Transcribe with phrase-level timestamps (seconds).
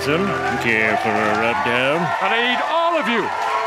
[0.00, 0.26] Stevenson.
[0.62, 1.98] Care for a rubdown?
[2.22, 3.22] And I need all of you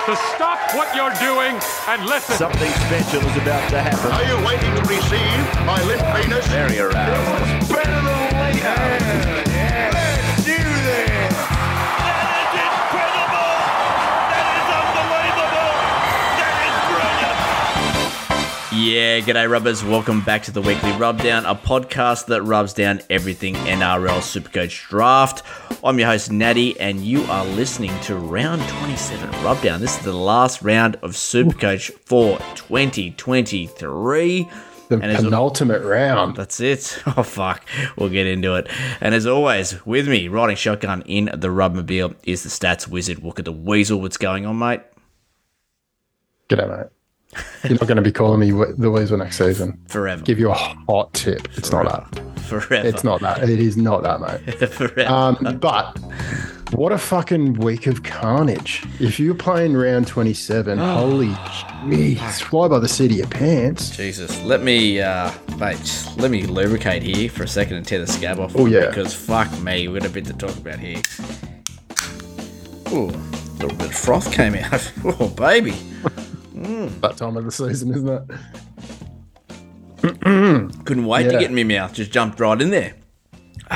[0.05, 2.35] to stop what you're doing and listen.
[2.35, 4.11] Something special is about to happen.
[4.11, 6.47] Are you waiting to receive my limp penis?
[6.47, 7.69] Very aroused.
[7.69, 9.52] Better than later.
[18.83, 19.81] Yeah, g'day rubbers.
[19.81, 25.41] Welcome back to the weekly Rubdown, a podcast that rubs down everything NRL Supercoach Draft.
[25.85, 29.79] I'm your host Natty, and you are listening to round 27 Rubdown.
[29.79, 34.49] This is the last round of Supercoach for 2023.
[34.89, 36.35] The And penultimate round.
[36.35, 37.01] That's it.
[37.15, 37.65] Oh fuck,
[37.95, 38.67] we'll get into it.
[38.99, 43.23] And as always, with me riding shotgun in the Rubmobile is the stats wizard.
[43.23, 44.01] Look at the weasel.
[44.01, 44.81] What's going on, mate?
[46.49, 46.87] G'day, mate.
[47.63, 49.79] You're not going to be calling me the Weasel next season.
[49.87, 51.47] Forever, Give you a hot tip.
[51.57, 52.39] It's not that.
[52.43, 53.49] forever, It's not that.
[53.49, 54.69] It is not that, mate.
[54.69, 55.09] forever.
[55.11, 55.97] Um, but
[56.73, 58.83] what a fucking week of carnage.
[58.99, 63.95] If you're playing round 27, holy jeez, fly by the seat of your pants.
[63.95, 68.07] Jesus, let me, uh, mate, let me lubricate here for a second and tear the
[68.07, 68.53] scab off.
[68.55, 68.87] Oh, yeah.
[68.87, 71.01] Because fuck me, we've got a bit to talk about here.
[72.91, 74.91] Ooh, a little bit of froth came out.
[75.05, 75.73] Oh, baby.
[76.63, 77.01] Mm.
[77.01, 78.23] That time of the season, isn't it?
[80.85, 81.93] Couldn't wait to get in my mouth.
[81.93, 82.95] Just jumped right in there.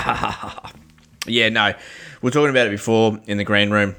[1.26, 1.74] yeah, no.
[2.22, 3.96] We are talking about it before in the green room.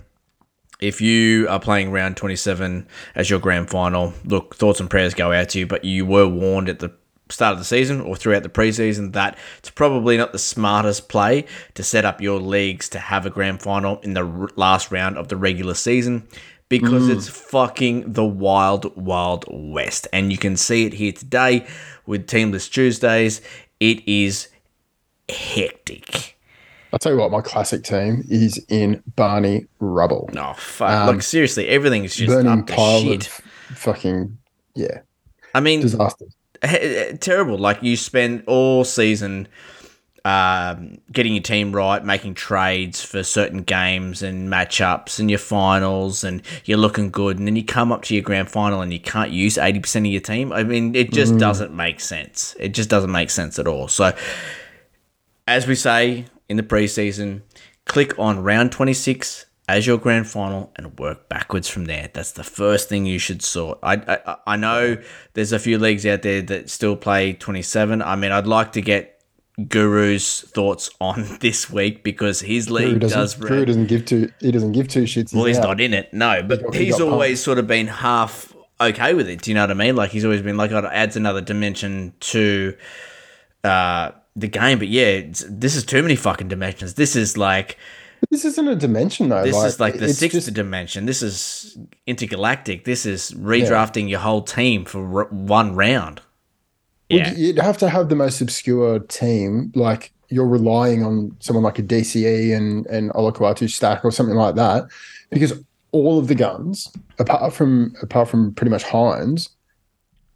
[0.80, 5.32] If you are playing round 27 as your grand final, look, thoughts and prayers go
[5.32, 6.92] out to you, but you were warned at the
[7.30, 11.44] start of the season or throughout the preseason that it's probably not the smartest play
[11.74, 15.28] to set up your leagues to have a grand final in the last round of
[15.28, 16.26] the regular season
[16.68, 20.06] because it's fucking the wild, wild west.
[20.12, 21.66] And you can see it here today
[22.06, 23.40] with Teamless Tuesdays.
[23.80, 24.48] It is
[25.28, 26.36] hectic.
[26.92, 30.30] I'll tell you what, my classic team is in Barney Rubble.
[30.36, 31.08] Oh, fuck.
[31.08, 33.26] like, seriously, everything's just Burning pile shit.
[33.26, 33.32] of
[33.76, 34.38] fucking,
[34.74, 35.00] yeah,
[35.54, 36.24] I mean, disaster.
[36.62, 37.58] eh, terrible.
[37.58, 39.48] Like you spend all season
[40.28, 46.22] um, getting your team right, making trades for certain games and matchups and your finals,
[46.22, 49.00] and you're looking good, and then you come up to your grand final and you
[49.00, 50.52] can't use eighty percent of your team.
[50.52, 52.54] I mean, it just doesn't make sense.
[52.60, 53.88] It just doesn't make sense at all.
[53.88, 54.14] So,
[55.46, 57.40] as we say in the preseason,
[57.86, 62.10] click on round twenty six as your grand final and work backwards from there.
[62.12, 63.78] That's the first thing you should sort.
[63.82, 64.98] I, I I know
[65.32, 68.02] there's a few leagues out there that still play 27.
[68.02, 69.17] I mean, I'd like to get
[69.66, 73.34] Guru's thoughts on this week because his league doesn't, does.
[73.34, 74.30] Drew doesn't give two.
[74.40, 75.34] He doesn't give two shits.
[75.34, 77.44] well, he's not in it, no, but he's, he always pumped.
[77.44, 79.42] sort of been half okay with it.
[79.42, 79.96] Do you know what I mean?
[79.96, 82.76] Like he's always been like, oh, it adds another dimension to
[83.64, 84.78] uh, the game.
[84.78, 86.94] But yeah, it's, this is too many fucking dimensions.
[86.94, 87.76] This is like
[88.30, 89.42] This isn't a dimension though.
[89.42, 91.06] this is like the sixth just- dimension.
[91.06, 91.76] This is
[92.06, 92.84] intergalactic.
[92.84, 96.20] This is redrafting your whole team for r- one round.
[97.10, 99.72] Well, Yeah, You'd have to have the most obscure team.
[99.74, 104.56] Like you're relying on someone like a DCE and and Olakau'atu stack or something like
[104.56, 104.84] that,
[105.30, 105.52] because
[105.92, 109.48] all of the guns, apart from apart from pretty much Hynes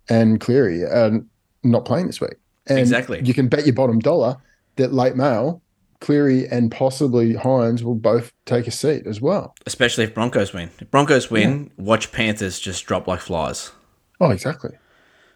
[0.09, 1.21] and Cleary, are
[1.63, 2.35] not playing this week.
[2.67, 3.21] And Exactly.
[3.25, 4.37] You can bet your bottom dollar
[4.77, 5.61] that late mail,
[6.01, 9.55] Cleary and possibly Hynes will both take a seat as well.
[9.67, 10.71] especially if Broncos win.
[10.81, 13.73] If Broncos win, watch Panthers just drop like flies.
[14.21, 14.71] Oh, exactly.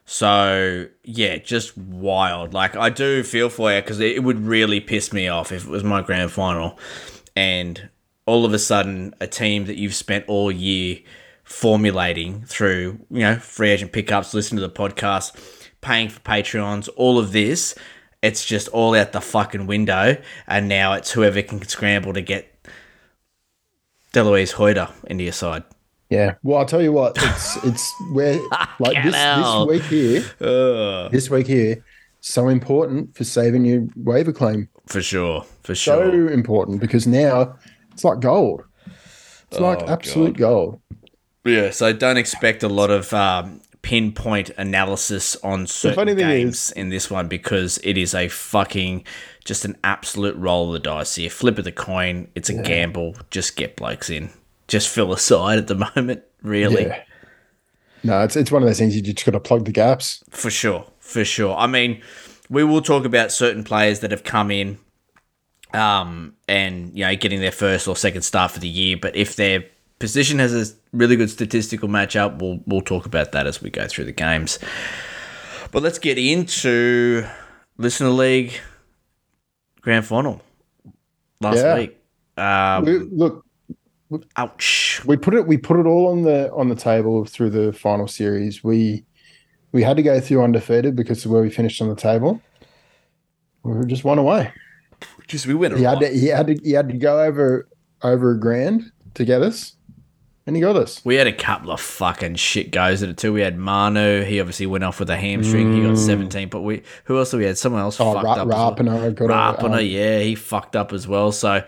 [0.07, 2.55] So yeah, just wild.
[2.55, 5.71] Like I do feel for you because it would really piss me off if it
[5.71, 6.79] was my grand final,
[7.35, 7.91] and
[8.25, 10.99] all of a sudden a team that you've spent all year
[11.43, 15.37] formulating through you know free agent pickups, listening to the podcast,
[15.81, 17.75] paying for Patreons, all of this,
[18.23, 20.17] it's just all out the fucking window,
[20.47, 22.53] and now it's whoever can scramble to get
[24.13, 25.65] Delouise Hoeter into your side.
[26.11, 26.35] Yeah.
[26.43, 28.39] Well, I'll tell you what, it's it's where
[28.79, 31.85] like this, this week here, this week here,
[32.21, 34.69] so important for saving your waiver claim.
[34.87, 36.13] For sure, for sure.
[36.13, 37.57] So important because now
[37.93, 38.63] it's like gold.
[39.51, 40.81] It's like Oh, absolute gold.
[41.45, 47.09] Yeah, so don't expect a lot of um, pinpoint analysis on certain games in this
[47.09, 49.05] one because it is a fucking
[49.45, 51.31] just an absolute roll of the dice here.
[51.31, 52.29] Flip of the coin.
[52.35, 53.17] It's a gamble.
[53.31, 54.31] Just get blokes in.
[54.69, 56.23] Just fill a side at the moment.
[56.43, 57.03] Really, Yeah.
[58.05, 60.23] No, it's it's one of those things you just got to plug the gaps.
[60.31, 61.57] for sure, for sure.
[61.57, 62.03] I mean,
[62.49, 64.79] we will talk about certain players that have come in,
[65.73, 68.97] um, and you know, getting their first or second start for the year.
[69.01, 69.65] But if their
[69.99, 73.89] position has a really good statistical matchup, we'll we'll talk about that as we go
[73.89, 74.59] through the games.
[75.73, 77.27] But let's get into
[77.79, 78.53] listener league
[79.81, 80.43] grand final
[81.41, 81.75] last Yeah.
[81.75, 81.97] week.
[82.37, 83.46] Um, We, look,
[84.37, 85.03] ouch.
[85.07, 88.07] we put it we put it all on the on the table through the final
[88.09, 88.63] series.
[88.63, 89.05] We
[89.73, 92.41] we had to go through undefeated because of where we finished on the table.
[93.63, 94.53] We were just one away.
[95.27, 95.79] Just we win it.
[95.79, 97.69] He had to he had to he had to go over
[98.03, 99.75] over a grand to get us,
[100.47, 101.05] and he got us.
[101.05, 103.33] We had a couple of fucking shit goes at it too.
[103.33, 104.23] We had Manu.
[104.23, 105.75] He obviously went off with a hamstring.
[105.75, 106.49] He got 17.
[106.49, 107.33] But we who else?
[107.33, 108.39] did We had someone else Oh, fucked Ra- up.
[108.39, 108.75] as well.
[108.77, 109.25] Rapinoe got
[109.59, 111.33] a, Rapinoe, um, yeah, he fucked up as well.
[111.33, 111.65] So,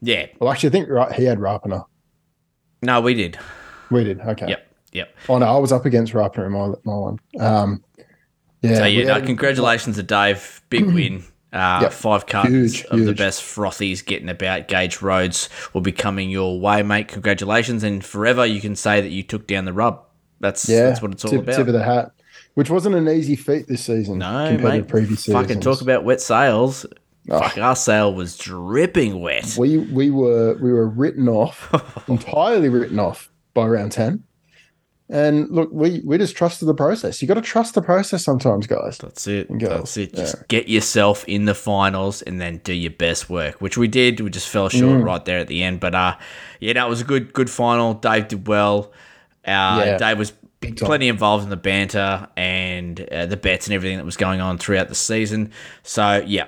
[0.00, 1.84] yeah, Well, actually, I think Ra- he had Rapiner.
[2.82, 3.38] no, we did.
[3.90, 4.20] We did.
[4.20, 4.48] Okay.
[4.48, 5.14] Yep, yep.
[5.28, 7.18] Oh no, I was up against Rapiner in my my one.
[7.38, 7.84] Um,
[8.62, 8.76] yeah.
[8.76, 10.62] So yeah, no, had- congratulations to Dave.
[10.70, 11.22] Big win.
[11.52, 11.92] Uh, Yep.
[11.92, 14.66] Five cartons Huge, of the best frothies getting about.
[14.66, 17.06] Gage Roads will be coming your way, mate.
[17.06, 20.02] Congratulations, and forever you can say that you took down the rub.
[20.40, 21.54] That's Yeah, that's what it's all tip, about.
[21.56, 22.10] Tip of the hat,
[22.54, 24.18] which wasn't an easy feat this season.
[24.18, 24.78] no, compared mate.
[24.78, 25.64] to previous fucking seasons.
[25.64, 26.84] talk about wet sails.
[27.30, 27.38] Oh.
[27.40, 29.56] Fuck, our sail was dripping wet.
[29.58, 31.72] we we were we were written off
[32.08, 34.22] entirely written off by round 10
[35.10, 38.66] and look we we just trusted the process you got to trust the process sometimes
[38.66, 39.48] guys That's it.
[39.50, 40.10] That's it.
[40.14, 40.20] yeah.
[40.20, 44.20] Just get yourself in the finals and then do your best work, which we did.
[44.20, 45.04] We just fell short Mm.
[45.04, 45.80] right there at the end.
[45.80, 46.16] But uh,
[46.60, 47.92] yeah, that was a good good final.
[47.94, 48.92] Dave did well.
[49.46, 49.98] Uh, Yeah.
[49.98, 50.32] Dave was
[50.78, 54.56] plenty involved in the banter and uh, the bets and everything that was going on
[54.56, 55.52] throughout the season.
[55.82, 56.46] So yeah.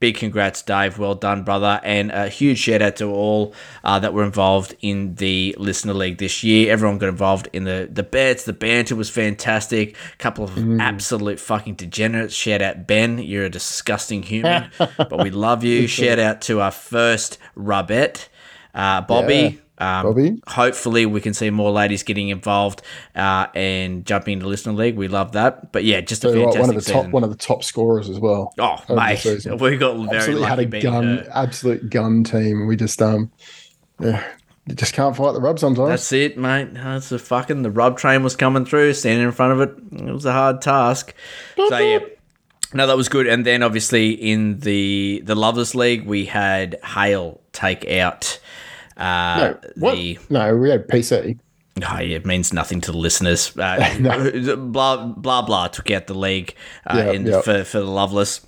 [0.00, 0.98] Big congrats, Dave.
[0.98, 1.78] Well done, brother.
[1.84, 3.54] And a huge shout out to all
[3.84, 6.72] uh, that were involved in the Listener League this year.
[6.72, 8.44] Everyone got involved in the, the bets.
[8.44, 9.94] The banter was fantastic.
[10.14, 10.80] A couple of Mm.
[10.80, 12.34] absolute fucking degenerates.
[12.34, 13.18] Shout out, Ben.
[13.18, 15.86] You're a disgusting human, but we love you.
[16.00, 18.28] Shout out to our first Rubette,
[18.74, 19.60] uh, Bobby.
[19.80, 20.42] Um, Bobby.
[20.46, 22.82] Hopefully, we can see more ladies getting involved
[23.16, 24.96] uh, and jumping into Listener League.
[24.96, 25.72] We love that.
[25.72, 27.02] But yeah, just a So, right, fantastic one of the season.
[27.04, 29.56] top one of the top scorers as well Oh, over the mate, season.
[29.58, 31.28] we got very absolutely lucky had a gun her.
[31.34, 33.30] absolute gun team we just um
[34.00, 34.24] yeah
[34.66, 36.74] you just can't fight the rub sometimes That's it, mate.
[36.74, 40.00] That's a fucking the rub train was coming through, standing in front of it.
[40.02, 41.14] It was a hard task.
[41.56, 41.98] So yeah.
[42.72, 43.26] No, that was good.
[43.26, 48.38] And then obviously in the the Loveless League, we had Hale take out
[49.00, 49.94] uh, no, what?
[49.96, 51.38] the no we had pc
[51.82, 53.56] Oh, yeah, it means nothing to the listeners.
[53.56, 56.54] Uh, blah blah blah took out the league
[56.86, 58.44] uh, Yeah, in, for for the Loveless,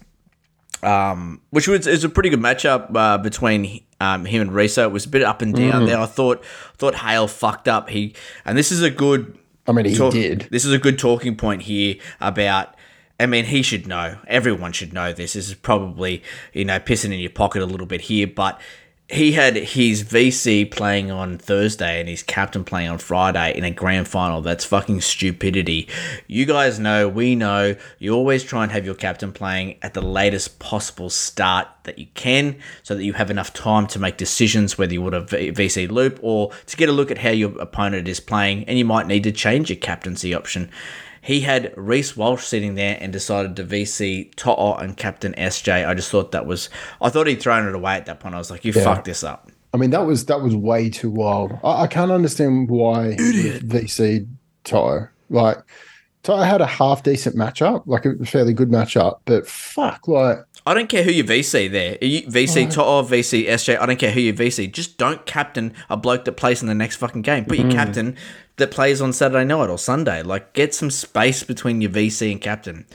[0.82, 4.84] um, which was is a pretty good matchup uh, between um, him and Risa.
[4.84, 5.70] It was a bit up and Mm.
[5.70, 5.98] down there.
[5.98, 6.44] I thought
[6.76, 7.88] thought Hale fucked up.
[7.90, 8.14] He
[8.44, 9.38] and this is a good.
[9.66, 12.74] i mean he talk- did This is a good talking point here about.
[13.20, 14.18] I mean, he should know.
[14.26, 15.34] Everyone should know this.
[15.34, 16.22] This is probably
[16.52, 18.60] you know pissing in your pocket a little bit here, but
[19.12, 23.70] he had his VC playing on Thursday and his captain playing on Friday in a
[23.70, 24.40] grand final.
[24.40, 25.86] That's fucking stupidity.
[26.28, 30.00] You guys know, we know, you always try and have your captain playing at the
[30.00, 34.78] latest possible start that you can so that you have enough time to make decisions
[34.78, 38.08] whether you want V- VC loop or to get a look at how your opponent
[38.08, 40.70] is playing and you might need to change your captaincy option.
[41.22, 45.88] He had Reece Walsh sitting there and decided to VC To'o and Captain SJ.
[45.88, 46.68] I just thought that was,
[47.00, 48.34] I thought he'd thrown it away at that point.
[48.34, 49.50] I was like, you fucked this up.
[49.72, 54.26] i mean that was that was way too wild i, I can't understand why vc
[54.64, 55.08] Toto.
[55.30, 55.56] like
[56.24, 60.74] Toto had a half decent matchup like a fairly good matchup but fuck like I
[60.74, 61.98] don't care who you VC there.
[62.00, 64.70] You VC To'o, VC SJ, I don't care who you VC.
[64.70, 67.44] Just don't captain a bloke that plays in the next fucking game.
[67.44, 67.72] Put your mm.
[67.72, 68.16] captain
[68.56, 70.22] that plays on Saturday night or Sunday.
[70.22, 72.86] Like, get some space between your VC and captain.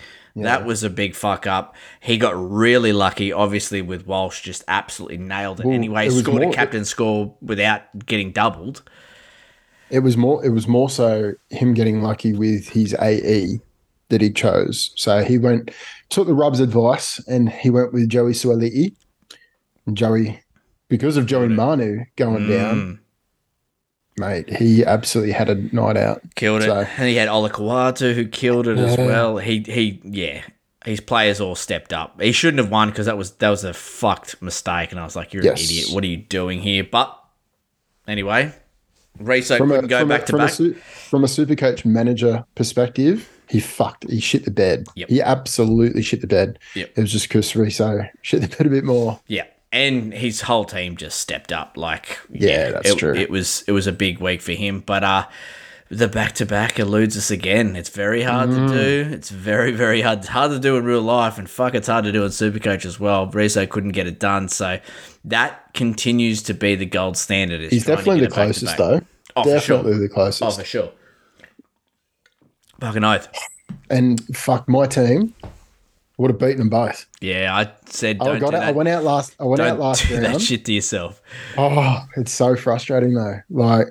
[0.44, 1.75] That was a big fuck up.
[2.00, 5.65] He got really lucky, obviously, with Walsh just absolutely nailed it.
[5.65, 8.84] Well, anyway, it scored a more- captain score without getting doubled.
[9.89, 10.46] It was more.
[10.46, 13.62] It was more so him getting lucky with his AE
[14.10, 14.92] that he chose.
[14.96, 15.72] So he went
[16.10, 18.96] took the Rub's advice and he went with Joey Suaali'i.
[19.86, 20.42] And Joey,
[20.90, 22.50] because of Joey Manu going mm.
[22.50, 23.00] down,
[24.18, 26.22] mate, he absolutely had a night out.
[26.36, 26.70] Killed it.
[26.70, 29.38] And he had Olakau'atu who killed it as well.
[29.38, 30.44] He he yeah.
[30.86, 32.22] His players all stepped up.
[32.22, 35.18] He shouldn't have won because that was that was a fucked mistake, and I was
[35.18, 35.60] like, "You're Yes.
[35.60, 35.88] an idiot.
[35.92, 37.18] What are you doing here?" But
[38.08, 38.54] anyway,
[39.20, 40.50] Reso From a, couldn't go from, back a, to from, back.
[40.50, 44.10] a su- from a super coach manager perspective, he fucked.
[44.10, 44.88] He shit the bed.
[44.96, 45.10] Yep.
[45.10, 46.60] He absolutely shit the bed.
[46.75, 46.92] Yep.
[46.96, 49.20] It was just because Riso shit the bed a bit more.
[49.27, 51.77] Yeah, and his whole team just stepped up.
[51.77, 53.13] Like, Yeah, that's it, true.
[53.16, 55.27] It was it was a big week for him, but uh,
[55.89, 57.75] the back to back eludes us again.
[57.77, 58.68] It's very hard Mm.
[58.68, 59.13] to do.
[59.13, 60.20] It's very very hard.
[60.20, 62.84] It's hard to do in real life, and fuck, it's hard to do in Supercoach
[62.86, 63.27] as well.
[63.27, 64.80] Rizzo couldn't get it done, so
[65.25, 67.62] that continues to be the gold standard.
[67.62, 69.01] is He's definitely the it back to closest, though.
[69.38, 69.77] Oh, for sure.
[69.77, 70.44] definitely the closest.
[70.44, 70.92] Oh, for sure.
[72.79, 73.27] Fucking oath.
[73.89, 75.34] And fuck my team.
[76.17, 77.05] would have beaten them both.
[77.22, 78.60] Yeah, I said I got do it.
[78.60, 78.63] that.
[78.63, 79.36] I went out last.
[79.39, 81.22] I went out don't last do that shit to yourself.
[81.57, 83.39] Oh, it's so frustrating though.
[83.50, 83.88] Like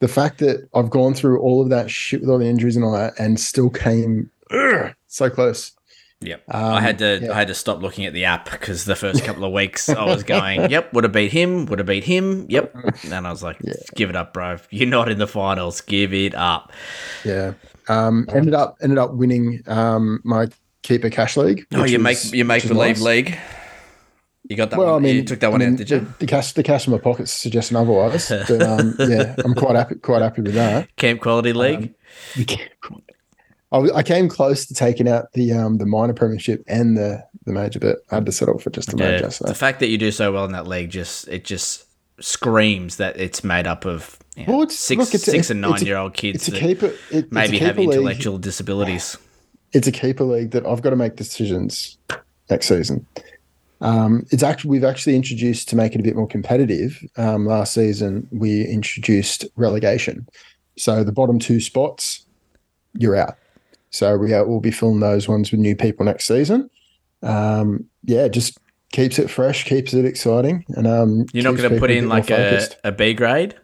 [0.00, 2.84] the fact that I've gone through all of that shit with all the injuries and
[2.84, 5.72] all that, and still came ugh, so close.
[6.22, 6.44] Yep.
[6.48, 7.32] I had to Um, yeah.
[7.32, 10.02] I had to stop looking at the app because the first couple of weeks I
[10.04, 12.74] was going, Yep, would have beat him, would have beat him, yep.
[13.04, 13.58] And I was like,
[13.94, 14.56] Give it up, bro.
[14.70, 15.82] You're not in the finals.
[15.82, 16.72] Give it up.
[17.22, 17.52] Yeah.
[17.88, 20.48] Um, ended up ended up winning um, my
[20.82, 21.66] keeper cash league.
[21.74, 23.00] Oh, you make you make believe nice.
[23.00, 23.38] league.
[24.48, 25.98] You got that Well, I mean, you took that I one mean, out, did you?
[26.00, 28.28] The, the cash, the cash in my pockets suggesting otherwise.
[28.28, 30.88] But um, yeah, I'm quite happy, quite happy with that.
[30.96, 31.94] Camp quality Um, league.
[33.72, 37.52] I, I came close to taking out the um, the minor premiership and the the
[37.52, 39.12] major, but I had to settle for just the Yeah.
[39.12, 39.30] major.
[39.30, 41.84] So The fact that you do so well in that league just it just
[42.20, 45.68] screams that it's made up of know, Well, it's- six look, it's six and it's
[45.68, 46.92] a- nine year old kids it's a that keeper.
[47.10, 47.92] It, maybe have keeper league.
[47.98, 49.16] intellectual disabilities.
[49.72, 51.96] it's a keeper league that I've got to make decisions
[52.50, 53.06] next season.
[53.80, 56.98] Um, it's actually we've actually introduced to make it a bit more competitive.
[57.16, 60.26] Um, last season we introduced relegation,
[60.78, 62.24] so the bottom two spots
[62.98, 63.36] you're out.
[63.90, 66.70] So we are, we'll be filling those ones with new people next season.
[67.22, 68.58] Um, yeah, just
[68.92, 72.30] keeps it fresh, keeps it exciting, and um, You're not going to put in like
[72.30, 73.54] a, a B grade,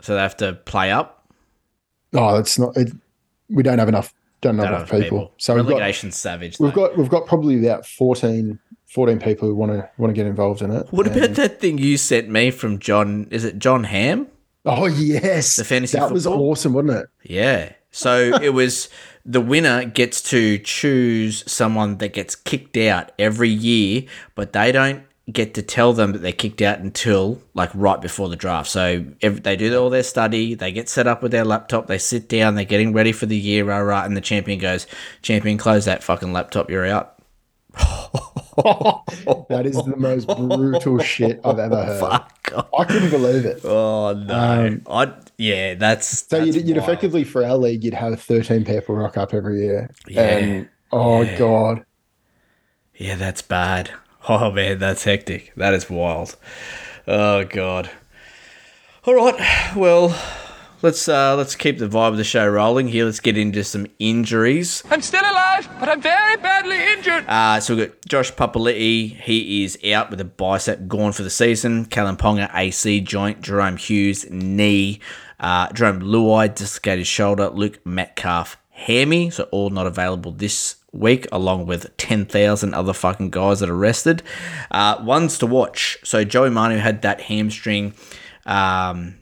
[0.00, 1.26] so they have to play up.
[2.14, 2.76] Oh, it's not.
[2.76, 2.92] It,
[3.48, 4.12] we don't have enough.
[4.40, 5.32] Don't have Don't enough have people.
[5.36, 6.58] So we've got relegation's savage.
[6.60, 6.88] We've though.
[6.88, 10.62] got we've got probably about 14, 14 people who want to want to get involved
[10.62, 10.86] in it.
[10.90, 13.26] What And- about that thing you sent me from John?
[13.30, 14.28] Is it John Ham?
[14.64, 17.06] Oh yes, The fantasy that was awesome, wasn't it?
[17.24, 17.72] Yeah.
[17.90, 18.88] So it was
[19.24, 25.02] the winner gets to choose someone that gets kicked out every year, but they don't
[25.30, 28.68] get to tell them that they're kicked out until like right before the draft.
[28.68, 31.98] So if they do all their study, they get set up with their laptop, they
[31.98, 34.86] sit down, they're getting ready for the year, rah, rah, and the champion goes,
[35.22, 37.14] "Champion, close that fucking laptop, you're out."
[38.58, 42.00] That is the most brutal shit I've ever heard.
[42.00, 42.52] Fuck.
[42.76, 43.60] I couldn't believe it.
[43.64, 44.66] Oh no!
[44.66, 48.64] Um, I yeah, that's So that's you'd, you'd effectively for our league, you'd have thirteen
[48.64, 49.94] people rock up every year.
[50.08, 50.22] Yeah.
[50.22, 51.84] And oh god,
[52.96, 53.90] Yeah, that's bad.
[54.30, 55.54] Oh man, that's hectic.
[55.56, 56.36] That is wild.
[57.06, 57.90] Oh god.
[59.04, 59.74] All right.
[59.74, 60.14] Well,
[60.82, 63.06] let's uh let's keep the vibe of the show rolling here.
[63.06, 64.82] Let's get into some injuries.
[64.90, 67.24] I'm still alive, but I'm very badly injured.
[67.26, 69.18] Uh, so we've got Josh Papali'i.
[69.18, 71.86] He is out with a bicep gone for the season.
[71.86, 73.40] Kalyn Ponga, AC joint.
[73.40, 75.00] Jahrome Hughes, knee.
[75.40, 77.48] Uh, Jarome Luai, dislocated shoulder.
[77.48, 79.30] Luke Metcalf, hammy.
[79.30, 84.22] So all not available this week, along with 10,000 other fucking guys that are rested.
[84.70, 85.98] Uh, ones to watch.
[86.04, 87.94] So Joey Manu had that hamstring.
[88.46, 89.18] Um,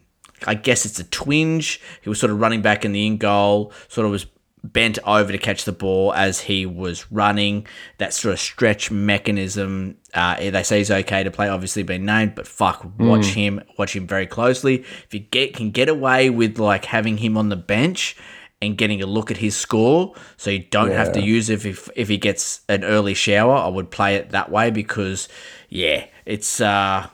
[0.46, 1.80] I guess it's a twinge.
[2.02, 4.26] He was sort of running back in the in goal, sort of was
[4.72, 7.66] bent over to catch the ball as he was running.
[7.98, 9.96] That sort of stretch mechanism.
[10.12, 13.94] Uh, they say he's okay to play, obviously been named, but fuck, watch him, watch
[13.94, 14.80] him very closely.
[15.04, 18.16] If you get can get away with like having him on the bench
[18.62, 21.90] and getting a look at his score, so you don't have to use it if
[21.94, 23.54] if he gets an early shower.
[23.54, 25.28] I would play it that way because,
[25.68, 26.60] yeah, it's.
[26.60, 27.08] uh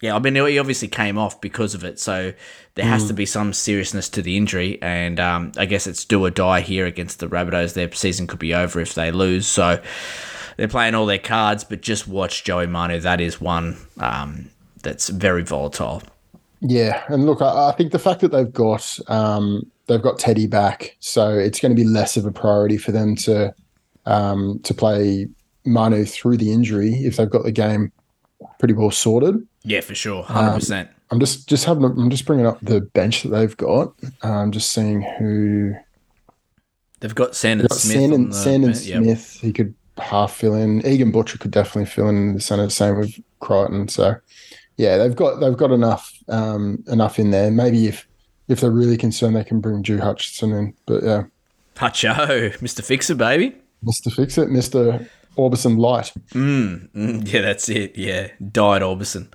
[0.00, 2.32] yeah, I mean, he obviously came off because of it, so
[2.76, 6.24] there has to be some seriousness to the injury, and um, I guess it's do
[6.24, 7.74] or die here against the Rabbitohs.
[7.74, 9.82] Their season could be over if they lose, so
[10.56, 11.64] they're playing all their cards.
[11.64, 14.50] But just watch Joey Manu; that is one um,
[14.84, 16.04] that's very volatile.
[16.60, 17.02] Yeah.
[17.08, 20.96] And look, I, I think the fact that they've got um, they've got Teddy back,
[21.00, 23.54] so it's going to be less of a priority for them to
[24.06, 25.28] um, to play
[25.64, 27.92] Manu through the injury if they've got the game
[28.58, 29.46] pretty well sorted.
[29.62, 30.90] Yeah, for sure, hundred percent.
[31.10, 33.94] I'm just just having a, I'm just bringing up the bench that they've got.
[34.22, 35.74] I'm just seeing who
[37.00, 37.96] They've got Sandon got Smith.
[37.96, 39.02] on Sandon, the Sandon bench, yep.
[39.02, 39.38] Smith.
[39.40, 40.84] He could half fill in.
[40.86, 42.68] Egan Butcher could definitely fill in the center.
[42.70, 43.88] Same with Crichton.
[43.88, 44.16] So
[44.78, 47.50] yeah, they've got they've got enough um, enough in there.
[47.50, 48.08] Maybe if
[48.48, 50.74] if they're really concerned, they can bring Drew Hutchison in.
[50.86, 51.24] But yeah,
[51.74, 53.54] Pacho, Mister Fixer, baby.
[53.84, 54.12] Mr.
[54.12, 55.08] Fix It, Mr.
[55.36, 56.12] Orbison Light.
[56.30, 57.96] Mm, yeah, that's it.
[57.96, 59.28] Yeah, died Orbison.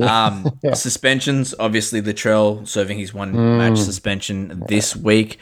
[0.00, 5.38] Um, Suspensions, obviously, Latrell serving his one match suspension this week.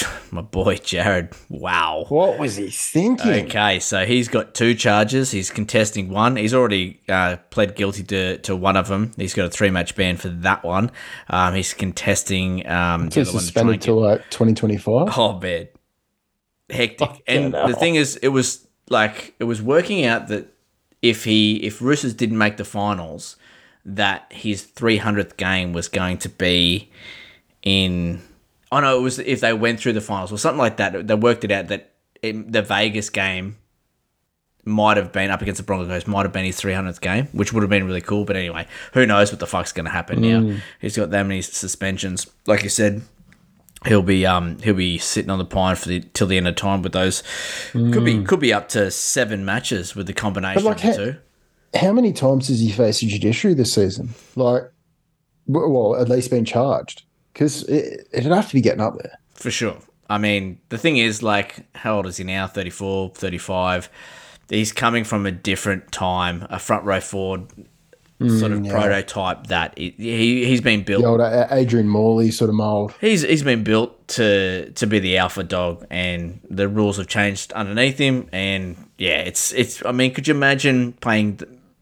[0.30, 2.06] My boy Jared, wow.
[2.08, 3.46] What was he thinking?
[3.46, 5.30] Okay, so he's got two charges.
[5.30, 6.36] He's contesting one.
[6.36, 9.12] He's already uh, pled guilty to, to one of them.
[9.16, 10.90] He's got a three match ban for that one.
[11.28, 15.08] Um, he's contesting um, the So other to try suspended get- till like 2025.
[15.18, 15.68] Oh man,
[16.70, 17.22] hectic.
[17.26, 20.48] and the thing is, it was like it was working out that
[21.02, 23.36] if he if Roosters didn't make the finals,
[23.84, 26.90] that his three hundredth game was going to be
[27.62, 28.22] in.
[28.72, 31.06] Oh know it was if they went through the finals or something like that.
[31.06, 33.58] They worked it out that in the Vegas game
[34.64, 37.62] might have been up against the Broncos, might have been his 300th game, which would
[37.62, 38.24] have been really cool.
[38.24, 40.56] But anyway, who knows what the fuck's going to happen now?
[40.80, 42.26] He's got that many suspensions.
[42.46, 43.02] Like you said,
[43.84, 46.56] he'll be um he'll be sitting on the pine for the till the end of
[46.56, 47.22] time with those.
[47.72, 50.96] Could be could be up to seven matches with the combination like, of the ha-
[50.96, 51.16] two.
[51.78, 54.10] How many times has he faced the judiciary this season?
[54.34, 54.62] Like,
[55.46, 57.02] well, at least been charged
[57.32, 59.18] because it, it'd have to be getting up there.
[59.34, 59.78] For sure.
[60.08, 62.46] I mean, the thing is, like, how old is he now?
[62.46, 63.88] 34, 35.
[64.48, 67.48] He's coming from a different time, a front row forward
[68.22, 72.48] mm, sort of prototype that he, he, he's been built The old Adrian Morley sort
[72.48, 72.94] of mold.
[73.00, 77.52] He's he's been built to to be the alpha dog, and the rules have changed
[77.52, 78.28] underneath him.
[78.32, 79.84] And yeah, it's it's.
[79.84, 81.40] I mean, could you imagine playing,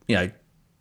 [0.08, 0.30] you know,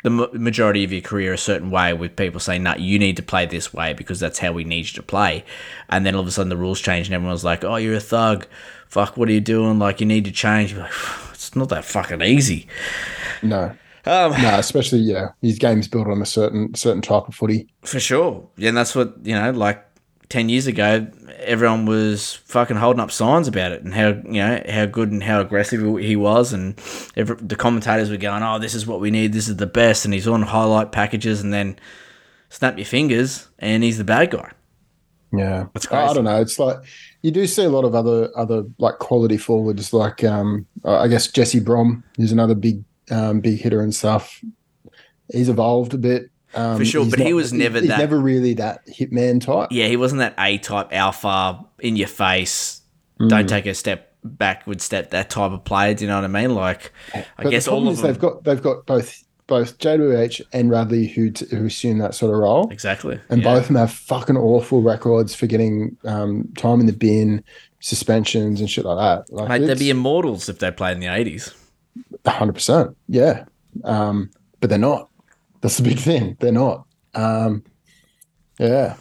[0.04, 3.24] the majority of your career a certain way with people saying, "No, you need to
[3.24, 5.44] play this way because that's how we need you to play,"
[5.90, 8.00] and then all of a sudden the rules change, and everyone's like, "Oh, you're a
[8.00, 8.48] thug.
[8.88, 9.78] Fuck, what are you doing?
[9.78, 10.92] Like, you need to change." Like,
[11.34, 12.68] it's not that fucking easy.
[13.42, 13.72] No,
[14.06, 17.68] Um, no, especially yeah, his game's built on a certain certain type of footy.
[17.84, 18.48] For sure.
[18.58, 19.84] Yeah, and that's what, you know, like
[20.30, 21.08] 10 years ago,
[21.40, 25.24] everyone was fucking holding up signs about it and how, you know, how good and
[25.24, 26.54] how aggressive he was.
[26.54, 26.80] And
[27.16, 29.34] every, the commentators were going, oh, this is what we need.
[29.34, 30.06] This is the best.
[30.06, 31.80] And he's on highlight packages and then
[32.50, 34.52] snap your fingers and he's the bad guy.
[35.32, 36.42] Yeah, That's I, I don't know.
[36.42, 36.78] It's like
[37.22, 41.28] you do see a lot of other other like quality forwards, like um, I guess
[41.28, 44.44] Jesse Brom is another big um, big hitter and stuff.
[45.32, 48.86] He's evolved a bit um, For sure, but he was never that- never really that
[48.88, 49.70] hitman type.
[49.72, 52.82] Yeah, he wasn't that A type alpha in your face.
[53.20, 53.30] Mm.
[53.30, 55.12] Don't take a step backward step.
[55.12, 55.94] That type of player.
[55.94, 56.56] Do you know what I mean?
[56.56, 58.06] Like, I But guess all of them.
[58.08, 62.32] they've got they've got both both JWH and Radley who t- who assume that sort
[62.32, 62.70] of role.
[62.72, 63.20] exactly.
[63.30, 63.54] And yeah.
[63.54, 67.44] both of them have fucking awful records for getting um, time in the bin,
[67.80, 69.34] suspensions, and shit like that.
[69.34, 71.54] Like Mate, they'd be immortals if they played in the 80s.
[72.26, 72.96] 100%.
[73.08, 73.46] Yeah.
[73.84, 74.30] Um,
[74.60, 75.09] but they're not.
[75.62, 76.38] That's the big thing.
[76.40, 76.86] They're not.
[77.14, 77.64] Um,
[78.60, 78.96] yeah.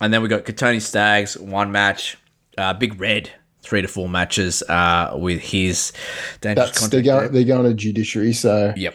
[0.00, 2.16] And then we got Kotoni Staggs, one match.
[2.56, 3.30] Uh, Big Red,
[3.62, 5.92] three to four matches uh, with his
[6.40, 8.32] dangerous That's they're going, they're going to judiciary.
[8.32, 8.94] So Yep.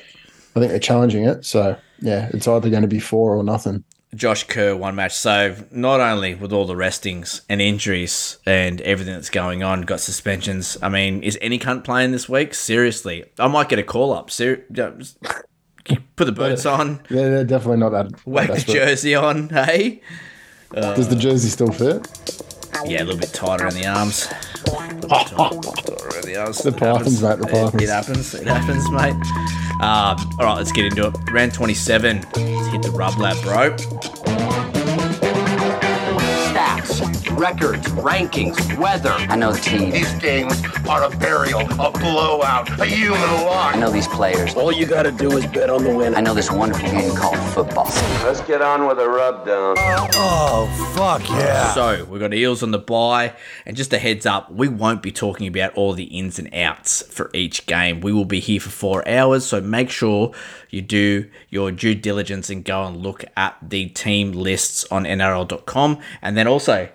[0.55, 1.45] I think they're challenging it.
[1.45, 3.83] So yeah, it's either going to be four or nothing.
[4.15, 5.13] Josh Kerr, one match.
[5.15, 10.01] So not only with all the restings and injuries and everything that's going on, got
[10.01, 10.77] suspensions.
[10.83, 12.53] I mean, is any cunt playing this week?
[12.53, 14.29] Seriously, I might get a call up.
[14.29, 14.65] Ser-
[16.15, 18.25] put the boots on, Yeah, they're definitely not that.
[18.25, 18.73] whack the desperate.
[18.73, 19.49] jersey on.
[19.49, 20.01] Hey,
[20.73, 22.07] Does the jersey still fit?
[22.85, 24.27] yeah, a little bit tighter in the arms.
[24.65, 26.57] Tighter around the arms.
[26.59, 28.33] The pythons, mate, the It- It, happens.
[28.33, 29.13] It happens, mate.
[29.81, 31.15] Um, all right, let's get into it.
[31.31, 32.17] Round 27.
[32.35, 33.75] Let's hit the rub lab, bro.
[37.37, 39.11] Records, rankings, weather.
[39.11, 39.91] I know the team.
[39.91, 44.55] These games are a burial, a blowout, a human I know these players.
[44.55, 46.15] All you gotta do is bet on the win.
[46.15, 47.85] I know this wonderful game called football.
[48.23, 49.75] Let's get on with the rub down.
[49.79, 51.73] Oh, fuck yeah.
[51.73, 55.11] So we've got Eels on the bye, and just a heads up, we won't be
[55.11, 58.01] talking about all the ins and outs for each game.
[58.01, 60.31] We will be here for four hours, so make sure
[60.69, 65.99] you do your due diligence and go and look at the team lists on NRL.com,
[66.21, 66.89] and then also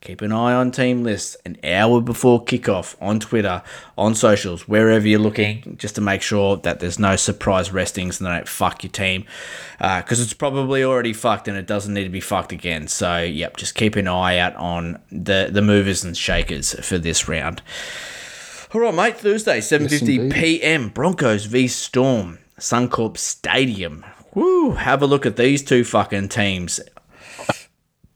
[0.00, 3.62] keep an eye on team lists an hour before kickoff on Twitter,
[3.96, 8.26] on socials, wherever you're looking, just to make sure that there's no surprise restings and
[8.26, 9.24] they don't fuck your team.
[9.80, 12.86] Uh, because it's probably already fucked and it doesn't need to be fucked again.
[12.86, 17.28] So, yep, just keep an eye out on the, the movers and shakers for this
[17.28, 17.60] round.
[18.74, 19.16] All right, mate.
[19.16, 20.32] Thursday, 7:50 indeed.
[20.32, 20.90] p.m.
[20.90, 24.04] Broncos v Storm, Suncorp Stadium.
[24.34, 24.72] Woo!
[24.72, 26.78] Have a look at these two fucking teams.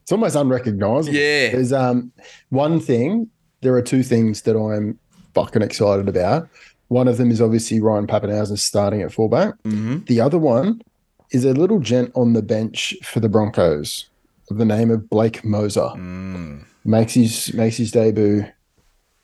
[0.02, 1.14] It's almost unrecognizable.
[1.14, 1.50] Yeah.
[1.52, 2.12] There's um
[2.50, 3.28] one thing.
[3.60, 4.98] There are two things that I'm
[5.34, 6.48] fucking excited about.
[6.88, 9.54] One of them is obviously Ryan Papenhuyzen starting at fullback.
[9.62, 10.04] Mm-hmm.
[10.06, 10.82] The other one
[11.30, 14.10] is a little gent on the bench for the Broncos
[14.50, 15.96] of the name of Blake Mozer.
[15.96, 16.64] Mm.
[16.84, 18.44] Makes his makes his debut.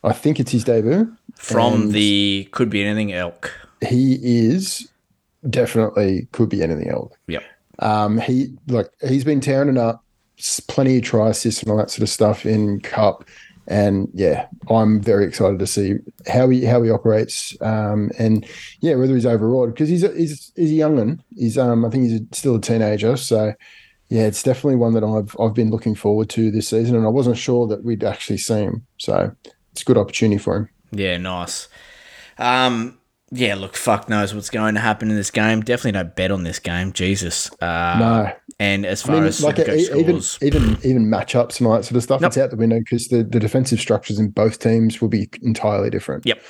[0.05, 1.13] I think it's his debut.
[1.35, 3.53] From the could be anything elk.
[3.87, 4.89] he is
[5.49, 7.19] definitely could be anything elk.
[7.27, 7.43] Yep.
[7.81, 10.05] Um, he like he's been tearing it up,
[10.69, 13.25] plenty of try assists and all that sort of stuff in cup,
[13.67, 15.95] and yeah, I'm very excited to see
[16.27, 18.47] how he how he operates, um, and
[18.81, 21.21] yeah, whether he's overawed because he's a, he's he's a youngin.
[21.37, 23.53] He's um I think he's still a teenager, so
[24.09, 27.11] yeah, it's definitely one that I've I've been looking forward to this season, and I
[27.11, 29.35] wasn't sure that we'd actually see him, so
[29.73, 30.69] it's a good opportunity for him.
[30.93, 31.69] Yeah, nice.
[32.39, 32.99] Um,
[33.31, 35.61] yeah, look, fuck knows what's going to happen in this game.
[35.61, 36.93] Definitely don't bet on this game.
[36.93, 37.51] Jesus.
[37.61, 38.33] Uh, No.
[38.61, 41.75] And as far I mean, as like e- even scores, even even matchups and all
[41.75, 42.29] that sort of stuff, Nope.
[42.31, 45.91] it's out the window because the, the defensive structures in both teams will be entirely
[45.91, 46.27] different.
[46.27, 46.43] Yep.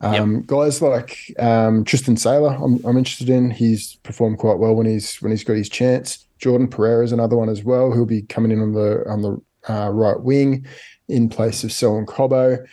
[0.00, 3.50] Um, Guys like um, Tristan Sailor, I'm, I'm interested in.
[3.50, 6.26] He's performed quite well when he's when he's got his chance.
[6.38, 7.90] Jordan Pereira is another one as well.
[7.92, 9.38] Who'll be coming in on the on the
[9.70, 10.64] uh, right wing
[11.08, 12.66] in place of Selwyn Cobbo.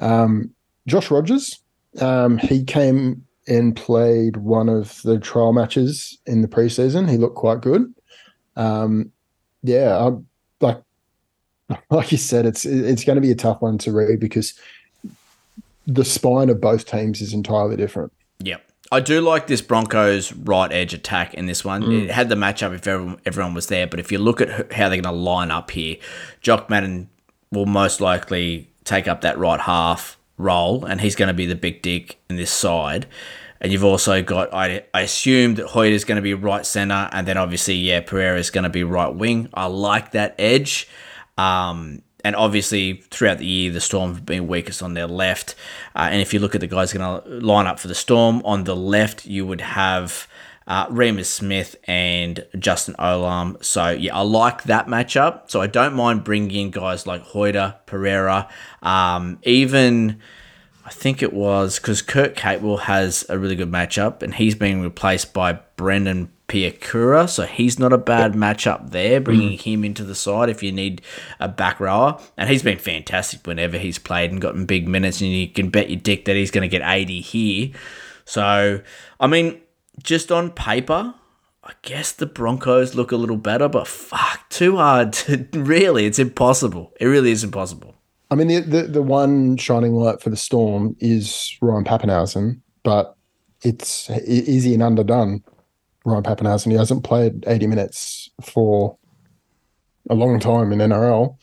[0.00, 0.50] Um,
[0.86, 1.58] Josh Rogers,
[2.00, 7.10] um, he came and played one of the trial matches in the preseason.
[7.10, 7.92] He looked quite good.
[8.56, 9.12] Um,
[9.62, 10.12] yeah, I,
[10.60, 10.82] like
[11.90, 14.58] like you said, it's it's going to be a tough one to read because
[15.86, 18.12] the spine of both teams is entirely different.
[18.40, 18.62] Yep.
[18.92, 21.82] I do like this Broncos right edge attack in this one.
[21.82, 22.04] Mm.
[22.04, 24.88] It had the matchup if everyone, everyone was there, but if you look at how
[24.88, 25.96] they're going to line up here,
[26.40, 27.08] Jock Madden
[27.50, 31.54] will most likely take up that right half role, and he's going to be the
[31.54, 33.06] big dick in this side.
[33.60, 37.08] And you've also got, I, I assume that Hoyt is going to be right center,
[37.12, 39.48] and then obviously, yeah, Pereira is going to be right wing.
[39.54, 40.88] I like that edge.
[41.38, 45.54] Um, and obviously, throughout the year, the Storm have been weakest on their left.
[45.94, 48.42] Uh, and if you look at the guys going to line up for the Storm,
[48.44, 50.26] on the left, you would have
[50.66, 53.62] uh, Reimis Smith and Justin Olam.
[53.64, 55.50] So, yeah, I like that matchup.
[55.50, 58.48] So, I don't mind bringing in guys like Hoeter, Pereira,
[58.82, 60.20] um, even.
[60.86, 64.82] I think it was because Kurt Capewell has a really good matchup, and he's being
[64.82, 69.18] replaced by Brendan Piakura, so he's not a bad matchup there.
[69.18, 71.00] Bringing him into the side if you need
[71.40, 75.30] a back rower, and he's been fantastic whenever he's played and gotten big minutes, and
[75.30, 77.70] you can bet your dick that he's going to get eighty here.
[78.26, 78.82] So,
[79.18, 79.62] I mean,
[80.02, 81.14] just on paper,
[81.62, 86.06] I guess the Broncos look a little better, but fuck, too hard to really.
[86.06, 86.92] It's impossible.
[87.00, 87.94] It really is impossible.
[88.30, 93.16] I mean, the, the the one shining light for the Storm is Ryan Papenhuyzen, but
[93.62, 95.42] it's is he an underdone
[96.04, 96.70] Ryan Papenhuyzen?
[96.70, 98.98] He hasn't played eighty minutes for
[100.10, 101.36] a long time in NRL.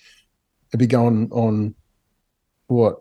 [0.70, 1.76] It'd be going on
[2.68, 3.01] what?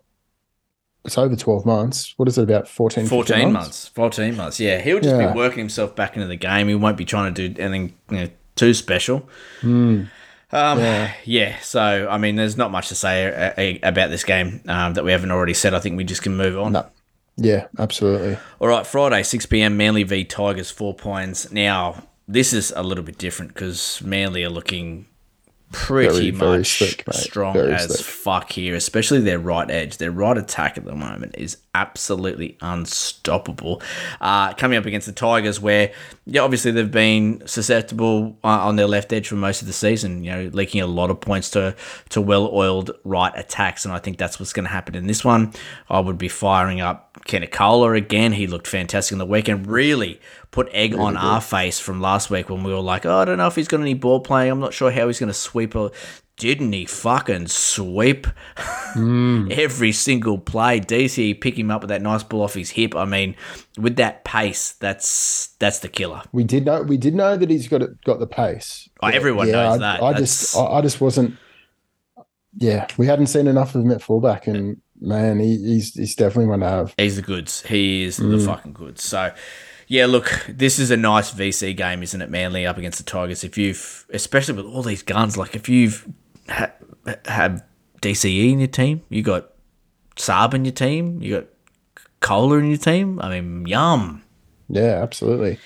[1.04, 2.12] It's over twelve months.
[2.18, 3.88] What is it about 14, 15 14 months.
[3.88, 4.60] 14 months.
[4.60, 5.32] Yeah, he'll just Yeah.
[5.32, 6.68] be working himself back into the game.
[6.68, 9.28] He won't be trying to do anything you know, too special.
[9.62, 10.08] Um,
[11.24, 11.58] yeah.
[11.60, 15.04] so I mean, there's not much to say uh, uh, about this game um, that
[15.04, 15.74] we haven't already said.
[15.74, 16.72] I think we just can move on.
[16.72, 16.86] No.
[17.36, 18.36] Yeah, absolutely.
[18.58, 19.76] All right, Friday, 6 p.m.
[19.78, 21.50] Manly v Tigers, four points.
[21.50, 25.06] Now, this is a little bit different because Manly are looking
[25.72, 28.04] pretty Very, very much thick, strong Very as thick.
[28.04, 29.98] fuck here, especially their right edge.
[29.98, 33.80] Their right attack at the moment is absolutely unstoppable.
[34.20, 35.92] Uh, coming up against the Tigers, where
[36.26, 40.24] yeah, obviously they've been susceptible uh, on their left edge for most of the season.
[40.24, 41.76] You know, leaking a lot of points to
[42.10, 45.52] to well-oiled right attacks, and I think that's what's going to happen in this one.
[45.88, 48.32] I would be firing up Kennecola again.
[48.32, 49.66] He looked fantastic on the weekend.
[49.66, 53.24] Really put egg on our face from last week when we were like, oh, I
[53.24, 54.50] don't know if he's got any ball playing.
[54.50, 55.74] I'm not sure how he's going to sweep.
[55.76, 55.90] A-
[56.36, 58.26] Didn't he fucking sweep
[58.96, 60.80] every single play?
[60.80, 62.96] DC pick him up with that nice ball off his hip.
[62.96, 63.36] I mean,
[63.78, 66.22] with that pace, that's that's the killer.
[66.32, 68.88] We did know we did know that he's got it got the pace.
[69.02, 70.02] Oh, everyone knows I, that.
[70.02, 71.36] I just I, I just wasn't.
[72.56, 76.46] Yeah, we hadn't seen enough of him at fullback, and man, he, he's he's definitely
[76.46, 76.94] one to have.
[76.98, 77.62] He's the goods.
[77.62, 78.44] He is the Mm.
[78.46, 79.04] fucking goods.
[79.04, 79.32] So,
[79.90, 82.30] yeah, look, this is a nice VC game, isn't it?
[82.30, 83.42] Manly up against the Tigers.
[83.42, 86.08] If you've, especially with all these guns, like if you've
[86.48, 86.70] ha-
[87.24, 87.64] have
[88.00, 89.50] DCE in your team, you got
[90.14, 91.46] Saab in your team, you got
[92.20, 93.20] Cola in your team.
[93.20, 94.22] I mean, yum.
[94.68, 95.58] Yeah, absolutely.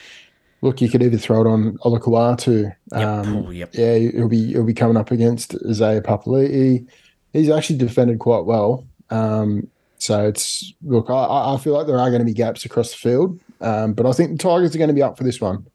[0.62, 2.74] Look, you could either throw it on Olakau'atu.
[2.92, 3.74] Um, oh, yep.
[3.74, 6.88] Yeah, he'll be he'll be coming up against Isaiah Papali'i.
[7.34, 8.86] He's actually defended quite well.
[9.10, 9.68] Um,
[10.04, 12.98] so it's look, I, I feel like there are going to be gaps across the
[12.98, 15.66] field, um, but I think the Tigers are going to be up for this one.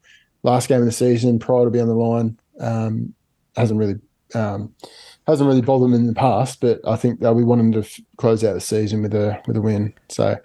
[0.44, 3.12] Last game of the season, prior to be on the line, um,
[3.56, 3.96] hasn't really
[4.34, 4.72] um,
[5.26, 7.98] hasn't really bothered them in the past, but I think they'll be wanting to f-
[8.18, 9.94] close out the season with a with a win.
[10.08, 10.36] So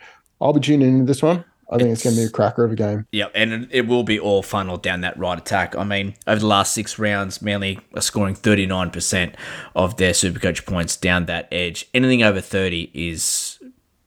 [0.41, 1.45] I'll be tuning into this one.
[1.71, 3.07] I think it's, going to be a cracker of a game.
[3.11, 5.75] Yep, and it- it will be all funneled down that right attack.
[5.75, 9.33] I mean, over the last six rounds, Manly are scoring 39%
[9.75, 11.87] of their Supercoach points down that edge.
[11.91, 13.54] Anything over 30 is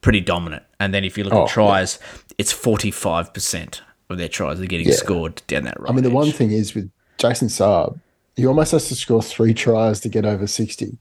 [0.09, 0.62] pretty dominant.
[0.81, 1.99] And then if you look Oh, at tries,
[2.38, 4.94] it's 45% of their tries are getting Yeah.
[4.94, 6.14] scored down that right I mean, the edge.
[6.14, 8.01] one thing is with Jason Saab,
[8.35, 10.97] he almost has to score three tries to get over sixty.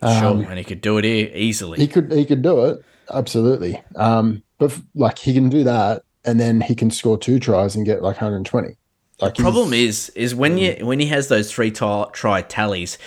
[0.00, 1.78] sure, and he could do it here easily.
[1.78, 5.64] Um, He could he could do it absolutely, um, but f- like he can do
[5.64, 8.76] that, and then he can score two tries and get like 120.
[9.20, 12.98] Like he's- problem is is when you when he has those three try tallies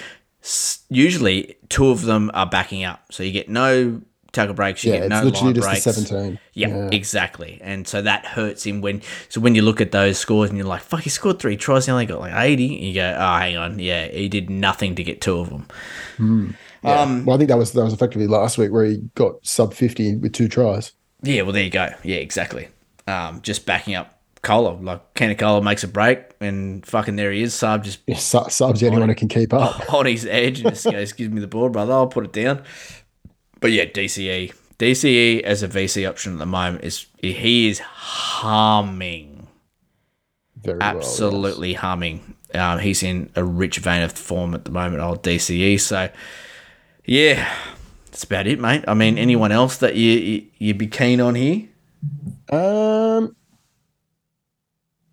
[0.43, 4.01] s- usually two of them are backing up so you get no
[4.35, 6.39] tackle breaks you yeah, get it's no literally line just breaks a 17.
[6.53, 6.89] yeah, yeah.
[6.91, 10.57] exactly and so that hurts him when so when you look at those scores and
[10.57, 13.37] you're like fuck he scored three tries he only got like 80 you go oh
[13.37, 15.67] hang on yeah he did nothing to get two of them
[16.83, 17.23] Yeah.
[17.23, 20.17] well, I think that was that was effectively last week where he got sub 50
[20.17, 20.91] with two tries.
[21.23, 21.89] Yeah, well, there you go.
[22.03, 22.67] Yeah, exactly.
[23.07, 24.73] Um, just backing up Cola.
[24.79, 27.55] Like, Kenny Cola makes a break, and fucking there he is.
[27.55, 29.91] Saab just Yeah, subs anyone who can keep up.
[29.93, 31.93] on his edge and just goes, give me the board, brother.
[31.93, 32.61] I'll put it down.
[33.65, 34.53] But yeah, DCE.
[34.77, 39.47] DCE as a VC option at the moment is he is humming.
[40.61, 41.03] Very well, yes.
[41.07, 42.35] Absolutely humming.
[42.53, 45.79] Um, he's in a rich vein of form at the moment, old DCE.
[45.79, 46.09] So
[47.05, 47.51] yeah,
[48.11, 48.83] that's about it, mate.
[48.87, 51.67] I mean, anyone else that you, you you'd be keen on here?
[52.51, 53.35] Um,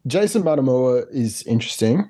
[0.07, 2.01] Justin Matamua is interesting,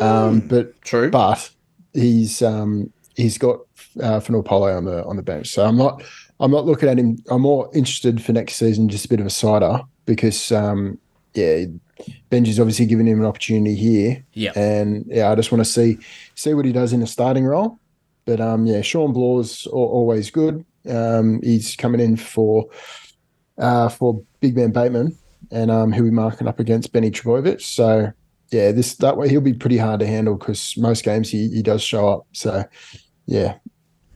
[0.00, 0.80] um, but Mm.
[0.80, 1.10] True.
[1.10, 1.50] but
[1.92, 3.60] he's um, he's got
[4.02, 6.02] uh, Fonua Pole on the on the bench, so I'm not
[6.38, 7.18] I'm not looking at him.
[7.30, 10.98] I'm more interested for next season, just a bit of a cider because um,
[11.34, 11.64] yeah,
[12.30, 14.52] Benji's obviously given him an opportunity here, Yeah.
[14.56, 15.98] and yeah, I just want to see
[16.34, 17.78] see what he does in a starting role.
[18.26, 20.64] But um, yeah, Shawn Blore's al- always good.
[20.88, 22.66] Um, he's coming in for
[23.58, 25.16] uh, for Big Man Bateman,
[25.50, 27.60] and um, he'll be marking up against Benny Trbojevic.
[27.60, 28.12] So
[28.50, 31.62] yeah, this that way he'll be pretty hard to handle because most games he, he
[31.62, 32.26] does show up.
[32.32, 32.64] So
[33.26, 33.56] yeah,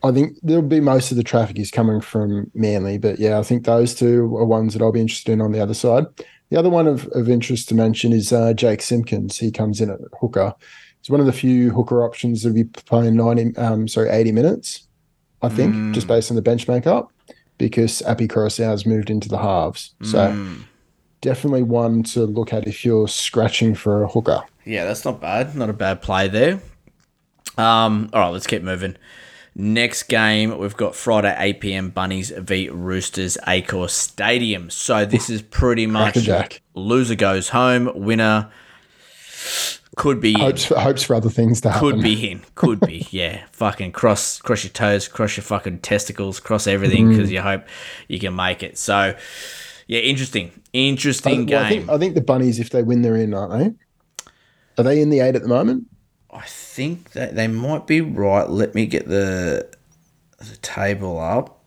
[0.05, 3.43] I think there'll be most of the traffic is coming from Manly, but yeah, I
[3.43, 6.05] think those two are ones that I'll be interested in on the other side.
[6.51, 9.39] The other one of, of interest to mention is uh, Jake Simpkins.
[9.39, 10.55] He comes in at hooker.
[11.01, 14.87] He's one of the few hooker options that'll be playing ninety, um, sorry, eighty minutes.
[15.43, 17.11] I think just based on the bench makeup,
[17.59, 19.95] because Api Koroisau's moved into the halves.
[20.03, 20.57] So
[21.21, 24.43] definitely one to look at if you're scratching for a hooker.
[24.65, 25.55] Yeah, that's not bad.
[25.55, 26.61] Not a bad play there.
[27.59, 28.97] Um, all right, let's keep moving.
[29.57, 31.91] Next game, we've got Friday 8 p.m.
[31.91, 34.69] Bunnies v Roosters Accor Stadium.
[34.69, 36.29] So this is pretty much
[36.75, 38.51] loser goes home, winner
[39.97, 40.41] could be in.
[40.41, 41.93] Hopes for, hopes for other things to happen.
[41.93, 43.07] could be in, could be.
[43.15, 47.11] Yeah, fucking cross cross your toes, cross your fucking testicles, cross everything mm.
[47.11, 47.65] because you hope
[48.09, 48.77] you can make it.
[48.77, 49.15] So
[49.87, 51.81] yeah, interesting, interesting Well, I game.
[51.81, 54.33] think, I think the bunnies, if they win, they're in, aren't they?
[54.79, 55.87] Are they in the eight at the moment?
[56.35, 58.49] I think that they might be right.
[58.49, 59.71] Let me get the
[60.39, 61.61] the table up.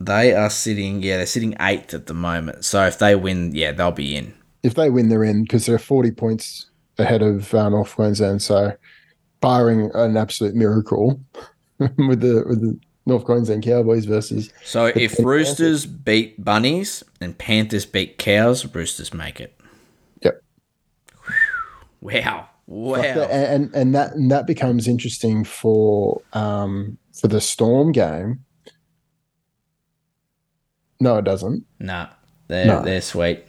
[0.00, 2.64] They are sitting, yeah, they're sitting eighth at the moment.
[2.64, 4.34] So if they win, yeah, they'll be in.
[4.62, 6.66] If they win, they're in because they're 40 points
[6.98, 8.42] ahead of uh, North Queensland.
[8.42, 8.72] So,
[9.40, 11.20] barring an absolute miracle
[11.78, 15.24] with the with the North Queensland Cowboys versus So if Panthers.
[15.24, 19.58] Roosters beat Bunnies and Panthers beat Cows, Roosters make it.
[20.22, 20.42] Yep.
[22.00, 22.98] Wow, wow.
[22.98, 28.44] Like that- and and that and that becomes interesting for um for the Storm game.
[31.00, 31.64] No, it doesn't.
[31.78, 32.08] Nah,
[32.48, 32.82] they're No.
[32.82, 33.44] they're sweet.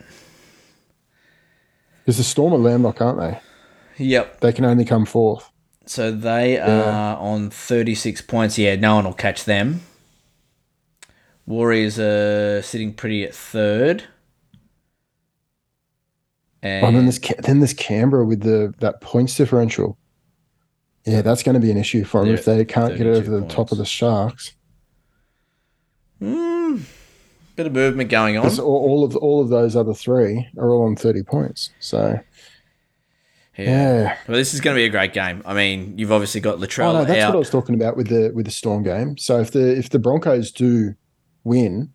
[2.03, 3.39] Because the Storm are landlocked, aren't they?
[4.03, 4.41] Yep.
[4.41, 5.49] They can only come fourth.
[5.87, 8.57] So they are on 36 points.
[8.57, 9.81] Yeah, no one will catch them.
[11.45, 14.03] Warriors are sitting pretty at third.
[16.65, 19.97] Oh, and Oh, then this then there's Canberra with the that points differential.
[21.05, 23.39] Yeah, that's going to be an issue for them if they can't get over 32
[23.41, 24.53] the top of the Sharks.
[26.19, 26.77] Hmm,
[27.55, 28.47] bit of movement going on.
[28.59, 31.69] all, all of all of those other three are all on thirty points.
[31.79, 32.19] So
[33.57, 35.41] yeah, Well, this is going to be a great game.
[35.45, 37.29] I mean, you've obviously got Latrell oh no, that's out.
[37.29, 39.17] what I was talking about with the with the Storm game.
[39.17, 40.95] So if the if the Broncos do
[41.43, 41.93] win,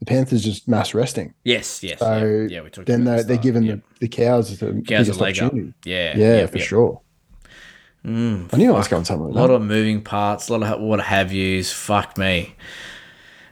[0.00, 1.32] the Panthers just mass resting.
[1.44, 1.98] yes, yes.
[2.00, 3.42] So yeah, yeah, we talked then about they're, the they're start.
[3.42, 3.80] giving Yep.
[3.94, 5.44] the, the cows the Cows a biggest leg up.
[5.44, 5.74] opportunity.
[5.84, 6.66] Yeah, Yeah, yep, for yep.
[6.66, 7.00] sure.
[8.04, 9.28] Mm, I knew I was going somewhere.
[9.28, 9.54] A lot that.
[9.54, 11.70] of moving parts, a lot of what have yous.
[11.72, 12.54] Fuck me.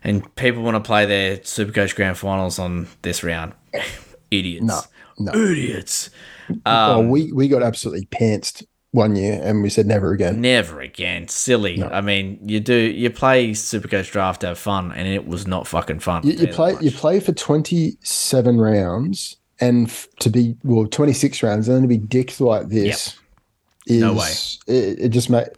[0.03, 3.53] And people want to play their Supercoach Grand Finals on this round.
[4.31, 4.65] Idiots.
[4.65, 4.81] No,
[5.19, 5.33] no.
[5.39, 6.09] Idiots.
[6.65, 10.41] oh, Um, we we got absolutely pantsed one year, and we said never again.
[10.41, 11.29] Never again.
[11.29, 11.83] Silly.
[11.83, 15.67] I mean, you do you play Supercoach Draft to have fun, and it was not
[15.67, 16.27] fucking fun.
[16.27, 21.13] You, you play you play for twenty seven rounds, and f- to be well twenty
[21.13, 23.19] six rounds, and then to be dicked like this
[23.87, 24.33] is No way.
[24.67, 25.49] It, it just make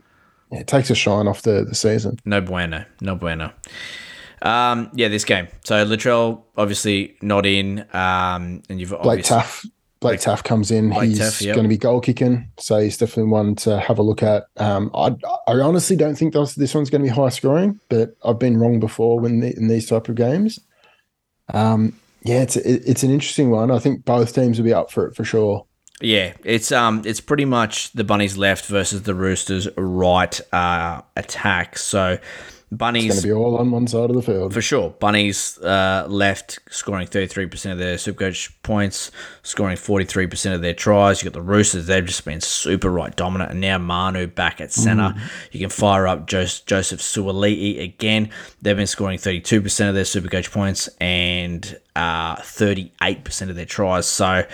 [0.51, 2.19] it takes a shine off the the season.
[2.25, 2.85] No bueno.
[3.01, 3.53] No bueno.
[4.43, 5.49] Um, yeah, this game.
[5.65, 7.81] So Latrell obviously not in.
[7.93, 9.71] Um, and you've Blake obviously Taaffe.
[10.01, 10.91] Blake Taaffe comes in.
[10.91, 11.55] Blake he's Taaffe, yep.
[11.55, 14.45] going to be goal kicking, so he's definitely one to have a look at.
[14.57, 15.15] Um, I,
[15.47, 18.59] I honestly don't think this, this one's going to be high scoring, but I've been
[18.59, 20.59] wrong before when the, in these type of games.
[21.53, 23.71] Um, yeah, it's it, it's an interesting one.
[23.71, 25.67] I think both teams will be up for it for sure.
[26.01, 31.77] Yeah, it's um, it's pretty much the bunnies left versus the roosters right uh, attack.
[31.77, 32.19] So
[32.71, 34.55] It's Bunnies going to be all on one side of the field.
[34.55, 34.91] for sure.
[34.91, 39.11] Bunnies uh, left scoring 33% of their Supercoach points,
[39.43, 41.21] scoring 43% of their tries.
[41.21, 43.51] You got the Roosters, they've just been super right dominant.
[43.51, 45.15] And now Manu back at centre.
[45.51, 48.31] You can fire up Jos- Joseph Suaali'i again.
[48.63, 54.07] They've been scoring 32% of their Supercoach points and uh, 38% of their tries.
[54.07, 54.47] So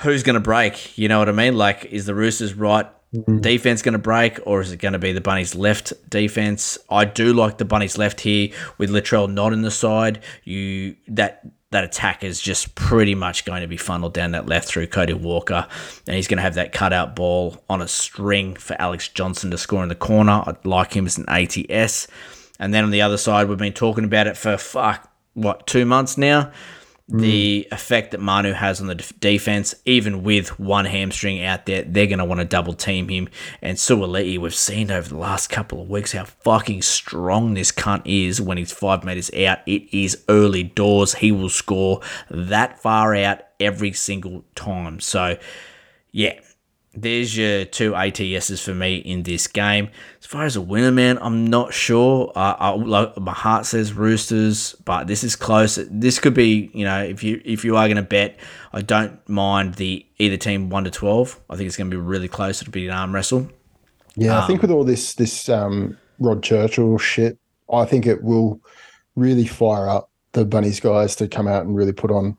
[0.00, 0.98] who's going to break?
[0.98, 1.56] You know what I mean?
[1.56, 3.40] Like, is the Roosters right Mm.
[3.40, 6.76] defense going to break, or is it going to be the Bunnies left defense?
[6.90, 10.22] I do like the Bunnies left here with Latrell not in the side.
[10.44, 14.68] You that that attack is just pretty much going to be funneled down that left
[14.68, 15.66] through Cody Walker,
[16.06, 19.58] and he's going to have that cutout ball on a string for Alex Johnston to
[19.58, 20.42] score in the corner.
[20.46, 22.08] I'd like him as an ATS,
[22.60, 25.86] and then on the other side, we've been talking about it for fuck what two
[25.86, 26.52] months now
[27.10, 27.20] Mm.
[27.22, 31.82] the effect that Manu has on the def- defense, even with one hamstring out there,
[31.82, 33.30] they're going to want to double team him.
[33.62, 38.02] And Suaali'i, we've seen over the last couple of weeks how fucking strong this cunt
[38.04, 39.60] is when he's five meters out.
[39.66, 41.14] It is early doors.
[41.14, 45.00] He will score that far out every single time.
[45.00, 45.38] So,
[46.12, 46.38] yeah,
[47.00, 49.88] there's your two ATSs for me in this game.
[50.20, 52.32] As far as a winner, man, I'm not sure.
[52.34, 55.78] Uh, I, like, my heart says Roosters, but this is close.
[55.90, 58.38] This could be, you know, if you if you are going to bet,
[58.72, 61.40] I don't mind the either team one to twelve.
[61.48, 62.60] I think it's going to be really close.
[62.60, 63.48] It'll be an arm wrestle.
[64.16, 67.38] Yeah, I think with all this this um, Rod Churchill shit,
[67.72, 68.60] I think it will
[69.14, 72.36] really fire up the Bunnies guys to come out and really put on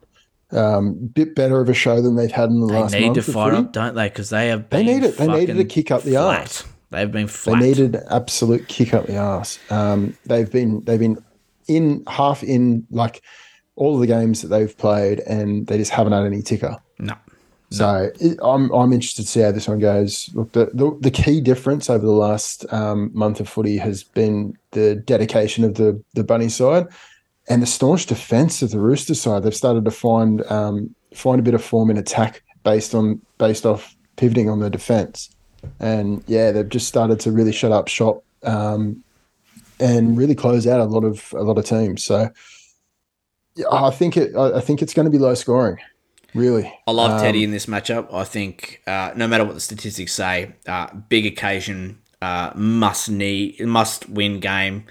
[0.51, 3.05] um, a bit better of a show than they've had in the They last need
[3.07, 3.25] month.
[3.25, 4.09] to fire up, don't they?
[4.09, 4.69] Because they have.
[4.69, 5.17] They need it.
[5.17, 6.39] They needed a kick up the flat.
[6.41, 6.63] arse.
[6.91, 9.59] They've been They needed absolute kick up the ass.
[9.69, 11.23] Um, they've been they've been
[11.67, 13.21] in half in like
[13.75, 16.75] all of the games that they've played, and they just haven't had any ticker.
[16.97, 17.13] no.
[17.71, 20.31] So it, I'm I'm interested to see how this one goes.
[20.33, 24.57] Look, the the, the key difference over the last um, month of footy has been
[24.71, 26.87] the dedication of the the bunny side
[27.49, 29.43] and the staunch defence of the rooster side.
[29.43, 33.65] They've started to find um, find a bit of form in attack based on based
[33.65, 35.29] off pivoting on the defence,
[35.79, 39.03] and yeah, they've just started to really shut up shop um,
[39.79, 42.03] and really close out a lot of a lot of teams.
[42.03, 42.29] So
[43.55, 45.77] yeah, I think it I I think it's going to be low scoring.
[46.35, 48.13] Really, I love Um, Teddy in this matchup.
[48.13, 53.59] I think uh, no matter what the statistics say, uh, big occasion, uh, must need,
[53.65, 54.83] must win game.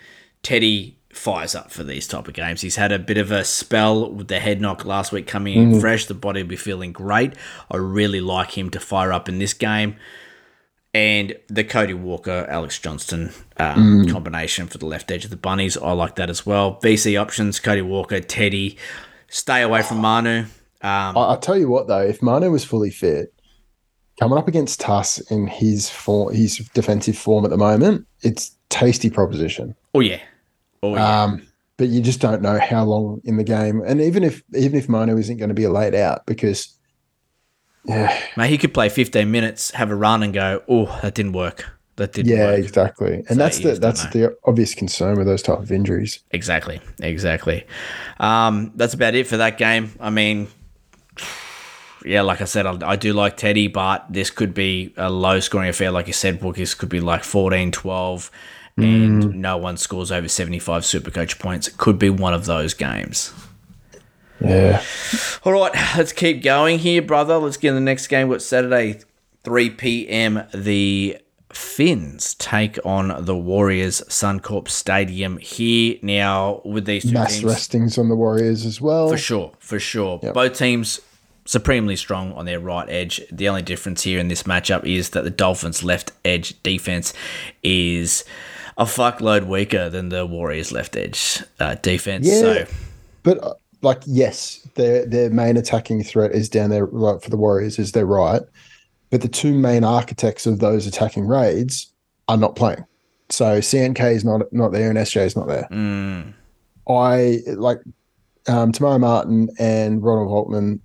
[0.43, 2.61] Teddy fires up for these type of games.
[2.61, 5.81] He's had a bit of a spell with the head knock last week coming in
[5.81, 6.07] fresh.
[6.07, 7.35] The body will be feeling great.
[7.71, 9.97] I really like him to fire up in this game.
[10.95, 15.77] And the Cody Walker, Alex Johnston um, combination for the left edge of the Bunnies.
[15.77, 16.81] I like that as well.
[16.81, 18.79] VC options, Cody Walker, Teddy.
[19.29, 20.39] Stay away from Manu.
[20.41, 20.49] Um,
[20.83, 23.35] I, I'll tell you what though, if Manu was fully fit,
[24.19, 29.11] coming up against Tuss in his form, his defensive form at the moment, it's tasty
[29.11, 29.75] proposition.
[29.95, 30.21] oh, yeah.
[30.83, 31.23] Oh, yeah.
[31.25, 31.43] Um,
[31.77, 34.89] but you just don't know how long in the game, and even if even if
[34.89, 36.77] Manu isn't going to be laid out, because
[37.85, 41.33] yeah, Mate, he could play 15 minutes, have a run, and go, oh, that didn't
[41.33, 41.71] work.
[41.97, 42.59] That didn't yeah, work.
[42.59, 44.11] exactly, and So that's the that's know.
[44.11, 46.21] the obvious concern with those type of injuries.
[46.31, 46.81] Exactly.
[47.01, 47.65] Exactly.
[48.21, 49.93] Um, that's about it for that game.
[49.99, 50.49] I mean,
[52.05, 55.41] yeah, like I said, I, I do like Teddy, but this could be a low
[55.41, 55.91] scoring affair.
[55.91, 58.31] Like you said, Book, this could be like 14 12,
[58.79, 59.41] and mm-hmm.
[59.41, 61.69] no one scores over 75 Supercoach points.
[61.69, 63.33] It could be one of those games.
[64.41, 64.83] Yeah,
[65.43, 67.39] All right, let's keep going here, brother.
[67.39, 68.29] Let's get in the next game.
[68.29, 69.01] What's Saturday,
[69.43, 70.45] 3 p.m.
[70.55, 71.19] The
[71.53, 75.97] Finns take on the Warriors, Suncorp Stadium here.
[76.03, 79.09] Now, with these two mass teams, restings on the Warriors as well.
[79.09, 80.19] for sure, for sure.
[80.19, 81.01] Both teams
[81.49, 83.23] supremely strong on their right edge.
[83.33, 87.15] The only difference here in this matchup is that the Dolphins' left edge defense
[87.63, 88.25] is
[88.79, 92.27] a fuckload weaker than the Warriors' left edge uh, defense.
[92.27, 92.41] Yeah.
[92.41, 92.67] So,
[93.25, 97.37] But uh, like, yes, their their main attacking threat is down there right, for the
[97.37, 98.43] Warriors, is their right.
[99.11, 101.93] But the two main architects of those attacking raids
[102.29, 102.85] are not playing.
[103.31, 105.67] So CNK is not not there and SJ is not there.
[106.89, 107.81] I like
[108.47, 110.81] um, Te Maire Martin and Ronald Volkman.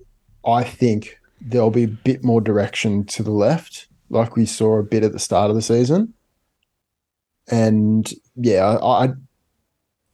[0.46, 4.82] I think there'll be a bit more direction to the left, like we saw a
[4.82, 6.12] bit at the start of the season.
[7.50, 9.08] And yeah, I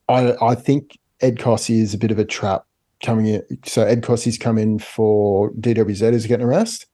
[0.09, 2.65] I, I think Ed Kosi is a bit of a trap
[3.03, 3.43] coming in.
[3.65, 6.87] So Ed Kosi's come in for DWZ is getting a rest.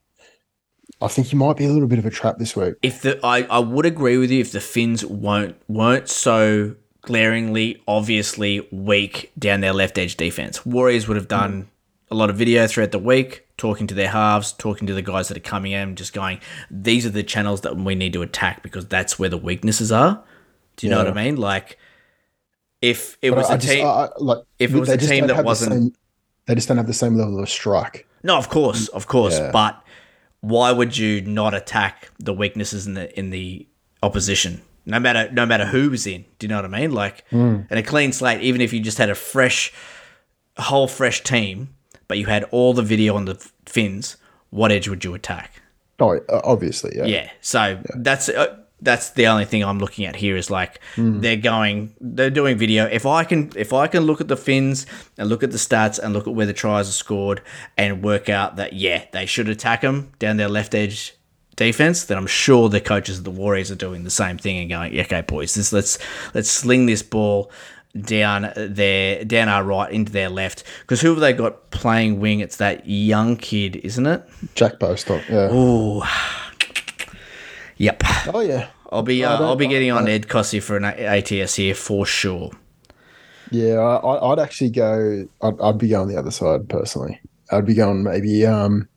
[1.00, 2.74] I think he might be a little bit of a trap this week.
[2.82, 7.82] if the I, I would agree with you if the Finns won't weren't so glaringly
[7.86, 10.64] obviously weak down their left edge defense.
[10.64, 11.66] Warriors would have done mm.
[12.10, 15.28] a lot of video throughout the week, talking to their halves, talking to the guys
[15.28, 16.40] that are coming in, just going,
[16.70, 20.22] these are the channels that we need to attack because that's where the weaknesses are.
[20.76, 21.36] Do you know what I mean?
[21.36, 21.78] Like
[22.82, 25.26] if it But was I- a just- team, I- like if it was a team
[25.28, 25.92] that wasn't- same-
[26.46, 28.06] they just don't have the same level of strike.
[28.22, 29.50] no, of course, of course, Yeah.
[29.52, 29.82] but
[30.40, 33.66] why would you not attack the weaknesses in the in the
[34.02, 34.60] opposition?
[34.84, 36.92] No matter no matter who was in, do you know what I mean?
[36.92, 37.60] Like, Hmm.
[37.70, 39.72] and a clean slate, even if you just had a fresh,
[40.58, 41.70] whole fresh team,
[42.08, 43.34] but you had all the video on the
[43.66, 44.16] fins,
[44.50, 45.62] what edge would you attack?
[45.98, 47.04] Oh, obviously, yeah.
[47.06, 47.30] Yeah.
[47.40, 50.80] So that's uh, that's the only thing I'm looking at here is like
[51.20, 52.84] they're going they're doing video.
[52.84, 54.86] If I can if I can look at the fins
[55.16, 57.40] and look at the stats and look at where the tries are scored
[57.78, 61.14] and work out that yeah they should attack them down their left edge
[61.56, 64.68] defense, then I'm sure the coaches of the Warriors are doing the same thing and
[64.68, 65.98] going, okay, boys, this let's
[66.34, 67.50] let's sling this ball
[68.02, 72.40] down their down our right into their left because who have they got playing wing?
[72.40, 74.24] It's that young kid, isn't it?
[74.54, 75.48] Jack Bostock, yeah.
[75.50, 76.08] Oh,
[77.76, 78.02] yep.
[78.32, 78.68] Oh, yeah.
[78.92, 82.52] I'll be uh, I'll be getting on Ed Kosi for an ATS here for sure.
[83.50, 85.28] Yeah, I, I'd actually go.
[85.42, 87.20] I'd, I'd be going the other side personally.
[87.50, 88.46] I'd be going maybe.
[88.46, 88.88] Um,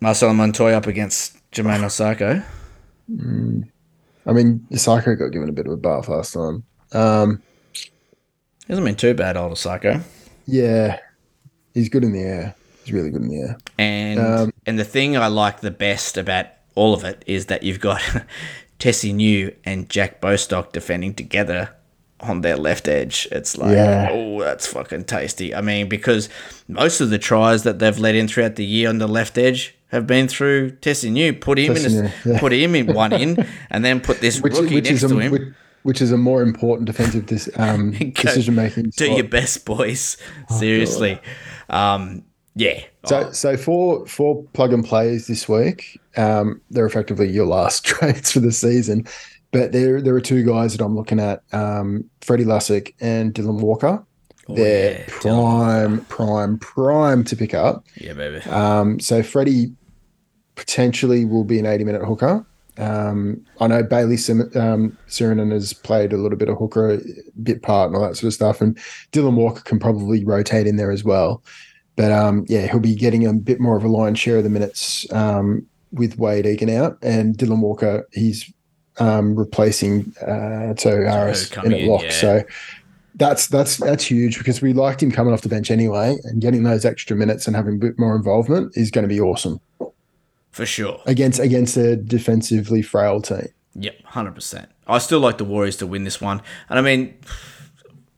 [0.00, 2.44] Marcelo Montoya up against Jamayne Isaako.
[4.28, 6.64] I mean, Isaako got given a bit of a bath last time.
[6.92, 7.42] Um,
[8.68, 10.02] Hasn't been too bad, old Isaako.
[10.46, 10.98] yeah,
[11.74, 12.54] he's good in the air.
[12.84, 13.58] He's really good in the air.
[13.78, 17.62] And Um, and the thing I like the best about all of it is that
[17.62, 18.00] you've got
[18.80, 21.70] Tesi Niu and Jack Bostock defending together
[22.20, 23.28] on their left edge.
[23.30, 24.08] It's like, Yeah.
[24.10, 25.54] oh, that's fucking tasty.
[25.54, 26.28] I mean, because
[26.66, 29.74] most of the tries that they've let in throughout the year on the left edge
[29.92, 31.32] have been through Tesi Niu.
[31.34, 32.40] Put him in, a, yeah.
[32.40, 35.18] put him in one in, and then put this Which, rookie which next a to
[35.18, 35.32] him.
[35.32, 35.42] which,
[35.86, 38.90] which is a more important defensive dis, um, decision making.
[38.96, 40.16] Do your best, boys.
[40.50, 41.20] Seriously.
[41.70, 42.24] Um,
[42.56, 42.82] yeah.
[43.04, 48.32] So, so for for plug and plays this week, um, they're effectively your last trades
[48.32, 49.06] for the season.
[49.52, 53.60] But there there are two guys that I'm looking at: um, Freddie Lussick and Dylan
[53.60, 54.04] Walker.
[54.48, 57.84] they're yeah, prime, prime, prime to pick up.
[57.94, 58.42] yeah, baby.
[58.50, 59.72] Um, so Freddie
[60.56, 62.44] potentially will be an 80 minute hooker.
[62.78, 67.00] Um, I know Bailey Sim- um, Sirenen has played a little bit of hooker,
[67.42, 68.60] bit part, and all that sort of stuff.
[68.60, 68.76] And
[69.12, 71.42] Dylan Walker can probably rotate in there as well.
[71.96, 74.50] But um, yeah, he'll be getting a bit more of a lion's share of the
[74.50, 76.98] minutes um, with Wayde Egan out.
[77.02, 78.52] And Dylan Walker, he's
[78.98, 82.02] um, replacing uh, Toe Harris in at lock.
[82.02, 82.10] yeah.
[82.10, 82.42] So
[83.14, 86.64] that's that's that's huge because we liked him coming off the bench anyway, and getting
[86.64, 89.58] those extra minutes and having a bit more involvement is going to be awesome
[90.56, 91.02] For sure.
[91.04, 93.48] against against a defensively frail team.
[93.74, 94.70] Yep, hundred percent.
[94.86, 96.40] I still like the Warriors to win this one,
[96.70, 97.14] and I mean,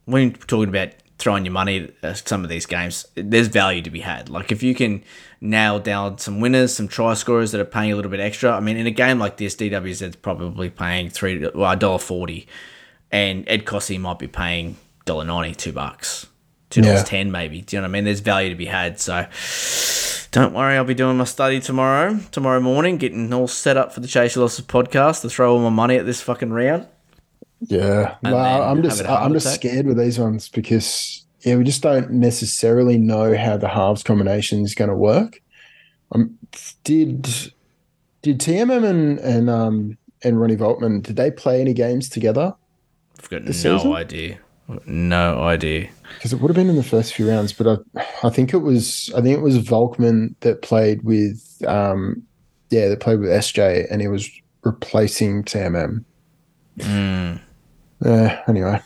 [0.05, 3.91] when you're talking about throwing your money at some of these games, there's value to
[3.91, 4.29] be had.
[4.29, 5.03] Like if you can
[5.41, 8.53] nail down some winners, some try scorers that are paying a little bit extra.
[8.53, 12.47] I mean, in a game like this, DWZ's probably paying three, well, dollar forty,
[13.11, 14.77] and Ed Kosi might be paying
[15.07, 16.29] dollar ninety, two bucks,
[16.71, 17.05] two dollars Yeah.
[17.05, 17.63] ten maybe.
[17.63, 18.05] Do you know what I mean?
[18.05, 19.01] There's value to be had.
[19.01, 19.27] So.
[20.31, 24.01] Don't worry, I'll be doing my study tomorrow, tomorrow morning, getting all set up for
[24.01, 26.87] the Chase Losses podcast to throw all my money at this fucking round.
[27.61, 29.61] Yeah, And well, I'm just have a heart I'm just attack?
[29.61, 34.61] scared with these ones because yeah, we just don't necessarily know how the halves combination
[34.63, 35.41] is going to work.
[36.13, 36.39] Um,
[36.85, 37.23] did
[38.21, 42.55] did TMM and and um and Ronnie Volkman did they play any games together?
[43.19, 43.93] I've got no season?
[43.95, 44.39] idea.
[44.87, 45.89] No idea.
[46.15, 48.59] Because it would have been in the first few rounds, but I, I think it
[48.59, 52.23] was I think it was Volkman that played with um
[52.71, 54.31] yeah that played with SJ and he was
[54.65, 56.05] replacing TMM.
[56.79, 57.41] Mm.
[58.05, 58.43] Yeah.
[58.47, 58.81] Anyway,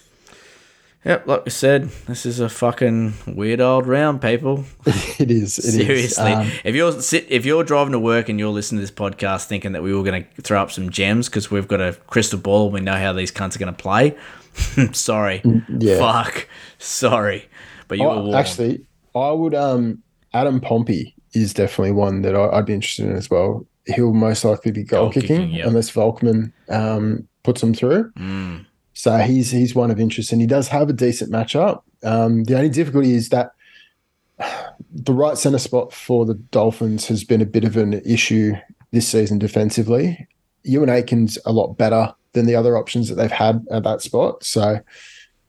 [1.05, 4.65] Yep, like I said, this is a fucking weird old round, people.
[4.87, 5.59] it is.
[5.59, 5.75] It is.
[5.75, 8.95] Seriously, Um, if you're sit, if you're driving to work and you're listening to this
[8.95, 11.95] podcast thinking that we were going to throw up some gems because we've got a
[12.07, 14.17] crystal ball and we know how these cunts are going to play,
[14.93, 15.99] sorry, Mm, yeah.
[15.99, 16.49] fuck,
[16.79, 17.49] sorry,
[17.89, 18.85] but you were Oh, actually,
[19.15, 19.55] I would.
[19.55, 20.03] Um,
[20.35, 23.67] Adam Pompey is definitely one that I, I'd be interested in as well.
[23.87, 25.67] He'll most likely be goal, Goal kicking, kicking, yep.
[25.67, 28.11] unless Volkman um, puts him through.
[28.13, 28.67] Mm.
[28.95, 31.83] So he's he's one of interest, and he does have a decent matchup.
[32.05, 33.53] Um, the only difficulty is that
[34.93, 38.55] the right center spot for the Dolphins has been a bit of an issue
[38.93, 40.27] this season defensively.
[40.67, 44.43] Euan Aitken's a lot better than the other options that they've had at that spot.
[44.45, 44.81] So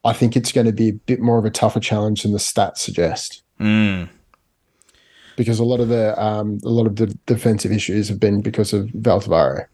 [0.04, 2.38] I think it's going to be a bit more of a tougher challenge than the
[2.40, 4.10] stats suggest Mm.
[5.38, 8.74] because a lot of the um, a lot of the defensive issues have been because
[8.74, 9.66] of Valtavaro.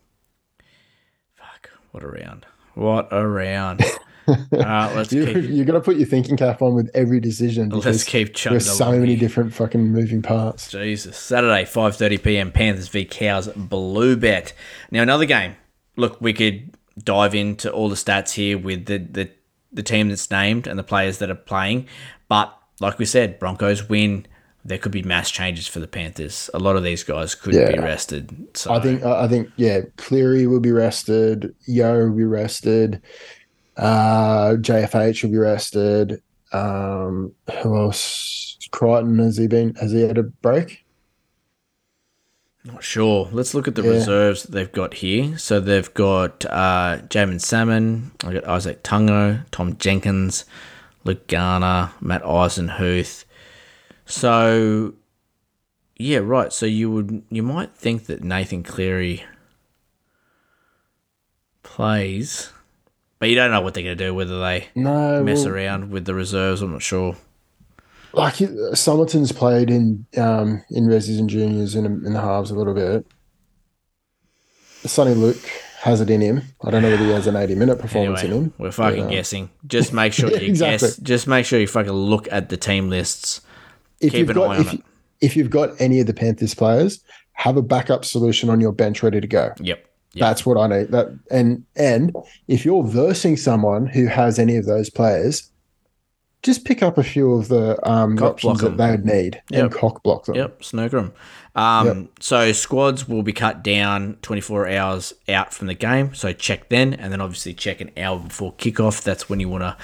[1.35, 2.45] Fuck, what a round!
[2.75, 3.83] What a round!
[4.27, 4.45] Right,
[4.95, 7.69] let's You, keep you're to put your thinking cap on with every decision.
[7.69, 10.69] let's keep chugging There's so many different fucking moving parts.
[10.69, 11.17] Jesus.
[11.17, 12.51] Saturday, 5.30 p.m.
[12.51, 14.53] Panthers v Cows Blue Bet.
[14.91, 15.55] Now, another game.
[15.95, 19.29] Look, we could dive into all the stats here with the, the
[19.71, 21.87] the team that's named and the players that are playing.
[22.27, 24.25] But like we said, Broncos win.
[24.65, 26.49] There could be mass changes for the Panthers.
[26.53, 27.81] A lot of these guys could be Yeah.
[27.81, 28.35] rested.
[28.55, 31.55] So I think I think yeah, Cleary will be rested.
[31.65, 33.01] Yo will be rested.
[33.77, 36.21] Uh, JFH will be rested.
[36.51, 37.31] Um,
[37.63, 38.57] who else?
[38.71, 39.73] Crichton has he been?
[39.75, 40.78] Has he had a break?
[42.65, 43.29] Not sure.
[43.31, 43.91] Let's look at the Yeah.
[43.91, 45.37] reserves that they've got here.
[45.37, 50.43] So they've got uh, Jaeman Salmon, I got Izack Tago, Tom Jenkins,
[51.05, 53.23] Luke Garner, Matt Eisenhuth.
[54.05, 54.93] So
[55.95, 56.51] yeah, right.
[56.51, 59.23] So you would you might think that Nathan Cleary
[61.63, 62.51] plays,
[63.19, 64.13] but you don't know what they're going to do.
[64.13, 67.15] Whether they No, mess well, around with the reserves, I'm not sure.
[68.13, 68.35] Like
[68.73, 73.05] Summerton's played in um in resis and juniors in in the halves a little bit.
[74.83, 75.37] Soni Luke
[75.81, 76.41] has it in him.
[76.63, 78.53] I don't know whether he has an eighty minute performance Anyway, in him.
[78.57, 79.49] we're fucking but, uh, guessing.
[79.67, 80.87] Just make sure you exactly.
[80.87, 80.97] guess.
[80.97, 83.41] Just make sure you fucking look at the team lists.
[83.99, 84.81] If Keep you've an got eye on if, it.
[85.21, 86.99] if you've got any of the Panthers players,
[87.33, 89.53] have a backup solution on your bench ready to go.
[89.59, 89.85] Yep.
[90.13, 90.21] Yep.
[90.21, 90.87] That's what I need.
[90.91, 92.15] That and and
[92.47, 95.49] if you're versing someone who has any of those players,
[96.43, 99.61] just pick up a few of the um, options that they would need Yep.
[99.63, 100.35] and cock block them.
[100.35, 101.11] Yep, snooker 'em.
[101.55, 102.07] Um, Yep.
[102.21, 106.13] So squads will be cut down 24 hours out from the game.
[106.13, 109.03] So check then, and then obviously check an hour before kickoff.
[109.03, 109.75] That's when you want to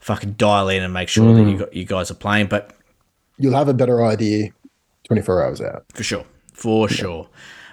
[0.00, 2.46] fucking dial in and make sure that you, got, you guys are playing.
[2.48, 2.72] But
[3.38, 4.50] You'll have a better idea
[5.04, 5.84] 24 hours out.
[5.94, 7.28] for sure, for sure.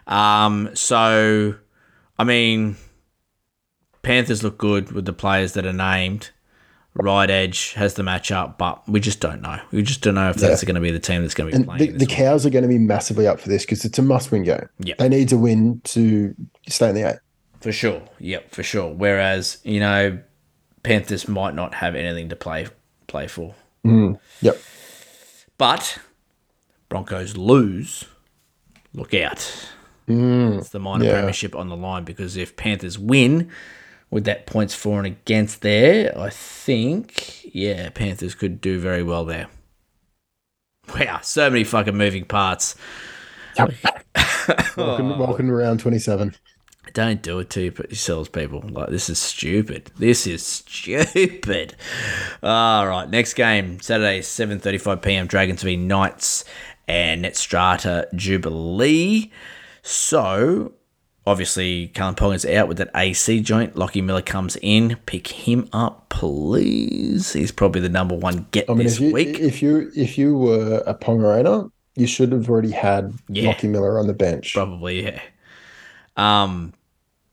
[0.06, 1.56] Um, so,
[2.20, 2.78] I mean,
[4.04, 6.30] Panthers look good with the players that are named.
[7.00, 9.60] Right Edge has the matchup, but we just don't know.
[9.72, 11.56] We just don't know if that's going to be the team that's going to be
[11.58, 11.94] And playing.
[11.94, 14.32] the, the cows are going to be massively up for this because it's a must
[14.32, 14.68] win game.
[14.80, 14.98] Yep.
[14.98, 16.36] They need to win to
[16.68, 17.20] stay in the eight.
[17.62, 18.02] For sure.
[18.20, 18.94] Yep, for sure.
[18.94, 20.20] Whereas, you know,
[20.84, 22.68] Panthers might not have anything to play
[23.08, 23.56] play for.
[23.86, 24.20] Mm.
[24.42, 24.60] Yep.
[25.58, 26.00] But
[26.90, 28.06] Broncos lose.
[28.94, 29.70] Look out.
[30.08, 30.60] Mm.
[30.60, 31.12] it's the minor yeah.
[31.12, 33.52] premiership on the line because if Panthers win
[34.10, 39.26] with that points for and against there, I think, yeah, Panthers could do very well
[39.26, 39.48] there.
[40.98, 42.76] Wow, so many fucking moving parts.
[44.78, 46.36] Welcome, welcome to round 27.
[46.94, 48.62] Don't do it to your- yourselves, people.
[48.62, 49.92] Like this is stupid.
[49.98, 51.76] This is stupid.
[52.42, 55.28] All right, next game Saturday, seven thirty-five p.m.
[55.28, 56.46] Dragons v Knights
[56.88, 59.32] and Netstrata Jubilee.
[59.84, 60.74] So,
[61.28, 63.76] obviously, Kalyn Ponga's out with that AC joint.
[63.76, 64.98] Lockie Miller comes in.
[65.06, 67.34] Pick him up, please.
[67.34, 69.40] He's probably the number one get I mean, this if you, week.
[69.40, 73.50] if you if you were a Pongerator, you should have already had Yeah.
[73.50, 74.54] Lockie Miller on the bench.
[74.54, 75.22] Probably, yeah.
[76.16, 76.74] Um,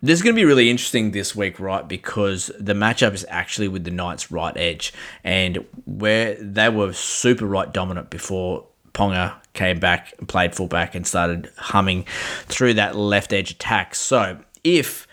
[0.03, 1.89] this is going to be really interesting this week, right?
[1.89, 4.93] Because the matchup is actually with the Knights' right edge,
[5.23, 11.07] and where they were super right dominant before Ponga came back and played fullback and
[11.07, 12.05] started humming
[12.47, 13.95] through that left edge attack.
[13.95, 15.07] So if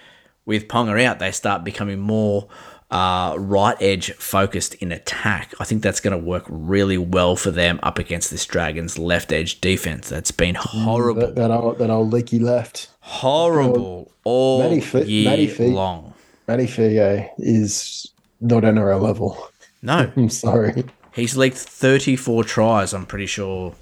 [0.46, 2.48] with Ponga out, they start becoming more
[2.90, 5.54] uh, right edge focused in attack.
[5.60, 9.32] I think that's going to work really well for them up against this Dragons left
[9.32, 10.10] edge defense.
[10.10, 12.90] That's been horrible That, that old that old leaky left.
[13.00, 16.14] horrible all Matty year Matty Fe- long.
[16.48, 18.12] Matty Feagai is
[18.42, 19.50] not NRL level.
[19.82, 20.84] No, I'm sorry.
[21.14, 22.94] He's leaked 34 tries.
[22.94, 23.74] I'm pretty sure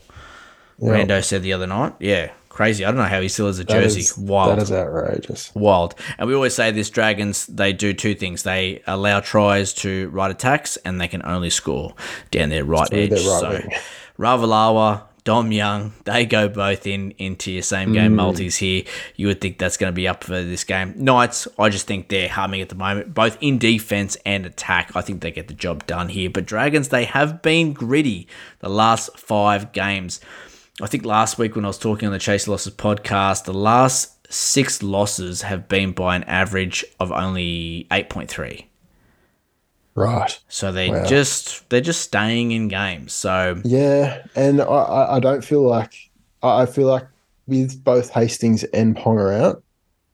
[0.82, 0.90] Yeah.
[0.94, 1.94] Rando said the other night.
[2.00, 2.86] Yeah, crazy.
[2.86, 4.00] I don't know how he still has a That jersey.
[4.02, 4.58] is- Wild.
[4.58, 5.52] That is outrageous.
[5.54, 5.96] Wild.
[6.18, 8.44] And we always say this Dragons, they do two things.
[8.44, 11.94] They allow tries to right attacks and they can only score
[12.32, 13.12] down their right edge.
[13.12, 13.72] right so wing.
[14.18, 18.16] Ravalawa, Dom Young, they go both in into your same game Mm.
[18.16, 18.82] multis here.
[19.16, 20.96] You would think that's going to be up for this game.
[20.98, 24.92] Knights, I just think they're humming at the moment, both in defense and attack.
[24.96, 26.32] I think they get the job done here.
[26.32, 28.28] But Dragons, they have been gritty
[28.58, 30.20] the last five games.
[30.82, 34.16] I think last week when I was talking on the Chase Losses podcast, the last
[34.34, 38.66] six losses have been by an average of only 8.3.
[40.00, 40.40] Right.
[40.48, 41.06] So they Wow.
[41.06, 43.12] just they're just staying in games.
[43.12, 45.94] So Yeah, and I, I, don't feel like
[46.42, 47.06] I feel like
[47.48, 49.62] with both Hastings and Ponga out,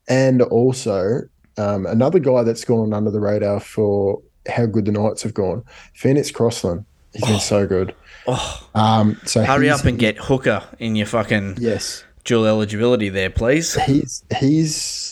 [0.08, 1.22] and also
[1.60, 5.64] um, another guy that's gone under the radar for how good the Knights have gone,
[5.94, 6.84] Phoenix Crossland.
[7.14, 7.94] He's been so good.
[8.26, 13.30] oh, Um, so hurry up and get Hooker in your fucking yes, dual eligibility there,
[13.30, 13.76] please.
[13.84, 15.05] he's he's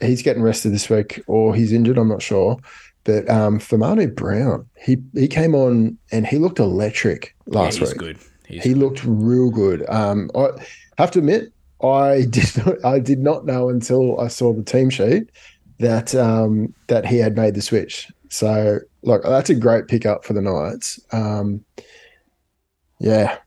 [0.00, 1.98] he's getting rested this week, or he's injured.
[1.98, 2.58] I'm not sure.
[3.04, 7.88] But um, Fa'amanu Brown, he he came on and he looked electric Yeah, last he's
[7.90, 7.98] week.
[7.98, 8.18] good.
[8.46, 9.88] He's he looked real good.
[9.88, 10.48] Um, I
[10.98, 14.90] have to admit, I did not, I did not know until I saw the team
[14.90, 15.30] sheet
[15.78, 18.10] that um, that he had made the switch.
[18.28, 20.98] So, like, that's a great pickup for the Knights.
[21.12, 21.64] Um,
[22.98, 23.38] yeah,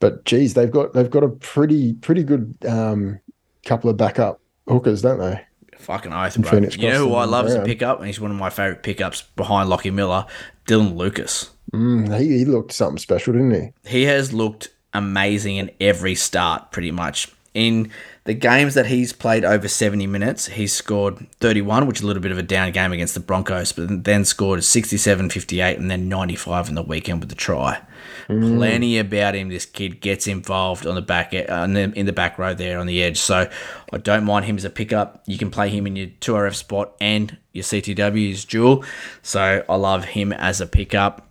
[0.00, 3.20] but geez, they've got they've got a pretty pretty good um,
[3.64, 5.40] couple of backup hookers, don't they?
[5.84, 6.50] Fucking oath, bro.
[6.50, 8.82] Phoenix You know who I love as a pickup, and he's one of my favorite
[8.82, 10.26] pickups behind Lockie Miller,
[10.66, 11.50] Dylan Lucas.
[11.72, 13.72] Mm, he, he looked something special, didn't he?
[13.88, 17.28] He has looked amazing in every start, pretty much.
[17.52, 17.90] In
[18.24, 22.22] the games that he's played over 70 minutes, he's scored 31, which is a little
[22.22, 26.08] bit of a down game against the Broncos, but then scored 67, 58, and then
[26.08, 27.80] 95 in the weekend with the try.
[28.26, 29.48] Plenty about him.
[29.48, 32.78] This kid gets involved on the back uh, in the, in the back row there
[32.78, 33.18] on the edge.
[33.18, 33.48] So
[33.92, 35.22] I don't mind him as a pickup.
[35.26, 38.84] You can play him in your 2RF spot and your CTW's dual.
[39.22, 41.26] So I love him as a pickup.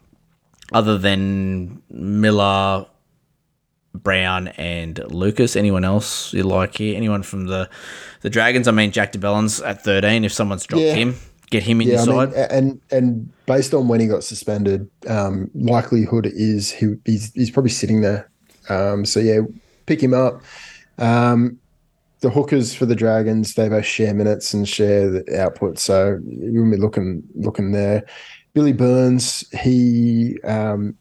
[0.72, 2.86] Other than Miller,
[3.94, 5.56] Brown and Lucas.
[5.56, 6.96] Anyone else you like here?
[6.98, 7.70] Anyone from the
[8.22, 8.68] the Dragons?
[8.68, 10.26] I mean, Jack de Belin's at thirteen.
[10.26, 10.96] If someone's dropped Yeah.
[10.96, 11.16] him,
[11.54, 15.50] get him in Yeah, I mean, and and based on when he got suspended, um,
[15.54, 18.30] likelihood is he he's, he's probably sitting there.
[18.70, 19.42] Um, so yeah,
[19.86, 20.42] pick him up.
[20.98, 21.60] Um,
[22.22, 26.70] the hookers for the Dragons, they both share minutes and share the output, so you'll
[26.70, 28.04] be looking looking there.
[28.54, 30.96] Billy Burns, he um,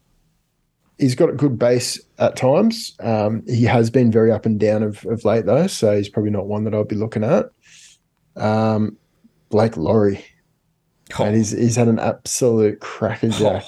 [0.99, 2.95] he's got a good base at times.
[3.01, 6.31] Um, he has been very up and down of, of late though, so he's probably
[6.31, 7.47] not one that I'll be looking at.
[8.37, 8.99] Um,
[9.49, 10.25] Blake Lawrie.
[11.19, 11.25] Oh.
[11.25, 13.65] And he's he's had an absolute crackerjack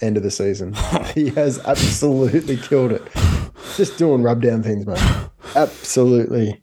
[0.00, 0.74] end of the season.
[1.14, 3.02] he has absolutely killed it.
[3.76, 4.98] Just doing rub down things, mate.
[5.56, 6.60] Absolutely.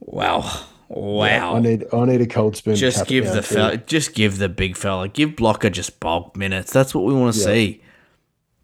[0.00, 1.54] Wow, wow.
[1.56, 2.74] I need I need a cold spoon.
[2.76, 6.72] just give the fella, just give the big fella, give Blocker just bulk minutes.
[6.72, 7.46] That's what we want to Yeah.
[7.46, 7.82] see.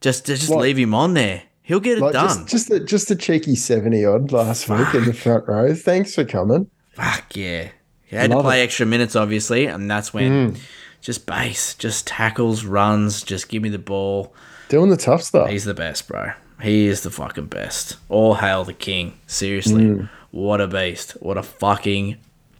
[0.00, 1.42] Just just Like- leave him on there.
[1.62, 2.26] He'll get it Like done.
[2.28, 5.74] just just a, just a cheeky seventy odd last week in the front row.
[5.74, 6.68] Thanks for coming.
[6.94, 7.68] Fuck yeah.
[8.08, 8.64] He had to play it.
[8.64, 10.56] extra minutes, obviously, and that's when
[11.00, 14.34] just base, just tackles, runs, just give me the ball.
[14.68, 15.48] Doing the tough stuff.
[15.50, 16.32] He's the best, bro.
[16.60, 17.96] He is the fucking best.
[18.08, 19.18] All hail the king.
[19.26, 20.08] Seriously.
[20.30, 21.12] What a beast.
[21.20, 22.16] What a fucking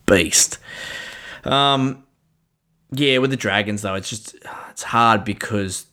[0.07, 0.59] beast.
[1.45, 2.05] Um
[2.91, 4.37] yeah, with the Dragons though, it's just
[4.71, 5.87] it's hard because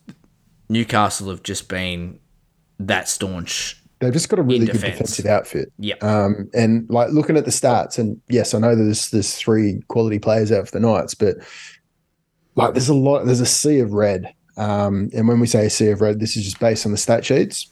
[0.68, 2.18] Newcastle have just been
[2.78, 3.82] that staunch.
[3.98, 5.72] They've just got a really good defensive outfit.
[5.78, 6.04] Yep.
[6.04, 10.18] Um, and like looking at the stats, and yes, I know there's there's three quality
[10.18, 11.36] players out for the Knights, but
[12.56, 14.32] like there's a lot, there's a sea of red.
[14.58, 16.98] Um, and when we say a sea of red, this is just based on the
[16.98, 17.70] stat sheets.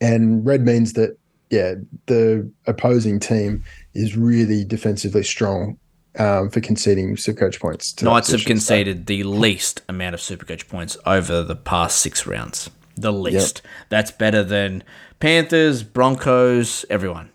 [0.00, 1.16] And red means that
[1.50, 1.74] yeah,
[2.06, 3.62] the opposing team
[3.94, 5.78] is really defensively strong
[6.18, 7.92] um, for conceding supercoach points.
[7.94, 8.40] To Knights have.
[8.40, 12.70] So- conceded the least amount of Supercoach points over the past six rounds.
[12.96, 13.62] The least.
[13.88, 14.84] That's better than
[15.20, 17.30] Panthers, Broncos, everyone.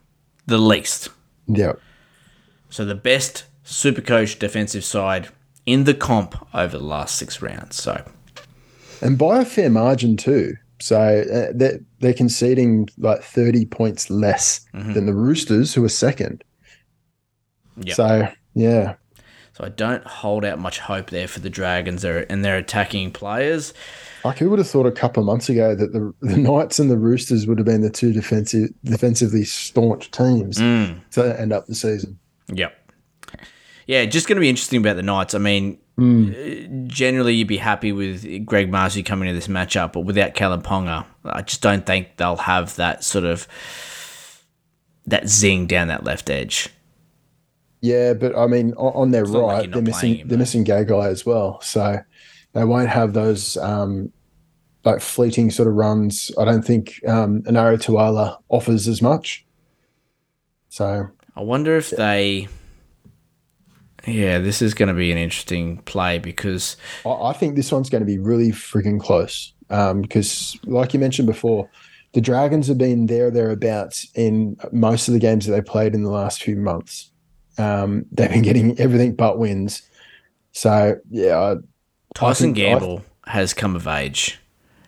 [0.45, 1.09] The least.
[1.47, 1.73] yeah,
[2.69, 5.29] So the best super coach defensive side
[5.65, 7.75] in the comp over the last six rounds.
[7.75, 8.03] So
[9.01, 10.55] and by a fair margin too.
[10.79, 16.43] So uh, they're, they're conceding like 30 points less than the Roosters, who are second.
[17.77, 17.95] Yep.
[17.95, 18.95] So, yeah.
[19.53, 23.73] so I don't hold out much hope there for the Dragons and their attacking players.
[24.25, 26.89] Like, who would have thought a couple of months ago that the, the Knights and
[26.89, 31.75] the Roosters would have been the two defensive, defensively staunch teams to end up the
[31.75, 32.19] season?
[32.53, 32.73] Yep.
[33.85, 35.33] Yeah, just going to be interesting about the Knights.
[35.33, 40.01] I mean, uh, generally you'd be happy with Greg Marzhew coming to this matchup, but
[40.01, 43.47] without Kalyn Ponga, I just don't think they'll have that sort of
[45.05, 46.69] that zing down that left edge.
[47.79, 50.41] Yeah, but I mean, on, on their like right, you're they're missing him, they're though.
[50.41, 51.99] missing Gagai as well, so
[52.57, 54.11] they won't have those um,
[54.83, 56.31] like fleeting sort of runs.
[56.39, 59.45] I don't think um, Enari Tuala offers as much.
[60.69, 62.47] So I wonder if they.
[64.07, 67.91] Yeah, this is going to be an interesting play because I, I think this one's
[67.91, 69.53] going to be really freaking close.
[69.69, 71.69] Um, because like you mentioned before,
[72.13, 76.01] the Dragons have been there thereabouts in most of the games that they played in
[76.03, 77.11] the last few months.
[77.59, 79.83] Um, they've been getting everything but wins.
[80.53, 81.55] So yeah,
[82.17, 84.39] Tyson think- I- Gamble has come of age.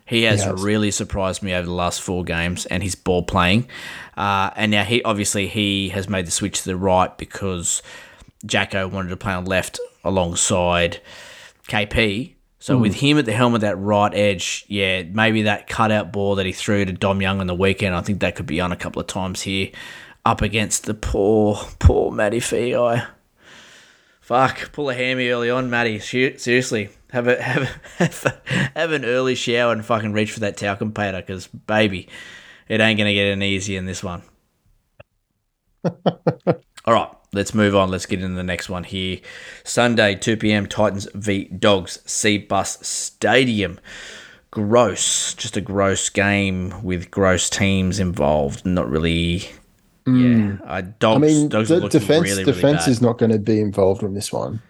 [0.06, 0.60] He has, He has.
[0.60, 3.68] really surprised me over the last four games, and his ball playing.
[4.16, 7.80] Uh, and now he obviously he has made the switch to the right because
[8.44, 11.00] Jacko wanted to play on left alongside
[11.68, 12.34] KP.
[12.58, 16.34] So with him at the helm of that right edge, yeah, maybe that cutout ball
[16.34, 18.70] that he threw to Dom Young on the weekend, I think that could be on
[18.72, 19.68] a couple of times here,
[20.26, 22.74] up against the poor, poor Matty Fei.
[24.30, 25.98] Fuck, pull a hammy early on, Matty.
[25.98, 30.38] Seriously, have a have a, have, a, have an early shower and fucking reach for
[30.38, 32.08] that talcum powder, because baby,
[32.68, 34.22] it ain't gonna get any easier in this one.
[35.84, 37.90] All right, let's move on.
[37.90, 39.18] Let's get into the next one here.
[39.64, 40.68] Sunday, 2 p.m.
[40.68, 43.80] Titans v Dogs, Cbus Stadium.
[44.52, 48.64] Gross, just a gross game with gross teams involved.
[48.64, 49.50] Not really.
[50.06, 51.16] Yeah, uh, dogs.
[51.16, 52.90] I mean, dogs are the looking defense really, really defense bad.
[52.90, 54.62] is not going to be involved in this one.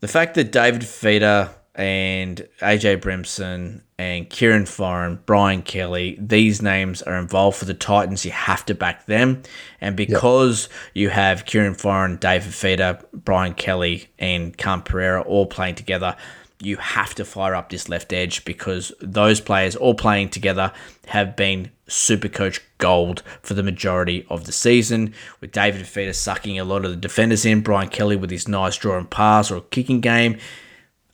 [0.00, 7.02] The fact that David Fifita and AJ Brimson and Kieran Foran, Brian Kelly, these names
[7.02, 9.42] are involved for the Titans, you have to back them.
[9.80, 16.16] And because you have Kieran Foran, David Fifita, Brian Kelly, and Khan-Pereira all playing together,
[16.60, 20.72] you have to fire up this left edge because those players all playing together
[21.06, 25.12] have been super coach gold for the majority of the season.
[25.40, 28.76] With David Fifita sucking a lot of the defenders in, Brian Kelly with his nice
[28.76, 30.38] draw and pass or kicking game.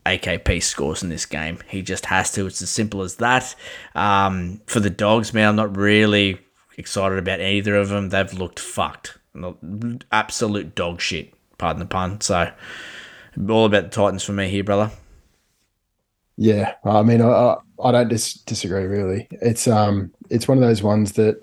[0.07, 1.59] AKP scores in this game.
[1.69, 2.47] He just has to.
[2.47, 3.55] It's as simple as that.
[3.95, 6.41] Um, for the dogs, man, I'm not really
[6.77, 8.09] excited about either of them.
[8.09, 9.19] They've looked fucked.
[10.11, 11.35] Absolute dog shit.
[11.57, 12.21] Pardon the pun.
[12.21, 12.53] So,
[13.49, 14.91] all about the Titans for me here, brother.
[16.37, 19.29] Yeah, I mean, I I, don't dis- disagree really.
[19.31, 21.43] It's um, it's one of those ones that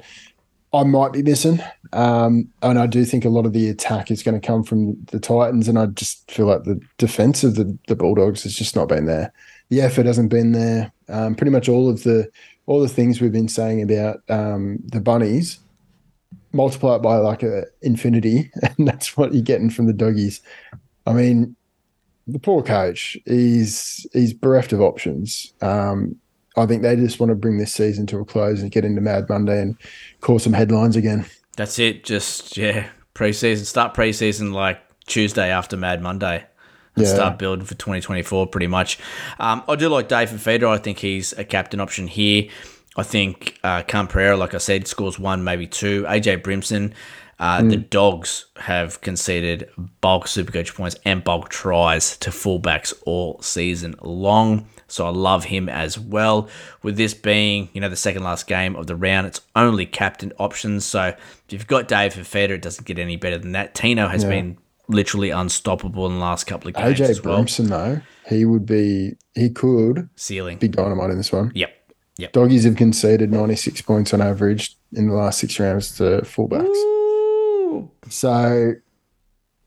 [0.74, 1.62] I might be missing,
[1.94, 4.98] um, and I do think a lot of the attack is going to come from
[5.08, 8.76] the Titans, and I just feel like the defense of the the Bulldogs has just
[8.76, 9.32] not been there.
[9.70, 10.92] The effort hasn't been there.
[11.08, 12.30] Um, pretty much all of the
[12.66, 15.60] all the things we've been saying about um, the bunnies
[16.52, 20.42] multiply it by like a infinity, and that's what you're getting from the doggies.
[21.06, 21.56] I mean,
[22.32, 25.54] the poor coach he's he's bereft of options.
[25.62, 26.16] Um,
[26.58, 29.02] I think they just want to bring this season to a close and get into
[29.02, 29.78] Mad Monday and
[30.22, 31.26] cause some headlines again.
[31.58, 32.04] That's it.
[32.04, 33.66] Just yeah, preseason.
[33.66, 36.46] Start preseason like Tuesday after Mad Monday.
[36.96, 37.14] And Yeah.
[37.14, 38.98] start building for 2024 pretty much.
[39.40, 40.68] Um, I do like David Fifita.
[40.68, 42.50] I think he's a captain option here.
[42.98, 46.04] I think uh, Khan-Pereira, like I said, scores one, maybe two.
[46.06, 46.94] AJ Brimson,
[47.40, 49.70] uh, the Dogs have conceded
[50.02, 54.68] bulk Supercoach points and bulk tries to fullbacks all season long.
[54.88, 56.50] So I love him as well.
[56.84, 60.34] With this being, you know, the second last game of the round, it's only captain
[60.38, 60.84] options.
[60.84, 63.74] So if you've got David Fifita, it doesn't get any better than that.
[63.74, 64.58] Tino has been
[64.90, 67.38] literally unstoppable in the last couple of games AJ as well.
[67.38, 70.58] Brimson though, he would be he could Ceiling.
[70.58, 71.52] be dynamite in this one.
[71.56, 71.74] Yep.
[72.18, 72.34] Yep.
[72.34, 76.99] Doggies have conceded 96 points on average in the last six rounds to fullbacks.
[78.10, 78.74] So,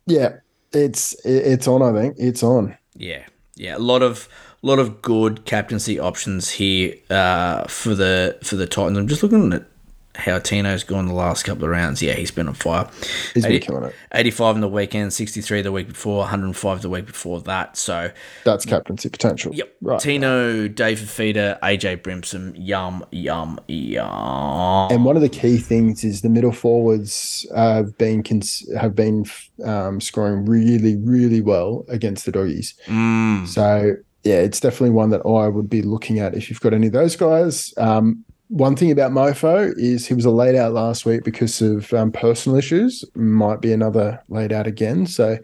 [0.07, 0.37] yeah,
[0.73, 1.83] it's it's on.
[1.83, 2.77] I think it's on.
[2.95, 3.25] Yeah,
[3.57, 4.29] yeah, a lot of
[4.63, 8.99] lot of good captaincy options here uh, for the for the Titans.
[8.99, 9.67] I'm just looking at
[10.15, 12.03] how Tino's gone the last couple of rounds.
[12.03, 12.89] Yeah, he's been on fire.
[13.33, 13.95] He's been killing it.
[14.13, 17.77] 85 in the weekend, 63 the week before, 105 the week before that.
[17.79, 18.11] So,
[18.45, 19.55] That's captaincy potential.
[19.55, 19.75] yep.
[19.81, 19.99] Right.
[19.99, 24.91] Tino, David Fifita, AJ Brimson, yum, yum, yum.
[24.91, 29.25] And one of the key things is the middle forwards have been cons- have been
[29.65, 32.75] um, scoring really, really well against the doggies.
[32.87, 33.95] Mm, So
[34.25, 36.93] yeah, it's definitely one that I would be looking at if you've got any of
[36.93, 37.75] those guys.
[37.77, 41.91] Um, one thing about Mofo is he was a laid out last week because of
[41.95, 43.03] um, personal issues.
[43.15, 45.07] Might be another laid out again.
[45.07, 45.39] So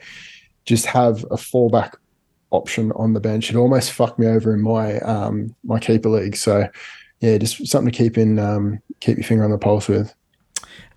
[0.67, 1.95] just have a fallback
[2.51, 3.49] option on the bench.
[3.49, 6.37] It almost fucked me over in my um, my keeper league.
[6.37, 6.69] So
[7.21, 10.15] yeah, just something to keep in um, keep your finger on the pulse with.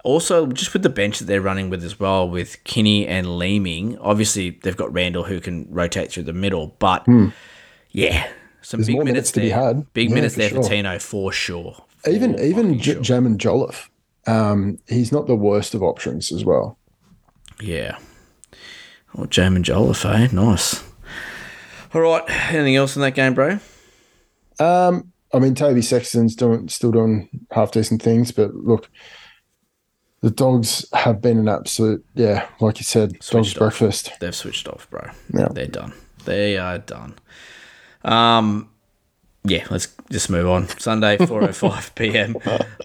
[0.04, 3.98] Also, just with the bench that they're running with as well, with Kinney and Leeming,
[4.00, 7.08] obviously they've got Randall who can rotate through the middle, but
[7.92, 8.28] yeah,
[8.62, 8.82] some.
[8.82, 9.64] There's big minutes, minutes to be there.
[9.64, 9.94] had.
[9.94, 10.64] Big Yeah, minutes there for sure.
[10.64, 11.86] Tino for sure.
[12.08, 13.02] Even even J- sure.
[13.02, 13.90] Jaimin Jolliffe,
[14.28, 16.78] um, he's not the worst of options as well.
[17.60, 17.98] yeah.
[19.16, 20.30] Oh, Jaimin Jolliffe, eh?
[20.32, 20.84] Nice.
[21.94, 22.24] All right.
[22.54, 23.60] Anything else in that game, bro?
[24.58, 28.90] Um, I mean, Toby Sexton's doing still doing half decent things, but look,
[30.22, 33.58] the dogs have been an absolute yeah, like you said, dogs off.
[33.60, 34.14] breakfast.
[34.22, 35.10] They've switched off, bro.
[35.38, 35.50] Yeah.
[35.52, 35.92] They're done.
[36.24, 37.16] They are done.
[38.06, 38.70] Um,
[39.44, 40.68] yeah, let's just move on.
[40.78, 42.36] Sunday, 4.05 p.m.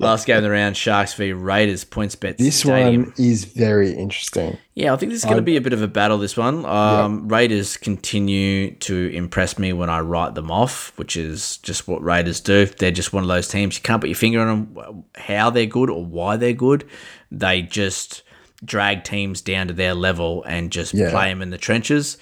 [0.01, 3.05] Last game of the round, Sharks v Raiders, points bet This stadium.
[3.05, 4.57] one is very interesting.
[4.75, 6.17] Yeah, I think this is going to be a bit of a battle.
[6.19, 11.59] This one, um, Raiders continue to impress me when I write them off, which is
[11.59, 12.65] just what Raiders do.
[12.67, 15.67] They're just one of those teams you can't put your finger on them how they're
[15.67, 16.89] good or why they're good.
[17.31, 18.23] They just
[18.65, 21.11] drag teams down to their level and just Yeah.
[21.11, 22.17] play them in the trenches.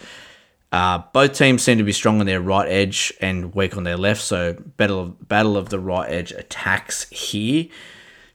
[0.72, 3.96] Uh, both teams seem to be strong on their right edge and weak on their
[3.96, 4.20] left.
[4.20, 7.66] So battle of, battle of the right edge attacks here.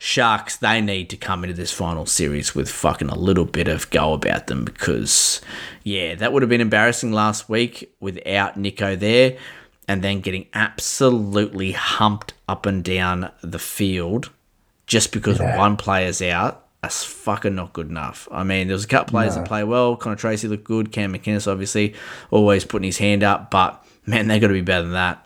[0.01, 3.89] Sharks, they need to come into this final series with fucking a little bit of
[3.89, 5.41] go about them because,
[5.84, 9.38] yeah, that would have been embarrassing last week without Nicho there
[9.89, 14.30] and then getting absolutely humped up and down the field
[14.88, 18.27] just because one player's out that's fucking not good enough.
[18.32, 19.95] I mean, there was a couple players that play well.
[19.95, 20.91] Connor Tracey looked good.
[20.91, 21.93] Cam McInnes, obviously,
[22.32, 23.51] always putting his hand up.
[23.51, 25.25] But man, they got to be better than that.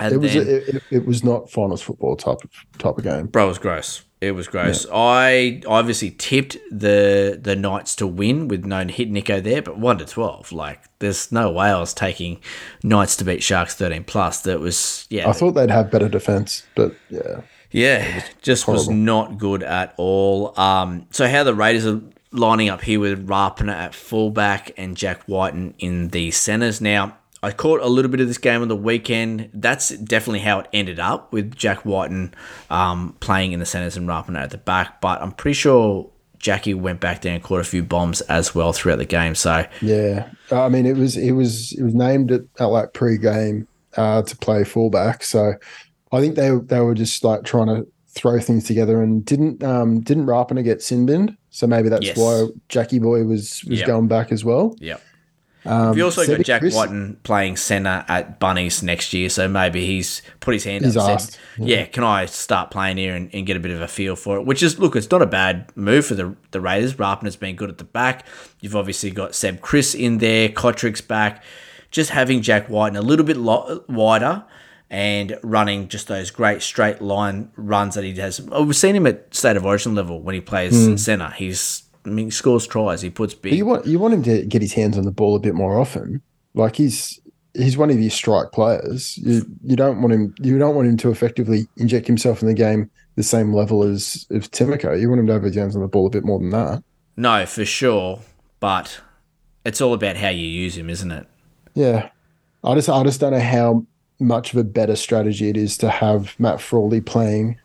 [0.00, 3.04] And It was then, it, it, it was not finals football type of type of
[3.04, 3.26] game.
[3.26, 4.02] bro, it was gross.
[4.20, 4.86] It was gross.
[4.92, 9.98] I obviously tipped the the Knights to win with no hit Nicho there, but one
[9.98, 10.52] to twelve.
[10.52, 12.40] Like, there's no way I was taking
[12.82, 14.40] Knights to beat Sharks thirteen plus.
[14.40, 15.28] That was yeah.
[15.28, 20.58] I thought they'd have better defense, but yeah, Yeah, just was not good at all.
[20.58, 22.00] Um, so how the Raiders are
[22.32, 26.80] lining up here with Rapana at fullback and Jack Wighton in the centers.
[26.80, 29.50] Now, I caught a little bit of this game on the weekend.
[29.52, 32.34] That's definitely how it ended up with Jack Wighton
[32.70, 35.00] um, playing in the centers and Rapana at the back.
[35.00, 38.72] But I'm pretty sure Jackie went back there and caught a few bombs as well
[38.72, 39.34] throughout the game.
[39.34, 40.28] So yeah.
[40.50, 44.36] I mean, it was it was it was named at, at like pre-game uh, to
[44.36, 45.54] play fullback, so
[46.16, 50.00] I think they they were just like trying to throw things together and didn't um
[50.00, 52.16] didn't Rapana get sin binned, so maybe that's Yes.
[52.16, 53.86] why Jackie Boy was was Yep.
[53.86, 54.74] going back as well.
[54.80, 55.00] Yep.
[55.66, 59.84] Um, We've also got Jack Chris- Wighton playing centre at Bunnies next year, so maybe
[59.84, 61.86] he's put his hand He's up asked, said, yeah.
[61.86, 64.46] can I start playing here and, and get a bit of a feel for it?
[64.46, 66.96] Which is, look, it's not a bad move for the, the Raiders.
[67.00, 68.24] Rapin has been good at the back.
[68.60, 71.42] You've obviously got Seb Kris in there, Kotrick's back.
[71.90, 74.44] Just having Jack Wighton a little bit lo- wider
[74.90, 78.46] and running just those great straight line runs that he has.
[78.52, 80.96] Oh, we've seen him at State of Origin level when he plays hmm.
[80.96, 81.30] centre.
[81.30, 83.52] He's, I mean, he scores tries, he puts big.
[83.52, 85.54] But you want you want him to get his hands on the ball a bit
[85.54, 86.22] more often.
[86.54, 87.20] Like he's
[87.54, 89.18] he's one of your strike players.
[89.18, 92.54] You you don't want him you don't want him to effectively inject himself in the
[92.54, 94.98] game the same level as as Timoko.
[95.00, 96.82] You want him to have his hands on the ball a bit more than that.
[97.16, 98.20] No, for sure,
[98.60, 99.00] but
[99.64, 101.26] it's all about how you use him, isn't it?
[101.74, 102.10] Yeah.
[102.62, 103.86] I just I just don't know how
[104.18, 107.58] much of a better strategy it is to have Matt Frawley playing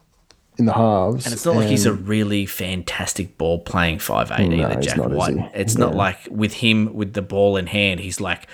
[0.57, 1.25] in the halves.
[1.25, 4.85] And it's not like he's a really fantastic ball playing five eight No, either, he's
[4.87, 5.37] Jack not, White.
[5.53, 8.47] It's not like with him with the ball in hand, he's like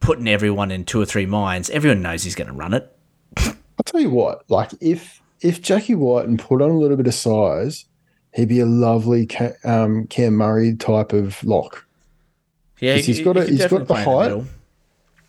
[0.00, 1.68] putting everyone in two or three minds.
[1.70, 2.90] Everyone knows he's going to run it.
[3.36, 7.06] I'll tell you what, like if if Jackie White and put on a little bit
[7.06, 7.84] of size,
[8.34, 11.86] he'd be a lovely Ca- um, Cam Murray type of lock.
[12.80, 14.22] Yeah, He's he- got he a- he's got the height.
[14.30, 14.46] middle.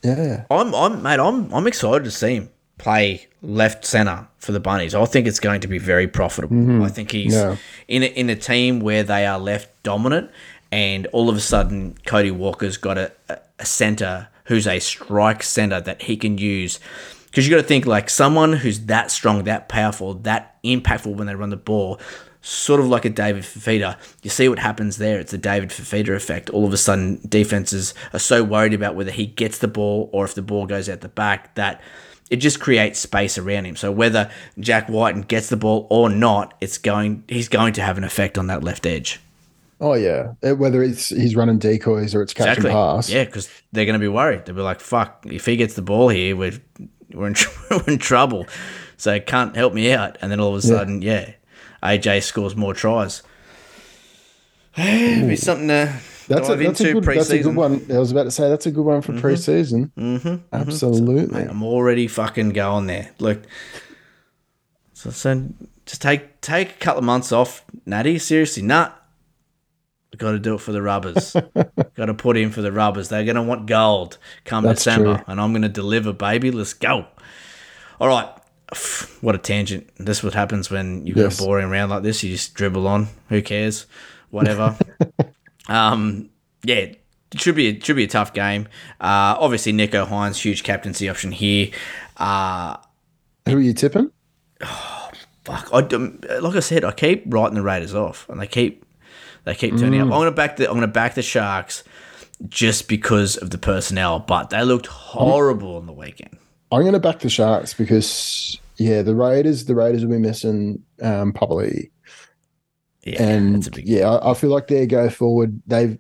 [0.04, 0.46] Yeah.
[0.52, 1.20] I'm, I'm, mate.
[1.20, 4.94] I'm, I'm excited to see him play left center for the Bunnies.
[4.96, 6.84] I think it's going to be very profitable.
[6.84, 7.52] I think he's Mm-hmm.
[7.52, 7.58] Yeah.
[7.88, 10.32] in a, in a team where they are left dominant,
[10.72, 15.44] and all of a sudden Cody Walker's got a, a, a center who's a strike
[15.44, 16.80] center that he can use.
[17.26, 21.28] Because you got to think like someone who's that strong, that powerful, that impactful when
[21.28, 22.00] they run the ball.
[22.46, 23.98] Sort of like a David Fifita.
[24.22, 25.18] You see what happens there.
[25.18, 26.50] It's the David Fifita effect.
[26.50, 30.26] All of a sudden, defenses are so worried about whether he gets the ball or
[30.26, 31.80] if the ball goes out the back that
[32.30, 33.78] it just creates space around him.
[33.78, 34.30] So whether
[34.60, 38.38] Jack Wighton gets the ball or not, it's going he's going to have an effect
[38.38, 39.22] on that left edge.
[39.80, 40.34] Oh yeah.
[40.42, 42.72] Whether it's he's running decoys or it's catch Exactly.
[42.72, 43.10] pass.
[43.10, 44.46] Yeah, because they're going to be worried.
[44.46, 45.26] They'll be like, "Fuck!
[45.30, 46.60] If he gets the ball here, we're
[47.14, 47.36] we're in,
[47.72, 48.48] we're in trouble."
[48.98, 50.18] So can't help me out.
[50.22, 51.34] And then all of a sudden, yeah,
[51.84, 53.22] AJ scores more tries.
[54.78, 55.94] It'd be something to
[56.28, 57.86] That's a, dive that's, a into good, that's a good one.
[57.92, 59.92] I was about to say that's a good one for preseason.
[59.98, 60.36] Mm-hmm.
[60.52, 61.44] Absolutely.
[61.44, 63.12] I'm already fucking going there.
[63.20, 63.44] Look,
[64.94, 65.50] so, so
[65.86, 68.18] just take take a couple of months off, Natty.
[68.18, 68.90] Seriously, nut.
[68.90, 68.98] nah.
[70.14, 71.36] We got to do it for the rubbers.
[71.96, 73.10] Got to put in for the rubbers.
[73.10, 75.24] They're going to want gold come That's December, true.
[75.28, 76.52] and I'm going to deliver, baby.
[76.52, 77.08] Let's go.
[78.00, 78.30] All right.
[79.22, 79.90] What a tangent.
[79.98, 81.40] This is what happens when you've got Yes.
[81.40, 82.24] a boring round like this.
[82.24, 83.08] You just dribble on.
[83.30, 83.86] Who cares?
[84.32, 84.78] Whatever.
[85.70, 86.30] um,
[86.64, 87.00] yeah, it
[87.36, 88.68] should be it should be a tough game.
[89.00, 91.70] Uh, obviously, Nicho Hynes, huge captaincy option here.
[92.18, 92.78] Uh,
[93.48, 94.12] Who are you tipping?
[95.46, 98.86] fuck, I, um, like I said, I keep writing the Raiders off, and they keep
[99.46, 100.06] they keep turning up.
[100.06, 101.84] I'm gonna back the I'm gonna back the Sharks
[102.50, 106.38] just because of the personnel, but they looked horrible on the weekend.
[106.72, 110.84] I'm going to back the Sharks because yeah, the Raiders the Raiders will be missing
[111.02, 111.92] um, probably
[113.04, 115.98] Yeah, and yeah, I, I feel like their go forward they've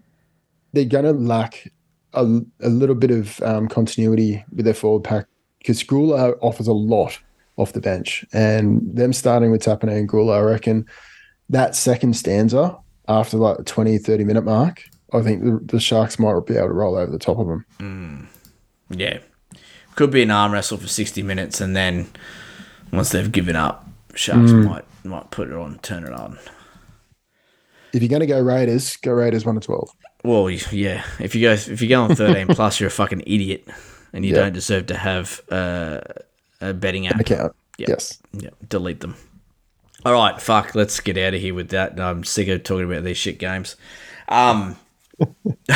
[0.73, 1.71] they're going to lack
[2.13, 5.27] a, a little bit of um, continuity with their forward pack
[5.59, 7.19] because Guler offers a lot
[7.57, 10.87] off the bench, and them starting with Tapine and Guler, I reckon
[11.49, 16.19] that second stanza after like the 20, 30 minute mark, I think the, the Sharks
[16.19, 17.65] might be able to roll over the top of them.
[18.89, 19.19] Yeah.
[19.95, 22.07] Could be an arm wrestle for 60 minutes and then
[22.93, 26.37] once they've given up, Sharks might might put it on, turn it on.
[27.93, 29.89] If you're going to go Raiders, go Raiders one to twelve.
[30.23, 31.03] Well, yeah.
[31.19, 33.67] If you go if you go on 13 plus, you're a fucking idiot
[34.13, 34.41] and you Yeah.
[34.43, 35.99] don't deserve to have uh,
[36.61, 37.19] a betting app.
[37.19, 37.53] Account.
[37.77, 37.87] Yeah.
[37.89, 38.19] Yes.
[38.31, 39.15] Yeah, delete them.
[40.05, 40.75] All right, fuck.
[40.75, 41.99] Let's get out of here with that.
[41.99, 43.75] I'm sick of talking about these shit games.
[44.29, 44.77] Um,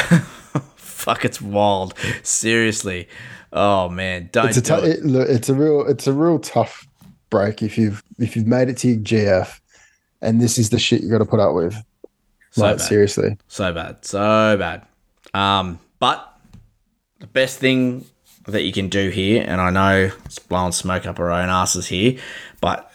[0.76, 1.94] fuck, it's wild.
[2.24, 3.08] Seriously.
[3.54, 4.84] Oh man, don't It's a do it.
[5.00, 6.87] it, look, it's a real it's a real tough
[7.30, 9.60] break if you've if you've made it to your GF,
[10.22, 11.76] and this is the shit you got to put up with.
[12.52, 12.88] So like bad.
[12.88, 14.86] seriously, So bad, so bad.
[15.34, 16.34] Um, but
[17.20, 18.06] the best thing
[18.48, 21.88] that you can do here, and I know it's blowing smoke up our own asses
[21.88, 22.18] here,
[22.62, 22.92] but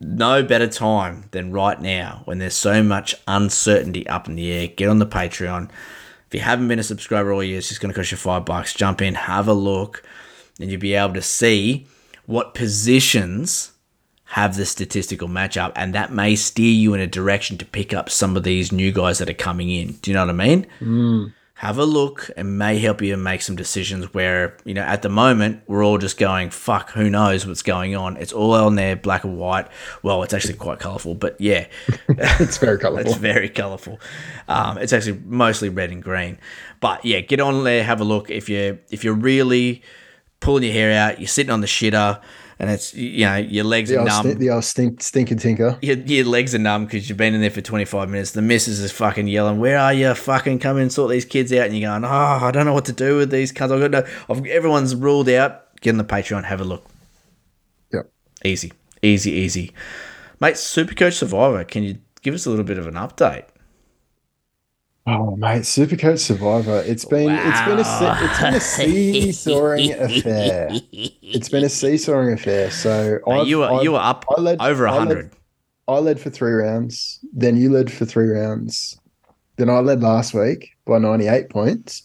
[0.00, 4.68] no better time than right now when there's so much uncertainty up in the air.
[4.68, 5.70] Get on the Patreon.
[6.26, 8.44] If you haven't been a subscriber all year, it's just going to cost you five
[8.44, 8.74] bucks.
[8.74, 10.02] Jump in, have a look,
[10.60, 11.86] and you'll be able to see
[12.28, 13.72] what positions
[14.26, 18.10] have the statistical matchup, and that may steer you in a direction to pick up
[18.10, 19.92] some of these new guys that are coming in.
[20.02, 20.66] Do you know what I mean?
[21.54, 25.08] Have a look and may help you make some decisions where, you know, at the
[25.08, 28.18] moment, we're all just going, fuck, who knows what's going on.
[28.18, 29.66] It's all on there, black and white.
[30.02, 31.66] Well, it's actually quite colourful, but yeah.
[32.08, 33.10] it's very colourful.
[33.10, 33.98] It's very colourful.
[34.48, 36.38] Um, it's actually mostly red and green.
[36.80, 38.28] But yeah, get on there, have a look.
[38.28, 39.82] If you're, if you're really
[40.40, 42.20] pulling your hair out, you're sitting on the shitter,
[42.58, 44.22] and it's you know your legs the are old, numb.
[44.24, 45.78] stink, the old stink, stinking tinker.
[45.80, 48.32] your, your legs are numb because you've been in there for 25 minutes.
[48.32, 50.12] The missus is fucking yelling, Where are you?
[50.14, 51.66] Fucking come and sort these kids out.
[51.66, 53.72] And you're going, Oh, I don't know what to do with these cunts.
[53.72, 55.64] I've got no, I've, everyone's ruled out.
[55.80, 56.84] Get on the Patreon, have a look.
[57.92, 58.10] Yep.
[58.44, 58.72] Easy,
[59.02, 59.72] easy, easy.
[60.40, 63.44] Mate, Supercoach Survivor, can you give us a little bit of an update?
[65.10, 66.82] Oh mate, Supercoach Survivor.
[66.86, 70.68] It's been it's been a it's been a seesawing affair.
[70.92, 72.70] It's been a seesawing affair.
[72.70, 75.30] So you were I've- you were up I led- over I 100.
[75.88, 77.20] I led for three rounds.
[77.32, 79.00] Then you led for three rounds.
[79.56, 82.02] Then I led last week by 98 points.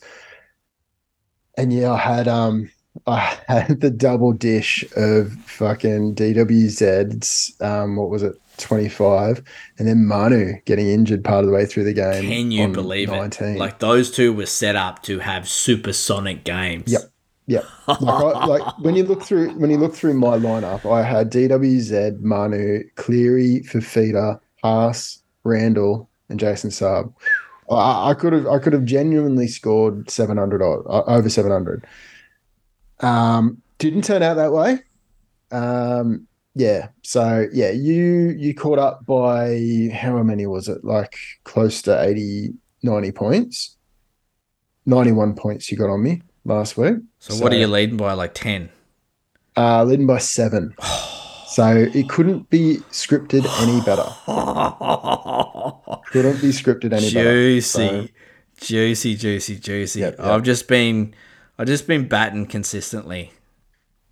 [1.57, 2.69] And yeah, I had um
[3.05, 9.43] I had the double dish of fucking DWZ's um what was it 25
[9.77, 12.23] and then Manu getting injured part of the way through the game.
[12.23, 13.47] Can you believe 19.
[13.47, 13.59] it?
[13.59, 16.91] Like those two were set up to have supersonic games.
[16.91, 17.01] Yep.
[17.47, 17.65] Yep.
[17.87, 21.31] like, I, like when you look through when you look through my lineup, I had
[21.31, 27.13] DWZ, Manu, Cleary, Fifita, Haas, Randall, and Jason Saab.
[27.69, 31.85] I, I could have I could have genuinely scored seven hundred or over seven hundred.
[33.01, 34.79] Um, didn't turn out that way.
[35.51, 40.83] Um, yeah, so yeah, you you caught up by how many was it?
[40.83, 43.77] Like close to 80, 90 points.
[44.85, 46.97] 91 points you got on me last week.
[47.19, 48.13] So, what are you leading by?
[48.13, 48.69] Like 10?
[49.55, 50.75] Uh, leading by seven.
[51.47, 54.03] so it couldn't be scripted any better.
[56.11, 57.31] Couldn't be scripted any better.
[57.31, 58.13] juicy,
[58.59, 59.99] juicy, juicy, juicy.
[60.01, 60.27] Yep, yep.
[60.27, 61.15] I've just been,
[61.57, 63.31] I've just been batting consistently.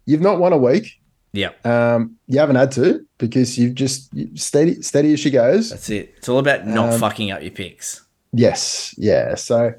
[0.05, 1.00] You've not won a week.
[1.33, 5.69] Yep, Um, you haven't had to because you've just steady, steady as she goes.
[5.69, 6.13] that's it.
[6.17, 8.01] It's all about not Um, fucking up your picks.
[8.33, 9.35] Yes, yeah.
[9.35, 9.73] So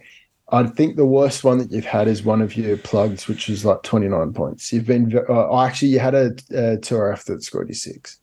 [0.50, 3.64] I think the worst one that you've had is one of your plugs, which is
[3.64, 4.72] like twenty nine points.
[4.72, 8.18] You've been, uh, oh, actually, you had a, a tour F that scored you six.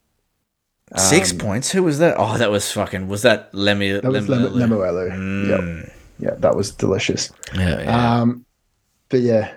[0.97, 1.71] Six um, points.
[1.71, 2.15] Who was that?
[2.17, 3.07] Oh, that was fucking.
[3.07, 3.91] Was that Lemmy?
[3.91, 5.11] That was Lem- Lemuelu.
[5.11, 5.49] Mm.
[5.49, 7.31] Yep, yeah, that was delicious.
[7.55, 8.21] Yeah, yeah.
[8.21, 8.43] Um,
[9.09, 9.55] but yeah,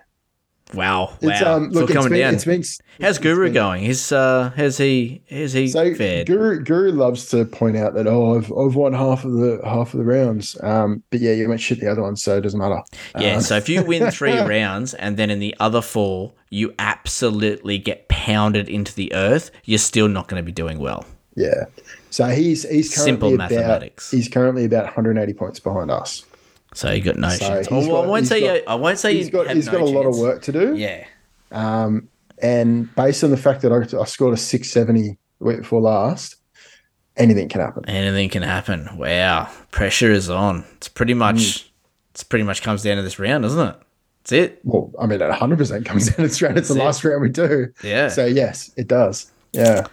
[0.75, 1.19] wow, wow.
[1.23, 2.35] it's um, look, it's coming been, down.
[2.35, 2.63] it's been
[3.01, 3.83] How's Guru been- going?
[3.85, 5.23] His uh, how's he?
[5.31, 6.27] How's he So fared?
[6.27, 9.95] Guru Guru loves to point out that oh I've I've won half of the half
[9.95, 10.57] of the rounds.
[10.63, 12.81] Um, but yeah, you went shit the other one, so it doesn't matter.
[13.19, 16.75] Yeah, Um, so if you win three rounds and then in the other four you
[16.79, 21.05] absolutely get pounded into the earth, you're still not going to be doing well.
[21.35, 21.65] yeah.
[22.11, 24.11] So he's he's currently Simple about mathematics.
[24.11, 26.25] he's currently about 180 points behind us.
[26.75, 27.71] So you got no So chance.
[27.71, 28.63] well, I got- won't say got- you.
[28.67, 30.75] I won't say he's got he's no got a lot of work to do.
[30.75, 31.05] Yeah,
[31.51, 32.09] Um,
[32.41, 36.37] and based on the fact that I, I scored a 670 the week before last,
[37.17, 37.89] anything can happen.
[37.89, 38.89] anything can happen.
[38.97, 40.65] Wow, pressure is on.
[40.77, 41.37] It's pretty much.
[41.37, 41.69] Mm.
[42.13, 43.77] It's pretty much comes down to this round, doesn't it?
[44.23, 44.61] That's it.
[44.65, 46.57] Well, I mean, it 100 percent comes down to straight.
[46.57, 46.85] It's the it.
[46.85, 47.69] last round we do.
[47.83, 48.09] Yeah.
[48.09, 49.31] So yes, it does.
[49.53, 49.87] Yeah.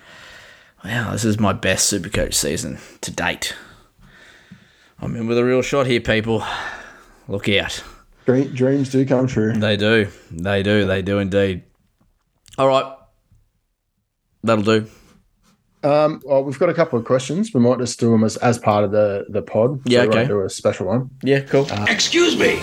[0.86, 3.54] Wow, this is my best Supercoach season to date.
[5.02, 6.44] I'm in with a real shot here, people.
[7.30, 7.84] Look out.
[8.26, 9.54] Dream, dreams do come true.
[9.54, 10.08] They do.
[10.32, 10.86] They do.
[10.86, 11.64] They do indeed.
[12.58, 12.96] All right.
[14.44, 14.88] That'll do.
[15.84, 17.54] Um, well, we've got a couple of questions.
[17.54, 19.80] We might just do them as, as part of the the pod.
[19.86, 20.28] Yeah, we won't okay.
[20.28, 21.10] Do a special one.
[21.24, 21.68] Yeah, cool.
[21.88, 22.60] Excuse me.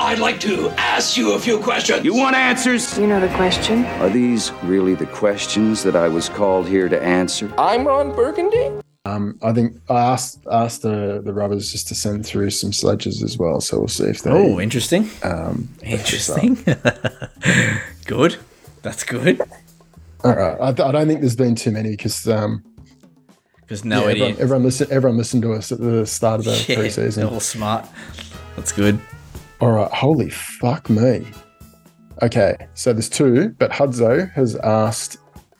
[0.00, 2.04] I'd like to ask you a few questions.
[2.04, 2.98] You want answers?
[2.98, 3.84] You know the question?
[4.00, 7.52] Are these really the questions that I was called here to answer?
[7.58, 8.80] I'm Ron Burgundy.
[9.06, 13.22] Um, I think I asked asked the the rubbers just to send through some sledges
[13.22, 13.60] as well.
[13.62, 14.30] So we'll see if they.
[14.30, 15.08] Oh, interesting.
[15.22, 16.58] um, Interesting.
[18.06, 18.36] good.
[18.82, 19.40] That's good.
[20.22, 20.56] all right.
[20.60, 22.62] I, th- I don't think there's been too many because um,
[23.62, 24.22] because no Yeah, idiot.
[24.32, 24.88] everyone, everyone listen.
[24.90, 27.30] Everyone listened to us at the start of the Yeah, preseason.
[27.30, 27.86] all smart.
[28.56, 29.00] That's good.
[29.62, 31.26] All right, holy fuck me.
[32.22, 35.16] Okay, so there's two, but Hudzo has asked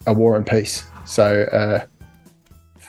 [0.06, 0.84] a war and peace.
[1.06, 1.86] So, uh,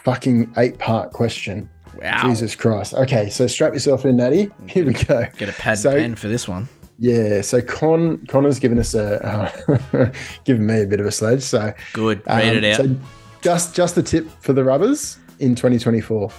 [0.04, 1.70] fucking eight part question.
[2.02, 2.24] Wow.
[2.24, 2.94] Jesus Christ.
[2.94, 4.50] Okay, so strap yourself in, Natty.
[4.68, 5.26] Here we go.
[5.38, 6.68] Get a pad So- and pen for this one.
[6.98, 10.12] Yeah, so Con Connor's given us a uh,
[10.46, 11.42] given me a bit of a sledge.
[11.42, 12.22] So Good.
[12.28, 12.78] Read um, it out.
[12.78, 12.96] So
[13.42, 16.32] just just a tip for the rubbers in 2024.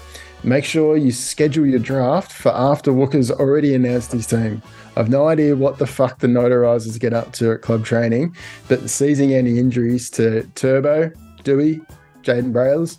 [0.44, 4.62] Make sure you schedule your draft for after Walker's already announced his team.
[4.96, 8.36] I've no idea what the fuck the notarizers get up to at club training,
[8.68, 11.10] but seizing any injuries to Turbo,
[11.42, 11.80] Dewey,
[12.22, 12.98] Jaden Brails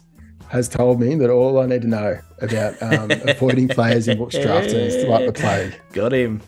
[0.54, 4.38] has told me that all I need to know about um, avoiding players in Book's
[4.38, 5.74] drafting is like the plague.
[5.94, 6.42] Got him.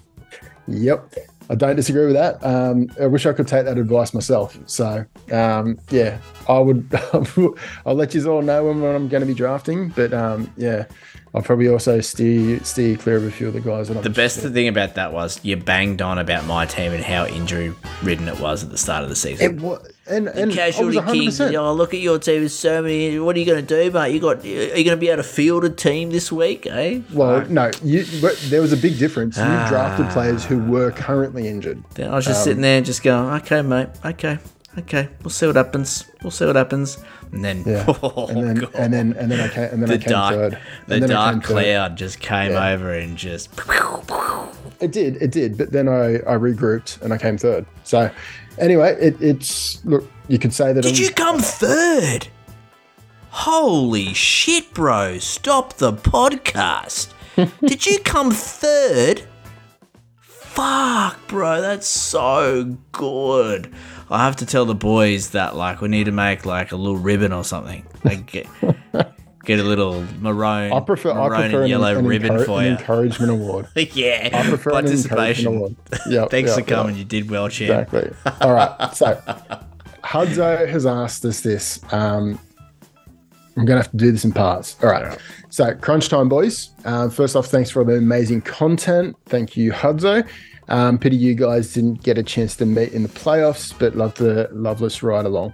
[0.67, 1.15] Yep.
[1.49, 2.43] I don't disagree with that.
[2.45, 4.57] Um, I wish I could take that advice myself.
[4.67, 6.87] So, um, yeah, I would.
[7.85, 9.89] I'll let you all know when, when I'm going to be drafting.
[9.89, 10.85] But um, yeah,
[11.33, 13.87] I'll probably also steer steer clear of a few of the guys.
[13.87, 17.03] That I'm The best thing about that was you banged on about my team and
[17.03, 19.55] how injury ridden it was at the start of the season.
[19.55, 21.11] It was, and, and Casualty 100%.
[21.11, 21.41] Kings.
[21.41, 22.41] Oh, look at your team.
[22.41, 23.17] There's so many.
[23.19, 24.13] What are you going to do, mate?
[24.13, 24.43] You got?
[24.43, 26.67] Are you going to be able to field a team this week?
[26.67, 27.01] Eh?
[27.13, 29.37] Well, no, you, but there was a big difference.
[29.37, 29.67] You Ah.
[29.69, 31.83] drafted players who were currently injured.
[31.95, 33.87] Then I was just Um, sitting there, just going, "Okay, mate.
[34.05, 34.37] Okay,
[34.79, 35.09] okay.
[35.23, 36.05] We'll see what happens.
[36.21, 36.97] We'll see what happens."
[37.31, 39.95] And then, Yeah, oh, and then and then and then I came and then the
[39.95, 40.57] I came dark, third.
[40.87, 41.63] the And then I dark came third.
[41.63, 42.73] cloud just came Yeah.
[42.73, 43.49] over and just.
[44.81, 45.57] It did, it did.
[45.57, 47.65] But then I, I regrouped and I came third.
[47.85, 48.11] So
[48.59, 50.09] anyway, it, it's look.
[50.27, 50.81] You could say that.
[50.81, 52.27] Did I'm- you come third?
[53.29, 55.17] Holy shit, bro!
[55.19, 57.09] Stop the podcast.
[57.65, 59.23] Did you come third?
[60.21, 63.73] Fuck, bro, that's so good.
[64.09, 66.95] I have to tell the boys that like we need to make like a little
[66.97, 67.85] ribbon or something.
[68.05, 68.47] Like
[69.45, 71.11] get, get a little maroon, I prefer.
[71.11, 72.71] I maroon prefer and an, yellow an ribbon encour- for an you.
[72.71, 73.67] encouragement award.
[73.93, 75.47] yeah, I prefer an participation.
[75.47, 75.75] award.
[76.09, 76.95] Yeah, Thanks yeah, for coming.
[76.95, 76.99] yeah.
[76.99, 77.93] You did well, champ.
[77.93, 78.33] Exactly.
[78.41, 78.93] All right.
[78.95, 79.21] So
[80.03, 81.79] Hudzo has asked us this.
[81.91, 82.39] Um,
[83.57, 84.75] I'm going to have to do this in parts.
[84.83, 85.17] All right.
[85.49, 86.71] So, crunch time, boys.
[86.83, 89.15] Uh, first off, thanks for all the amazing content.
[89.27, 90.27] Thank you, Hudzo.
[90.67, 94.15] Um, pity you guys didn't get a chance to meet in the playoffs, but love
[94.15, 95.53] the loveless ride along.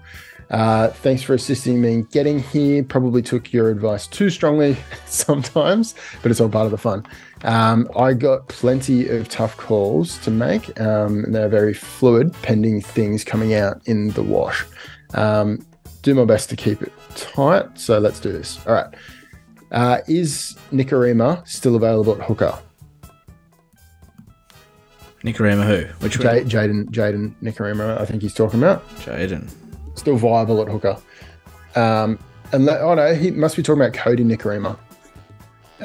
[0.51, 2.83] Uh, thanks for assisting me in getting here.
[2.83, 4.75] Probably took your advice too strongly
[5.05, 7.05] sometimes, but it's all part of the fun.
[7.43, 12.81] Um, I got plenty of tough calls to make, um, and they're very fluid, pending
[12.81, 14.65] things coming out in the wash.
[15.13, 15.65] Um,
[16.01, 17.79] do my best to keep it tight.
[17.79, 18.59] So let's do this.
[18.67, 18.93] All right.
[19.71, 22.59] Uh, is Nikorima still available at hooker?
[25.23, 25.93] Nikorima who?
[26.03, 26.49] Which one?
[26.49, 28.87] J- Jaden, Jayden Nikorima, I think he's talking about.
[28.97, 29.49] Jaden.
[30.01, 30.97] Still viable at hooker.
[31.75, 32.17] Um,
[32.51, 34.75] and le- oh no, he must be talking about Kodi Nikorima.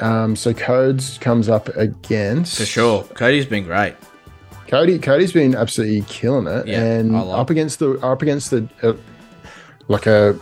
[0.01, 3.03] Um, so Codes comes up against For sure.
[3.13, 3.93] Cody's been great.
[4.67, 4.97] Cody.
[4.97, 8.93] Cody's been absolutely killing it, Yeah, and up against the up against the uh,
[9.87, 10.35] like a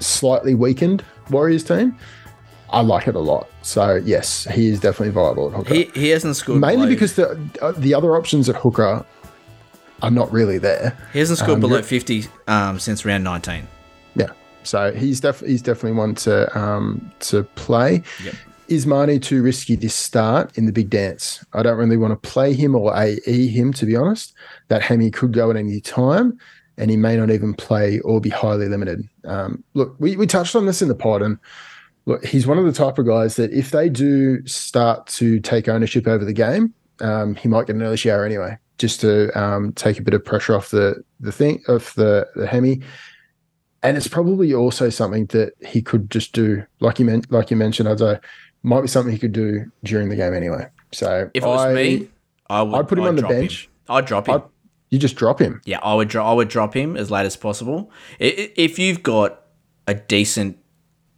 [0.00, 1.96] slightly weakened Warriors team.
[2.70, 3.48] I like it a lot.
[3.62, 5.72] So yes, he is definitely viable at hooker.
[5.72, 9.06] He, he hasn't scored Mainly below- because the uh, the other options at hooker
[10.02, 10.96] are not really there.
[11.12, 13.66] he hasn't scored um, below you're- 50 um, since round 19.
[14.14, 14.30] Yeah.
[14.62, 18.02] So he's def- he's definitely one to um, to play.
[18.24, 18.34] Yep.
[18.68, 21.44] Is Manu too risky this start in the big dance?
[21.52, 24.34] I don't really want to play him or AE him, to be honest.
[24.68, 26.36] That hammy could go at any time,
[26.76, 29.08] and he may not even play or be highly limited.
[29.24, 31.38] Um, look, we, we touched on this in the pod, and
[32.06, 35.68] look, he's one of the type of guys that if they do start to take
[35.68, 39.72] ownership over the game, um, he might get an early shower anyway, just to um,
[39.72, 42.82] take a bit of pressure off the the thing of the the hammy
[43.82, 47.56] and it's probably also something that he could just do, like you meant, like you
[47.56, 48.20] mentioned, I'd
[48.64, 50.66] might be something he could do during the game anyway.
[50.92, 52.08] So If it was I- me,
[52.50, 53.68] I would I'd put him on the bench.
[53.88, 54.34] I'd drop him.
[54.36, 54.44] I'd-
[54.90, 55.60] you just drop him.
[55.64, 56.08] yeah, I would.
[56.08, 57.90] Dro- I would drop him as late as possible.
[58.18, 59.42] If you've got
[59.86, 60.58] a decent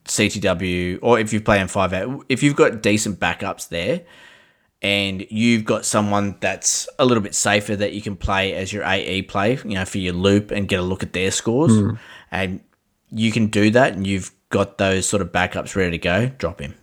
[0.07, 4.03] CTW, or if you're playing five out, if you've got decent backups there,
[4.83, 8.85] and you've got someone that's a little bit safer that you can play as your
[8.85, 11.91] AE play, you know, for your loop and get a look at their scores, Hmm.
[12.31, 12.61] and
[13.11, 16.27] you can do that, and you've got those sort of backups ready to go.
[16.39, 16.75] Drop him.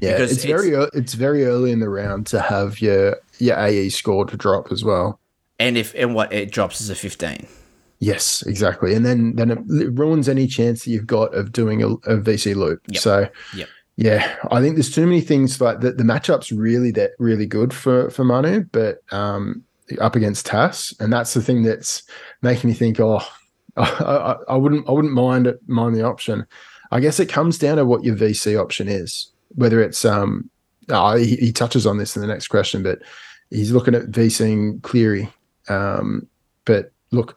[0.00, 3.88] Yeah, Because it's, very it's very early in the round to have your your AE
[3.88, 5.18] score to drop as well.
[5.58, 7.46] And if and what it drops is a fifteen.
[7.98, 8.94] Yes, exactly.
[8.94, 9.58] And then then it
[9.98, 12.82] ruins any chance that you've got of doing a, a VC loop.
[12.94, 13.68] So Yep.
[14.00, 17.74] Yeah, I think there's too many things like the, the matchup's really that really good
[17.74, 19.62] for for Manu, but um
[20.00, 22.02] up against Tass, and that's the thing that's
[22.40, 23.20] making me think, oh,
[23.76, 26.46] I, I, I wouldn't I wouldn't mind it mind the option.
[26.90, 29.30] I guess it comes down to what your VC option is.
[29.56, 30.48] Whether it's um,
[30.88, 33.00] oh, he, he touches on this in the next question, but
[33.50, 35.30] he's looking at VCing Cleary.
[35.68, 36.26] Um,
[36.64, 37.36] but look,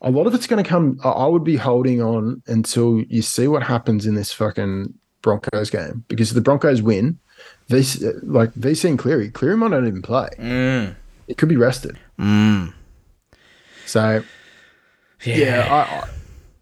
[0.00, 1.00] a lot of it's going to come.
[1.02, 6.04] I would be holding on until you see what happens in this fucking Broncos game
[6.06, 7.18] because if the Broncos win,
[7.68, 10.28] VC, like VC and Cleary, Cleary might not even play.
[10.38, 10.94] Mm.
[11.26, 11.98] It could be rested.
[12.18, 12.72] Mm.
[13.86, 14.22] So,
[15.24, 16.06] yeah,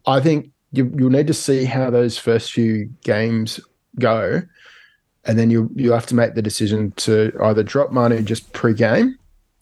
[0.06, 3.60] I, I think you, you'll need to see how those first few games
[3.98, 4.43] go,
[5.24, 9.18] and then you you have to make the decision to either drop Manu just pre-game,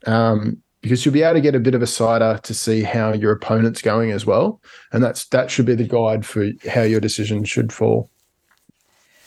[0.07, 3.13] um, because you'll be able to get a bit of a sighter to see how
[3.15, 4.61] your opponent's going as well,
[4.93, 8.11] and that's that should be the guide for how your decision should fall.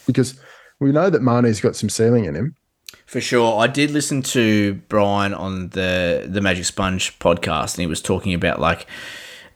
[0.05, 0.39] Because
[0.79, 2.55] we know that Manu's got some ceiling in him.
[3.05, 3.59] For sure.
[3.59, 8.33] I did listen to Brian on the the Magic Sponge podcast and he was talking
[8.33, 8.87] about like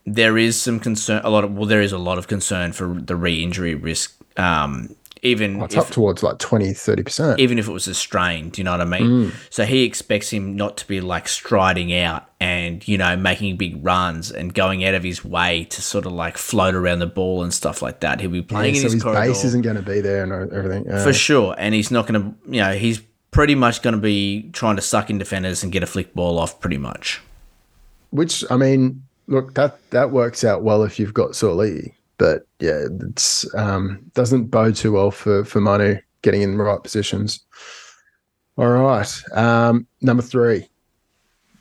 [0.05, 2.93] there is some concern a lot of well there is a lot of concern for
[2.93, 7.39] the re-injury risk um even Well, it's if, up towards like 20, 30%.
[7.39, 9.01] even if it was a strain, do you know what I mean?
[9.31, 9.33] Mm.
[9.49, 13.83] So he expects him not to be like striding out and, you know, making big
[13.83, 17.43] runs and going out of his way to sort of like float around the ball
[17.43, 18.21] and stuff like that.
[18.21, 20.23] He'll be playing Yeah, in so his, his corridor base isn't going to be there
[20.23, 20.85] and everything.
[20.85, 21.03] Yeah.
[21.03, 21.55] for sure.
[21.57, 24.81] And he's not going to, you know, he's pretty much going to be trying to
[24.81, 27.21] suck in defenders and get a flick ball off pretty much.
[28.11, 32.85] Which I mean, look that that works out well if you've got Sorley, but yeah,
[33.07, 37.45] it's um, doesn't bode too well for for Manu getting in the right positions.
[38.57, 40.67] All right, um, number three.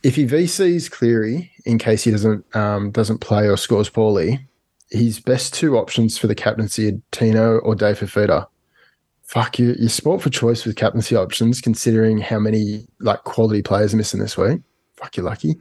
[0.02, 4.46] If he VCs Cleary in case he doesn't um, doesn't play or scores poorly,
[4.90, 8.46] his best two options for the captaincy are Tino or Dave Fifita.
[9.24, 13.92] Fuck you, you sport for choice with captaincy options, considering how many like quality players
[13.92, 14.60] are missing this week.
[14.94, 15.56] Fuck you, lucky.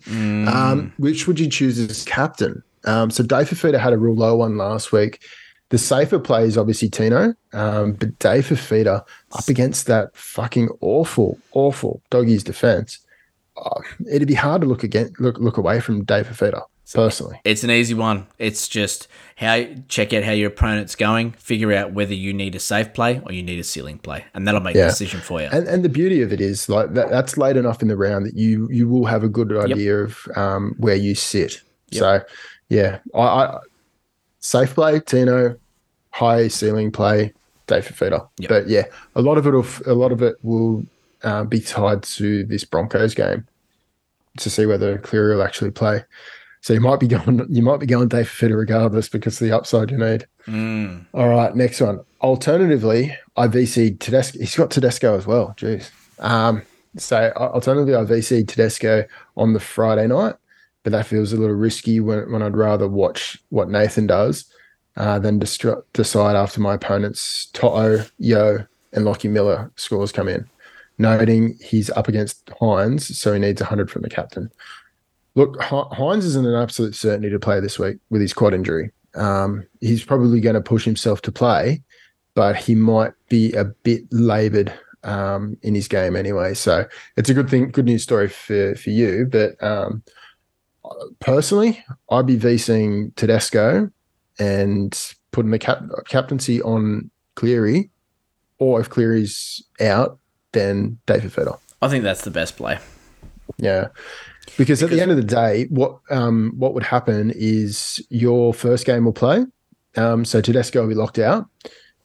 [0.47, 2.63] Um, which would you choose as captain?
[2.85, 5.23] Um, so Dave Fifita had a real low one last week.
[5.69, 11.39] The safer play is obviously Tino, um, but Dave Fifita up against that fucking awful,
[11.53, 12.99] awful doggies defense.
[13.57, 13.81] Uh,
[14.11, 16.61] it'd be hard to look again, look look away from Dave Fifita
[16.93, 17.39] personally.
[17.43, 18.27] It's an easy one.
[18.37, 19.07] It's just
[19.37, 23.21] how check out how your opponent's going, figure out whether you need a safe play
[23.25, 25.49] or you need a ceiling play, and that'll make the decision for you.
[25.51, 28.25] And and the beauty of it is like that, that's late enough in the round
[28.27, 31.61] that you you will have a good idea of um, where you sit.
[31.91, 31.99] Yep.
[31.99, 32.21] So
[32.69, 33.59] yeah, I, I
[34.39, 35.55] safe play, Tino,
[36.11, 37.33] high ceiling play,
[37.67, 38.27] Dave Fifita.
[38.39, 38.49] Yep.
[38.49, 38.83] But yeah,
[39.15, 40.85] a lot of it will a lot of it will
[41.23, 43.47] uh, be tied to this Broncos game
[44.37, 46.03] to see whether Cleary will actually play.
[46.61, 49.55] So you might be going you might be going Dave Fifita regardless because of the
[49.55, 50.25] upside you need.
[50.47, 51.05] Mm.
[51.13, 51.99] All right, next one.
[52.21, 54.39] Alternatively, I VC Tedesco.
[54.39, 55.53] He's got Tedesco as well.
[55.57, 55.91] Jeez.
[56.19, 56.63] Um,
[56.97, 59.05] so uh, alternatively, I VC Tedesco
[59.37, 60.35] on the Friday night,
[60.85, 64.45] but that feels a little risky when, when I'd rather watch what Nathan does
[64.97, 68.59] uh, than decide after my opponent's Toto, Yo,
[68.93, 70.47] and Lockie Miller scores come in.
[70.99, 74.51] Noting he's up against Hynes, so he needs 100 from the captain.
[75.33, 78.91] Look, Hi- Hynes isn't an absolute certainty to play this week with his quad injury.
[79.15, 81.81] Um, he's probably going to push himself to play,
[82.35, 84.71] but he might be a bit laboured
[85.03, 86.53] um, in his game anyway.
[86.53, 86.85] So
[87.17, 89.25] it's a good thing, good news story for for you.
[89.25, 90.03] But um,
[91.19, 93.89] personally, I'd be VCing Tedesco
[94.39, 97.89] and putting the cap- captaincy on Cleary,
[98.57, 100.19] or if Cleary's out,
[100.53, 101.59] then David Fifita.
[101.81, 102.79] I think that's the best play.
[103.57, 103.89] Yeah.
[104.57, 108.85] Because, at the end of the day, what um, what would happen is your first
[108.85, 109.45] game will play.
[109.97, 111.47] Um, so Tedesco will be locked out.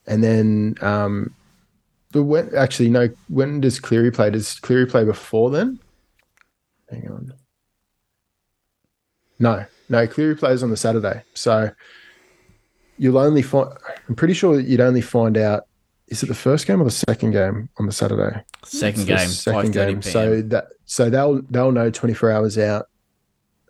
[0.07, 1.35] And then um,
[2.13, 4.31] when actually no, when does Cleary play?
[4.31, 5.79] Does Cleary play before then?
[6.91, 7.33] Hang on.
[9.41, 11.23] No, no, Cleary plays on the Saturday.
[11.35, 11.71] So
[12.99, 13.71] you'll only find
[14.09, 15.65] I'm pretty sure you'd only find out
[16.09, 18.43] is it the first game or the second game on the Saturday?
[18.65, 20.03] Second game, second 5:30 game.
[20.03, 22.87] So that so they'll they'll know 24 hours out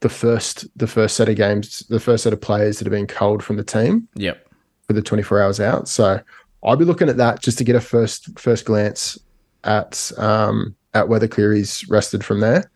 [0.01, 3.07] the first the first set of games, the first set of players that have been
[3.07, 4.47] culled from the team Yep.
[4.87, 5.87] for the 24 hours out.
[5.89, 6.21] So
[6.65, 9.19] I'll be looking at that just to get a first first glance
[9.65, 12.71] at um at whether Cleary's rested from there.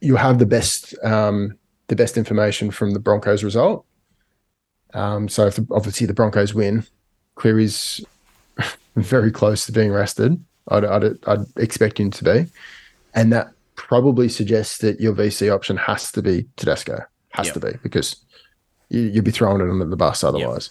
[0.00, 1.56] You'll have the best um
[1.88, 3.84] the best information from the Broncos result.
[4.94, 6.84] Um, so if the, obviously the Broncos win,
[7.34, 8.04] Cleary's
[8.96, 10.42] very close to being rested.
[10.68, 12.46] I'd, I'd, I'd expect him to be,
[13.14, 17.00] and that probably suggests that your VC option has to be Tedesco.
[17.30, 17.54] Has Yep.
[17.54, 18.16] to be because
[18.88, 20.70] you, you'd be throwing it under the bus otherwise.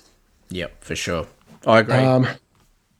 [0.49, 1.27] Yep, for sure.
[1.67, 1.95] I agree.
[1.95, 2.27] Um,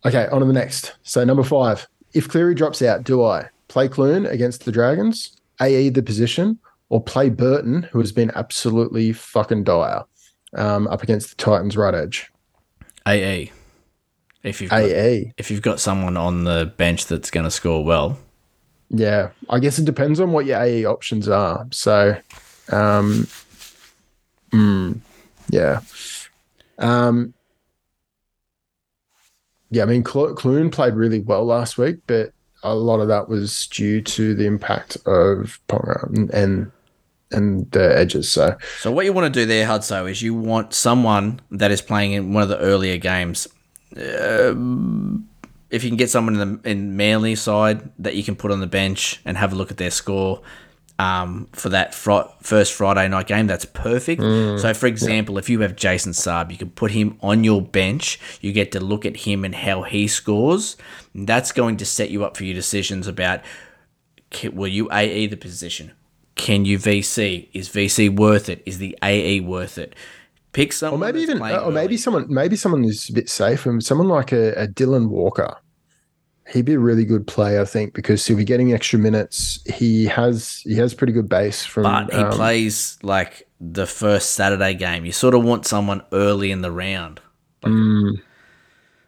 [0.06, 0.96] okay, on to the next.
[1.04, 1.88] So number five.
[2.14, 6.60] If Cleary drops out, do I play Clune against the Dragons, AE the position,
[6.90, 10.04] or play Burton, who has been absolutely fucking dire?
[10.56, 12.32] um, up against the Titans right edge.
[13.08, 13.52] AE.
[14.44, 15.34] If you've got, AE.
[15.38, 18.18] if you've got someone on the bench that's going to score well,
[18.90, 21.68] Yeah, I guess it depends on what your AE options are.
[21.72, 22.16] So,
[22.72, 23.28] um,
[24.52, 25.00] mm,
[25.50, 25.82] yeah,
[26.78, 27.34] um,
[29.72, 29.84] yeah.
[29.84, 32.32] I mean, Clo- Clune played really well last week, but
[32.64, 36.72] a lot of that was due to the impact of Ponga and
[37.32, 38.32] and, the edges.
[38.32, 41.82] So, So what you want to do there, Hudzo, is you want someone that is
[41.82, 43.48] playing in one of the earlier games.
[43.98, 45.28] Um,
[45.70, 48.60] if you can get someone in the in Manly side that you can put on
[48.60, 50.42] the bench and have a look at their score
[51.00, 54.22] um, for that fri- first Friday night game, that's perfect.
[54.22, 58.20] so, for example, if you have Jason Saab, you can put him on your bench.
[58.42, 60.78] You get to look at him and how he scores.
[61.14, 63.42] That's going to set you up for your decisions about
[64.54, 65.92] will you AE the position?
[66.36, 67.50] Can you VC?
[67.54, 68.62] Is VC worth it?
[68.66, 69.96] Is the AE worth it?
[70.52, 71.98] Pick someone, or maybe even, playing or maybe early.
[71.98, 75.58] someone, maybe someone who's a bit safe, and someone like a, a Dylan Walker.
[76.48, 79.60] He'd be a really good play, I think, because he'll be getting extra minutes.
[79.66, 81.84] He has he has pretty good base from.
[81.84, 85.06] But he um, plays like the first Saturday game.
[85.06, 87.20] You sort of want someone early in the round.
[87.64, 88.22] Like- mm,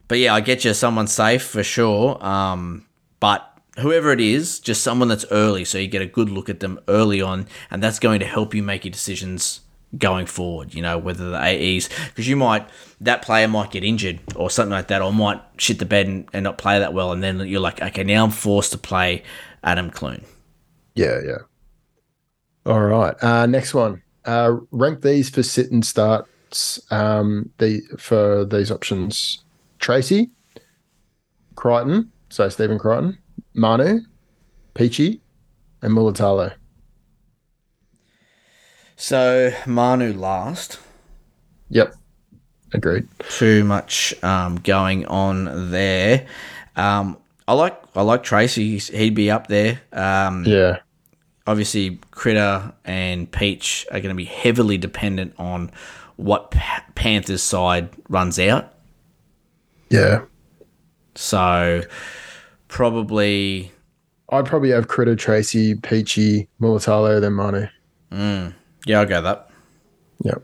[0.07, 2.23] But yeah, I get you someone safe for sure.
[2.25, 2.87] Um,
[3.19, 6.59] but whoever it is, just someone that's early, so you get a good look at
[6.59, 9.61] them early on, and that's going to help you make your decisions
[9.97, 10.73] going forward.
[10.73, 12.67] You know whether the AEs because you might
[13.01, 16.27] that player might get injured or something like that, or might shit the bed and,
[16.33, 19.23] and not play that well, and then you're like, okay, now I'm forced to play
[19.63, 20.23] Adam Clune.
[20.95, 21.37] Yeah, yeah.
[22.65, 23.15] All right.
[23.23, 24.01] Uh, next one.
[24.25, 26.81] Uh, rank these for sit and starts.
[26.91, 29.43] Um, the for these options:
[29.79, 30.31] Tracey,
[31.55, 32.11] Crichton.
[32.29, 33.17] So Stephen Crichton,
[33.57, 34.01] Manu,
[34.75, 35.19] Peachy,
[35.81, 36.53] and Mulitalo.
[38.95, 40.79] So Manu last.
[41.69, 41.93] Yep.
[42.73, 43.07] Agreed.
[43.29, 46.27] too much um, going on there.
[46.75, 47.17] Um,
[47.47, 48.77] I like I like Tracey.
[48.77, 49.81] He'd be up there.
[49.91, 50.79] Um, Yeah.
[51.47, 55.71] Obviously, Critter and Peach are going to be heavily dependent on
[56.17, 58.73] what Pa- Panthers side runs out.
[59.89, 60.23] Yeah.
[61.15, 61.83] So
[62.67, 63.71] probably
[64.29, 67.67] I'd probably have Critter, Tracey, Peachy, Mulitalo, then Manu.
[68.85, 69.49] yeah, I'll go that.
[70.23, 70.43] Yep.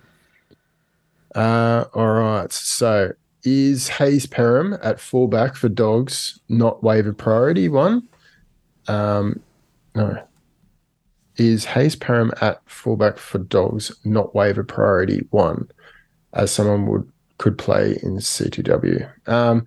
[1.35, 2.51] Uh, all right.
[2.51, 3.11] So
[3.43, 8.07] is Hayze Perham at fullback for dogs not waiver priority one?
[8.87, 9.41] Um,
[9.95, 10.21] no.
[11.35, 15.69] Is Hayze Perham at fullback for dogs not waiver priority one,
[16.33, 19.09] as someone would could play in CTW?
[19.27, 19.65] Um,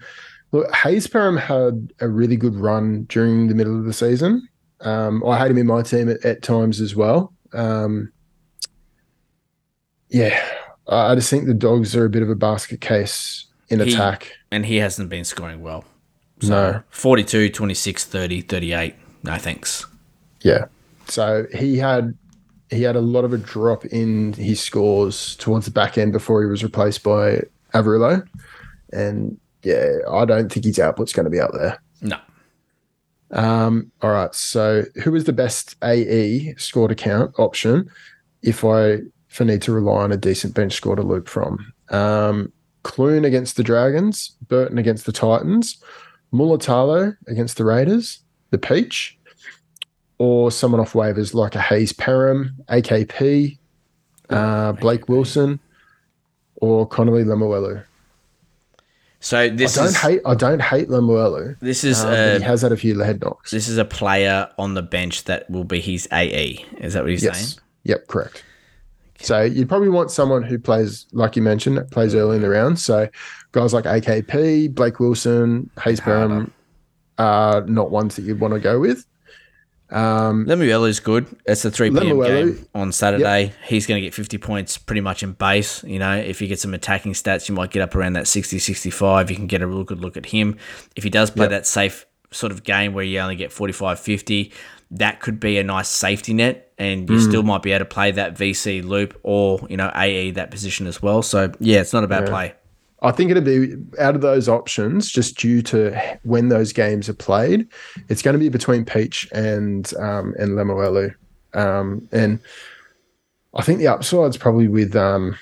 [0.56, 4.48] look, Hayze Perham had a really good run during the middle of the season.
[4.80, 7.32] Um, I had him in my team at, at times as well.
[7.52, 8.12] Um,
[10.08, 10.40] yeah,
[10.88, 13.92] I I just think the dogs are a bit of a basket case in He-
[13.92, 14.32] attack.
[14.50, 15.84] And he hasn't been scoring well.
[16.42, 18.94] No, 42, 26, 30, 38.
[19.24, 19.86] No thanks.
[20.42, 20.66] yeah.
[21.08, 22.16] So he had
[22.70, 26.42] he had a lot of a drop in his scores towards the back end before
[26.42, 27.42] he was replaced by
[27.74, 28.26] Averillo,
[28.92, 31.82] and yeah, I don't think his output's going to be out there.
[32.00, 32.18] No.
[33.32, 34.32] Um, all right.
[34.32, 37.90] So who is the best AE scored account option
[38.42, 41.72] if I if I need to rely on a decent bench score to loop from?
[41.90, 42.52] Um,
[42.84, 45.82] Clune against the Dragons, Burton against the Titans,
[46.32, 48.20] Mulitalo against the Raiders,
[48.50, 49.18] the Peach,
[50.18, 53.58] or someone off waivers like a Hayze Perham, AKP,
[54.30, 55.58] uh, Blake Wilson,
[56.54, 57.82] or Connelly Lemuelu.
[59.20, 61.58] So this I don't is hate I don't hate Lemuelu.
[61.60, 63.50] this is um, uh, he has had a few head knocks.
[63.50, 66.64] this is a player on the bench that will be his AE.
[66.78, 67.34] Is that what he's saying?
[67.34, 67.60] Yes.
[67.84, 68.44] Yep, correct.
[69.20, 72.50] So you'd probably want someone who plays, like you mentioned, that plays early in the
[72.50, 72.78] round.
[72.78, 73.08] So
[73.52, 76.50] guys like AKP, Blake Wilson, Hayze Perham
[77.18, 79.06] are not ones that you'd want to go with.
[79.90, 81.26] Um, Lemuelu's good.
[81.46, 82.20] It's a 3 p.m.
[82.22, 83.52] Game on Saturday.
[83.64, 85.84] He's going to get 50 points pretty much in base.
[85.84, 88.58] You know, if you get some attacking stats, you might get up around that 60,
[88.58, 89.30] 65.
[89.30, 90.56] You can get a real good look at him.
[90.96, 91.50] If he does play Yep.
[91.50, 94.52] that safe sort of game where you only get 45, 50,
[94.90, 96.72] that could be a nice safety net.
[96.78, 100.32] And you still might be able to play that VC loop or, you know, AE
[100.32, 101.22] that position as well.
[101.22, 102.54] So, yeah, it's not a bad play.
[103.02, 107.14] I think it'd be out of those options, just due to when those games are
[107.14, 107.68] played,
[108.08, 111.14] it's going to be between Peach and um, and Lemuelu.
[111.52, 112.40] Um, and
[113.54, 115.36] I think the upside's probably with um,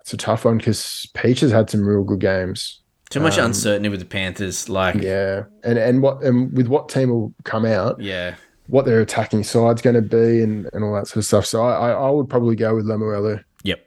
[0.00, 2.80] it's a tough one because Peach has had some real good games.
[3.10, 4.68] Too much uncertainty with the Panthers.
[4.68, 5.00] Like, yeah.
[5.00, 8.34] Um, Yeah, and and what and with what team will come out, yeah,
[8.66, 11.46] what their attacking side's going to be, and, and all that sort of stuff.
[11.46, 13.42] So I, I I would probably go with Lemuelu.
[13.62, 13.86] Yep.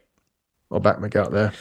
[0.70, 1.52] I'll back my gut there.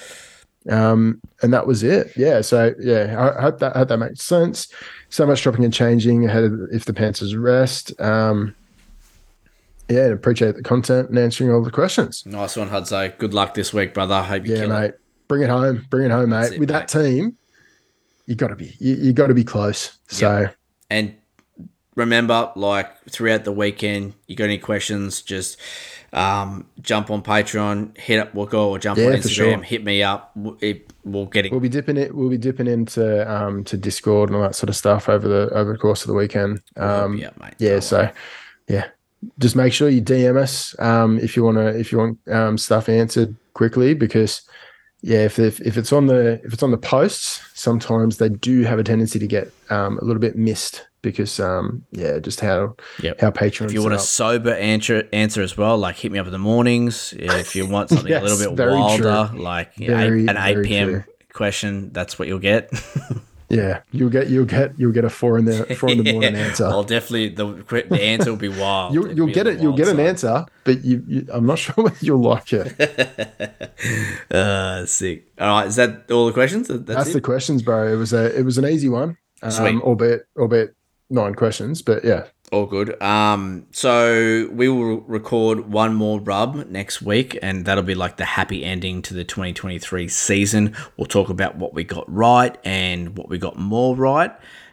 [0.67, 2.11] Um, and that was it.
[2.17, 2.41] Yeah.
[2.41, 4.67] So yeah, I hope that hope that makes sense.
[5.09, 7.99] So much dropping and changing ahead of if the Panthers rest.
[8.01, 8.55] Um,
[9.89, 12.23] yeah, appreciate the content and answering all the questions.
[12.25, 13.17] Nice one, Hudzo.
[13.17, 14.21] Good luck this week, brother.
[14.21, 14.85] Hope you Yeah, mate.
[14.89, 15.01] it.
[15.27, 15.85] Bring it home.
[15.89, 16.53] Bring it home, mate.
[16.53, 17.37] it, With that team,
[18.25, 19.97] you got to be you, you got to be close.
[20.09, 20.49] So
[20.91, 21.15] And
[21.95, 25.57] remember, like throughout the weekend, you got any questions, just
[26.13, 29.61] um, jump on Patreon, hit up Wooker, or jump Yeah, on Instagram, sure.
[29.63, 30.31] hit me up.
[30.61, 31.51] It, we'll get it.
[31.51, 32.13] we'll be dipping it.
[32.15, 35.49] We'll be dipping into um to Discord and all that sort of stuff over the
[35.53, 36.61] over the course of the weekend.
[36.77, 37.53] Um, up, mate.
[37.59, 37.79] yeah.
[37.79, 38.09] So
[38.67, 38.87] yeah,
[39.39, 42.57] just make sure you DM us um if you want to if you want um
[42.57, 44.41] stuff answered quickly because
[45.01, 48.63] yeah if, if if it's on the if it's on the posts sometimes they do
[48.63, 52.75] have a tendency to get um a little bit missed because um yeah just how
[53.01, 53.21] Yep.
[53.21, 56.25] how Patreon If you want a sober answer answer as well, like hit me up
[56.25, 57.13] in the mornings.
[57.17, 59.39] If you want something a little bit wilder, true.
[59.41, 60.89] like you know, Very, eight, an eight p.m.
[60.89, 61.03] true.
[61.31, 62.69] question, that's what you'll get.
[63.49, 66.35] yeah you'll get you'll get you'll get a four in the four in the morning
[66.35, 66.65] answer.
[66.65, 67.45] Well, definitely the
[67.89, 68.93] the answer will be wild.
[68.93, 69.59] You'll, you'll get it.
[69.59, 72.79] You'll get an answer, but you, you, I'm not sure whether you'll like it.
[74.31, 75.27] Uh, sick.
[75.39, 76.67] All right, is that all the questions?
[76.67, 77.91] That's, That's the questions, bro.
[77.91, 80.75] It was a it was an easy one, um, albeit albeit
[81.09, 82.99] nine questions, but yeah, All good.
[83.01, 88.25] Um, so we will record one more rub next week, and that'll be like the
[88.25, 90.75] happy ending to the 2023 season.
[90.97, 94.31] We'll talk about what we got right and what we got more right.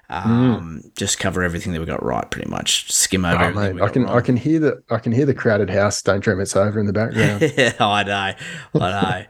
[0.08, 2.90] Um, just cover everything that we got right, pretty much.
[2.92, 3.76] Skim over Oh, everything.
[3.76, 4.16] mate, I can wrong.
[4.16, 6.00] I can hear the I can hear the crowded house.
[6.00, 7.52] Don't dream it's over in the background.
[7.58, 8.32] yeah, I know.
[8.80, 9.24] I know.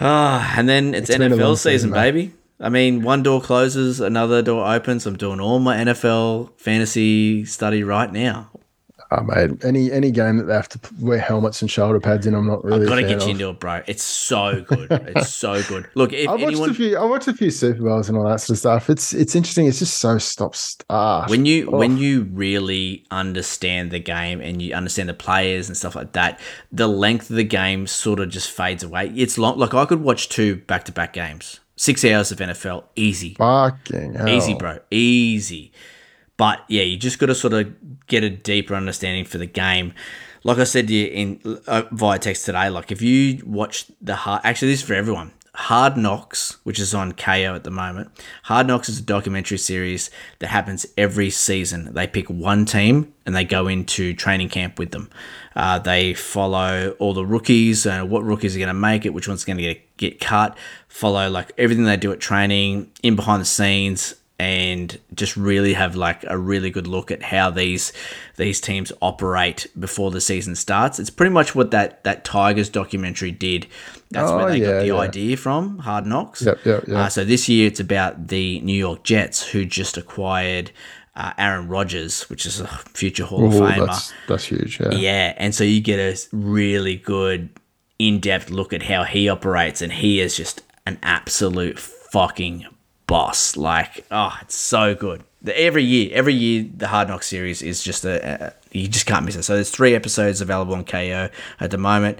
[0.00, 2.12] Ah, and then it's, It's NFL season, season, mate.
[2.12, 2.34] baby.
[2.60, 5.06] I mean, one door closes, another door opens.
[5.06, 8.50] I'm doing all my NFL fantasy study right now.
[9.10, 12.34] oh, mate, any any game that they have to wear helmets and shoulder pads in,
[12.34, 12.82] I'm not really.
[12.82, 13.30] I've got to a fan get you of.
[13.40, 13.82] into it, bro.
[13.86, 14.88] It's so good.
[14.90, 15.88] It's so good.
[15.94, 16.96] Look, if I watched anyone, a few.
[16.96, 18.88] I watched a few Super Bowls and all that sort of stuff.
[18.88, 19.66] It's it's interesting.
[19.66, 21.28] It's just so stop start.
[21.30, 21.76] when you Oh.
[21.78, 26.40] when you really understand the game and you understand the players and stuff like that,
[26.72, 29.08] the length of the game sort of just fades away.
[29.14, 29.58] It's long.
[29.58, 33.34] Like I could watch two back to back games, six hours of NFL, easy.
[33.34, 34.28] fucking hell.
[34.28, 34.78] Easy, bro.
[34.90, 35.72] Easy.
[36.36, 39.94] But yeah, you just got to sort of get a deeper understanding for the game.
[40.42, 44.16] Like I said to you in uh, via text today, like if you watch the
[44.16, 45.32] hard, actually this is for everyone.
[45.56, 48.10] Hard Knocks, which is on Kayo at the moment.
[48.42, 50.10] Hard Knocks is a documentary series
[50.40, 51.94] that happens every season.
[51.94, 55.08] They pick one team and they go into training camp with them.
[55.56, 59.28] Uh, they follow all the rookies and what rookies are going to make it, which
[59.28, 60.56] one's going to get get cut.
[60.88, 65.94] Follow like everything they do at training, in behind the scenes, and just really have
[65.94, 67.92] like a really good look at how these
[68.36, 70.98] these teams operate before the season starts.
[70.98, 73.68] It's pretty much what that that Tigers documentary did.
[74.10, 74.96] That's Oh, where they yeah, got the yeah.
[74.96, 76.42] idea from, Hard Knocks.
[76.42, 76.96] Yep, yep, yep.
[76.96, 80.72] Uh, so this year it's about the New York Jets who just acquired
[81.16, 83.86] uh, Aaron Rodgers, which is a future Hall of Famer.
[83.86, 84.80] that's that's huge.
[84.80, 84.90] Yeah.
[84.90, 87.50] Yeah, and so you get a really good
[87.98, 92.66] in-depth look at how he operates, and he is just an absolute fucking
[93.06, 93.56] boss.
[93.56, 95.22] Like, oh, it's so good.
[95.42, 99.06] The, every year, every year, the Hard Knock series is just a, a you just
[99.06, 99.44] can't miss it.
[99.44, 101.30] So there's three episodes available on Kayo
[101.60, 102.18] at the moment.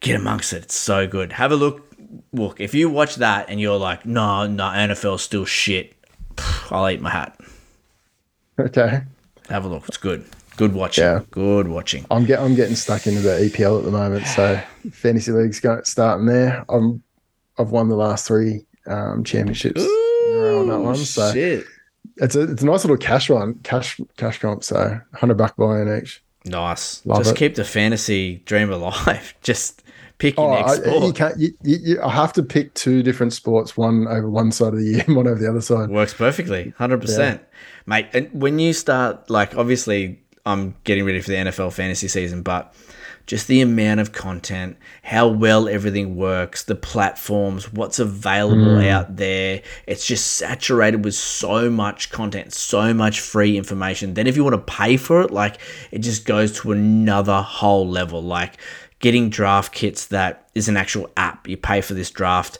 [0.00, 0.64] Get amongst it.
[0.64, 1.32] It's so good.
[1.32, 1.86] Have a look.
[2.32, 5.94] Look, if you watch that and you're like, no, no, NFL's still shit,
[6.70, 7.38] I'll eat my hat.
[8.60, 9.02] Okay.
[9.48, 9.88] Have a look.
[9.88, 10.24] It's good.
[10.56, 11.04] Good watching.
[11.04, 11.22] Yeah.
[11.30, 12.04] Good watching.
[12.10, 14.60] I'm get I'm getting stuck into the EPL at the moment, so
[14.92, 16.64] fantasy league's going starting there.
[16.68, 17.02] I'm
[17.58, 21.64] I've won the last three um, championships in a row on that one, so Shit.
[22.16, 24.62] it's a it's a nice little cash one, cash cash comp.
[24.62, 26.22] So hundred buck buy in each.
[26.44, 27.04] Nice.
[27.06, 27.38] Love Just it.
[27.38, 29.34] keep the fantasy dream alive.
[29.42, 29.82] Just
[30.20, 31.04] pick your Oh, next I, sport.
[31.04, 31.38] you can't.
[31.38, 34.84] You, you, I have to pick two different sports, one over one side of the
[34.84, 35.90] year, and one over the other side.
[35.90, 36.72] Works perfectly.
[36.78, 37.40] 100%.
[37.86, 42.42] Mate, and when you start, like, obviously, I'm getting ready for the NFL fantasy season,
[42.42, 42.72] but
[43.26, 48.88] just the amount of content, how well everything works, the platforms, what's available Mm.
[48.88, 49.62] out there.
[49.86, 54.14] It's just saturated with so much content, so much free information.
[54.14, 55.58] Then if you want to pay for it, like
[55.92, 58.20] it just goes to another whole level.
[58.22, 58.56] Like
[59.00, 61.48] getting draft kits that is an actual app.
[61.48, 62.58] You pay for this draft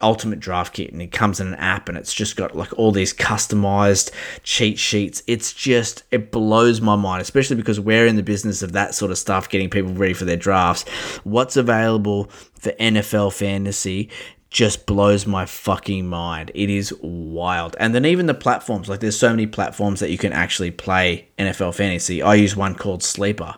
[0.00, 2.92] ultimate draft kit and it comes in an app and it's just got like all
[2.92, 4.10] these customized
[4.42, 5.22] cheat sheets.
[5.26, 9.10] It's just it blows my mind especially because we're in the business of that sort
[9.10, 10.88] of stuff getting people ready for their drafts.
[11.24, 12.24] What's available
[12.54, 14.10] for NFL fantasy
[14.50, 16.50] just blows my fucking mind.
[16.54, 17.76] It is wild.
[17.78, 21.28] And then even the platforms like there's so many platforms that you can actually play
[21.38, 22.22] NFL fantasy.
[22.22, 23.56] I use one called Sleeper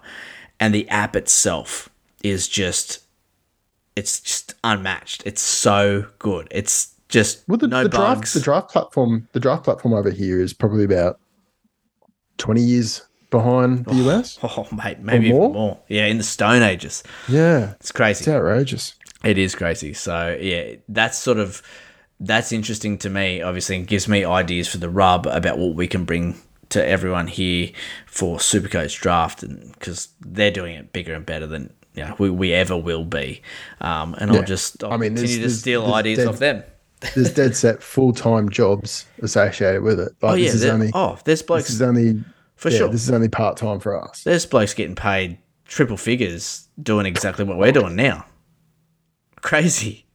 [0.59, 1.90] and the app itself
[2.23, 3.01] is just
[3.97, 5.23] it's just unmatched.
[5.27, 6.49] It's so good.
[6.51, 10.41] It's just Well, the, no the draft the draft platform the draft platform over here
[10.41, 11.19] is probably about
[12.39, 14.39] twenty years behind the oh, US.
[14.43, 15.45] Oh, mate, maybe more?
[15.45, 15.81] even more.
[15.89, 17.03] Yeah, in the Stone Ages.
[17.29, 18.23] Yeah, It's crazy.
[18.23, 18.95] it's outrageous.
[19.25, 19.93] It is crazy.
[19.93, 21.63] So yeah, that's sort of
[22.21, 23.43] that's interesting to me.
[23.43, 26.41] Obviously, and gives me ideas for the rub about what we can bring
[26.71, 27.71] to everyone here
[28.07, 32.31] for Supercoach draft, and because they're doing it bigger and better than you know, we,
[32.31, 33.43] we ever will be.
[33.81, 36.63] Um, and I'll just I'll I mean, continue to steal ideas dead- off them.
[37.15, 40.13] There's dead set full time jobs associated with it.
[40.21, 42.23] Like, Oh yeah, this is only oh there's blokes this is only
[42.57, 42.89] for yeah, sure.
[42.89, 44.23] This is only part time for us.
[44.23, 48.27] There's blokes getting paid triple figures doing exactly what we're doing now.
[49.41, 50.07] Crazy.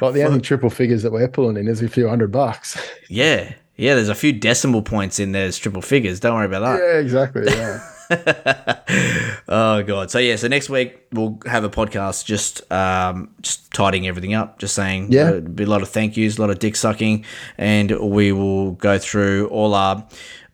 [0.00, 2.80] Like the only triple figures that we're pulling in is a few hundred bucks.
[3.08, 3.54] Yeah.
[3.76, 6.18] Yeah, there's a few decimal points in there as triple figures.
[6.18, 6.80] Don't worry about that.
[6.80, 7.44] yeah, exactly.
[7.46, 7.80] Yeah.
[9.50, 10.10] Oh god.
[10.10, 14.58] So yeah, so next week we'll have a podcast just um just tidying everything up,
[14.58, 15.30] just saying Yeah.
[15.30, 17.24] uh, be a lot of thank yous, a lot of dick sucking,
[17.56, 20.06] and we will go through all our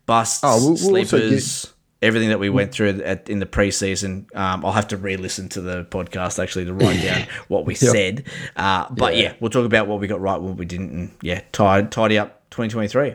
[0.06, 0.76] busts, Oh, we'll- we'll
[1.06, 1.72] sleepers,
[2.02, 4.26] everything that we went through at, in the preseason.
[4.36, 8.24] Um, I'll have to re-listen to the podcast actually to write down what we said.
[8.56, 9.32] Uh, but yeah.
[9.40, 12.48] we'll talk about what we got right, what we didn't, and yeah, tidy tidy up
[12.50, 13.14] 2023.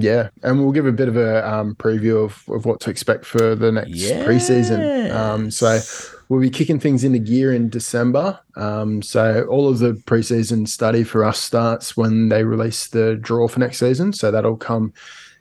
[0.00, 3.24] Yeah, and we'll give a bit of a um, preview of, of what to expect
[3.24, 5.12] for the next preseason.
[5.12, 5.80] Um, so
[6.28, 8.38] we'll be kicking things into gear in December.
[8.54, 13.48] Um, so all of the preseason study for us starts when they release the draw
[13.48, 14.12] for next season.
[14.12, 14.92] So that'll come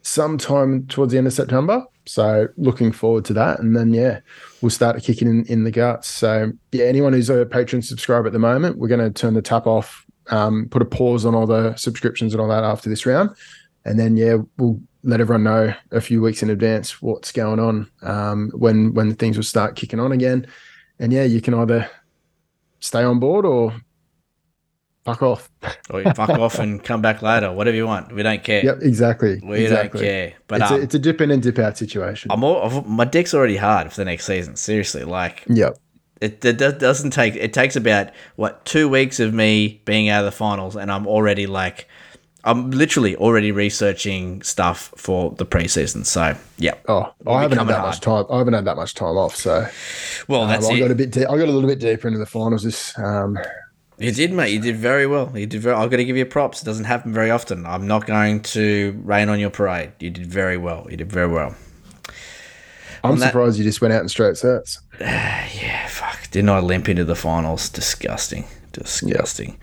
[0.02, 1.86] sometime towards the end of September.
[2.08, 4.22] So looking forward to that, and then yeah,
[4.62, 6.08] we'll start kicking in, in the guts.
[6.08, 9.42] So yeah, anyone who's a patron subscriber at the moment, we're going to turn the
[9.44, 13.06] tap off, um, put a pause on all the subscriptions and all that after this
[13.06, 13.36] round
[13.88, 17.90] and then yeah, we'll let everyone know a few weeks in advance what's going on
[18.02, 20.46] um, when when things will start kicking on again.
[21.00, 21.90] And yeah, you can either
[22.80, 23.74] stay on board or
[25.06, 25.50] fuck off.
[25.90, 28.14] Or you fuck off and come back later, whatever you want.
[28.14, 28.62] We don't care.
[28.64, 29.40] Yep, exactly.
[29.42, 30.02] We exactly.
[30.02, 30.34] don't care.
[30.48, 32.30] But it's, um, a, it's a dip in and dip out situation.
[32.30, 34.58] I'm all, my deck's already hard for the next season.
[34.58, 35.78] Seriously, like yep.
[36.20, 37.38] it, it doesn't take.
[37.38, 41.08] It takes about what two weeks of me being out of the finals, and I'm
[41.08, 41.88] already like,
[42.44, 46.06] I'm literally already researching stuff for the preseason.
[46.06, 46.76] So yeah.
[46.88, 48.26] Oh, I haven't had that much time.
[48.30, 49.36] I haven't had that much time off.
[49.36, 49.68] So
[50.28, 50.80] Well, um, that's I it.
[50.80, 51.12] got a bit.
[51.12, 52.98] De- I got a little bit deeper into the finals this.
[52.98, 53.38] Um,
[54.00, 54.52] You did, mate.
[54.52, 55.32] You did very well.
[55.36, 55.76] You did very.
[55.76, 56.62] I've got to give you props.
[56.62, 57.66] It doesn't happen very often.
[57.66, 59.92] I'm not going to rain on your parade.
[60.00, 60.88] You did very well.
[60.90, 61.56] You did very well.
[63.04, 64.80] I'm On that- surprised you just went out in straight sets.
[65.02, 66.30] Yeah, fuck.
[66.32, 67.70] Didn't I limp into the finals?
[67.70, 68.46] Disgusting.
[68.74, 69.58] Disgusting.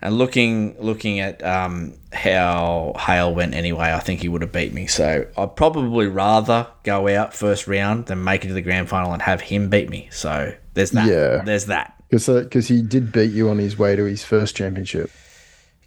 [0.00, 4.72] And looking looking at um, how Hale went anyway, I think he would have beat
[4.72, 4.86] me.
[4.86, 9.12] So I'd probably rather go out first round than make it to the grand final
[9.12, 10.08] and have him beat me.
[10.12, 11.08] So there's that.
[11.08, 11.42] Yeah.
[11.44, 11.94] There's that.
[12.08, 15.10] Because because he did beat you on his way to his first championship.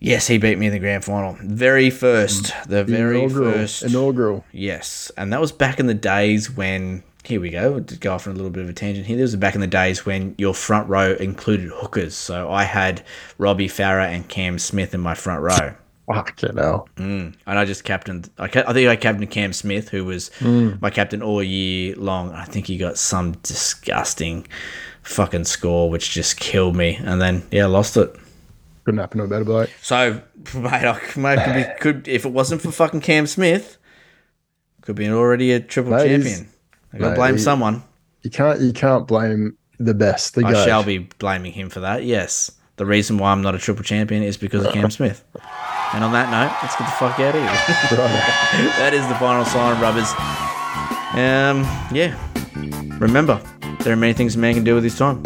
[0.03, 1.37] Yes, he beat me in the grand final.
[1.41, 2.53] Very first.
[2.67, 3.83] The very inaugural, first.
[3.83, 4.43] inaugural.
[4.51, 7.03] Yes, and that was back in the days when.
[7.23, 7.79] Here we go.
[7.79, 9.15] To go off on a little bit of a tangent here.
[9.17, 12.15] This was back in the days when your front row included hookers.
[12.15, 13.03] So I had
[13.37, 15.75] Robbie Farah and Cam Smith in my front row.
[16.11, 16.89] Fucking hell.
[16.97, 17.35] Mm.
[17.45, 18.29] And I just captained.
[18.39, 20.81] I, ca- I think I captained Cam Smith, who was Mm.
[20.81, 22.31] my captain all year long.
[22.33, 24.47] I think he got some disgusting
[25.03, 26.95] fucking score, which just killed me.
[26.95, 28.13] And then yeah, lost it.
[28.83, 29.69] Couldn't happen to a better bloke.
[29.81, 30.21] So,
[30.55, 33.77] mate, I mate, could, be, could if it wasn't for fucking Cam Smith,
[34.81, 36.49] could be already a triple champion.
[36.93, 37.83] I gotta mate, blame someone.
[38.21, 40.35] You can't you can't blame the best.
[40.35, 40.65] The I goat.
[40.65, 42.03] shall be blaming him for that.
[42.03, 45.23] Yes, the reason why I'm not a triple champion is because of Cam Smith.
[45.93, 47.97] And on that note, let's get the fuck out of here.
[48.79, 50.09] that is the final sign, rubbers.
[51.13, 51.63] Um,
[51.93, 52.17] yeah.
[52.97, 53.41] Remember,
[53.83, 55.21] there are many things a man can do with his time.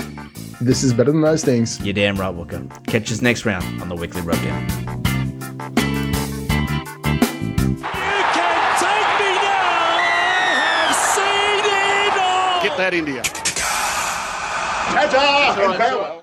[0.59, 1.79] This is better than those things.
[1.81, 2.65] You're damn right, Walker.
[2.87, 5.04] Catch us next round on the weekly rubdown.
[12.77, 13.21] That India.
[14.93, 16.14] Ta-ta and farewell.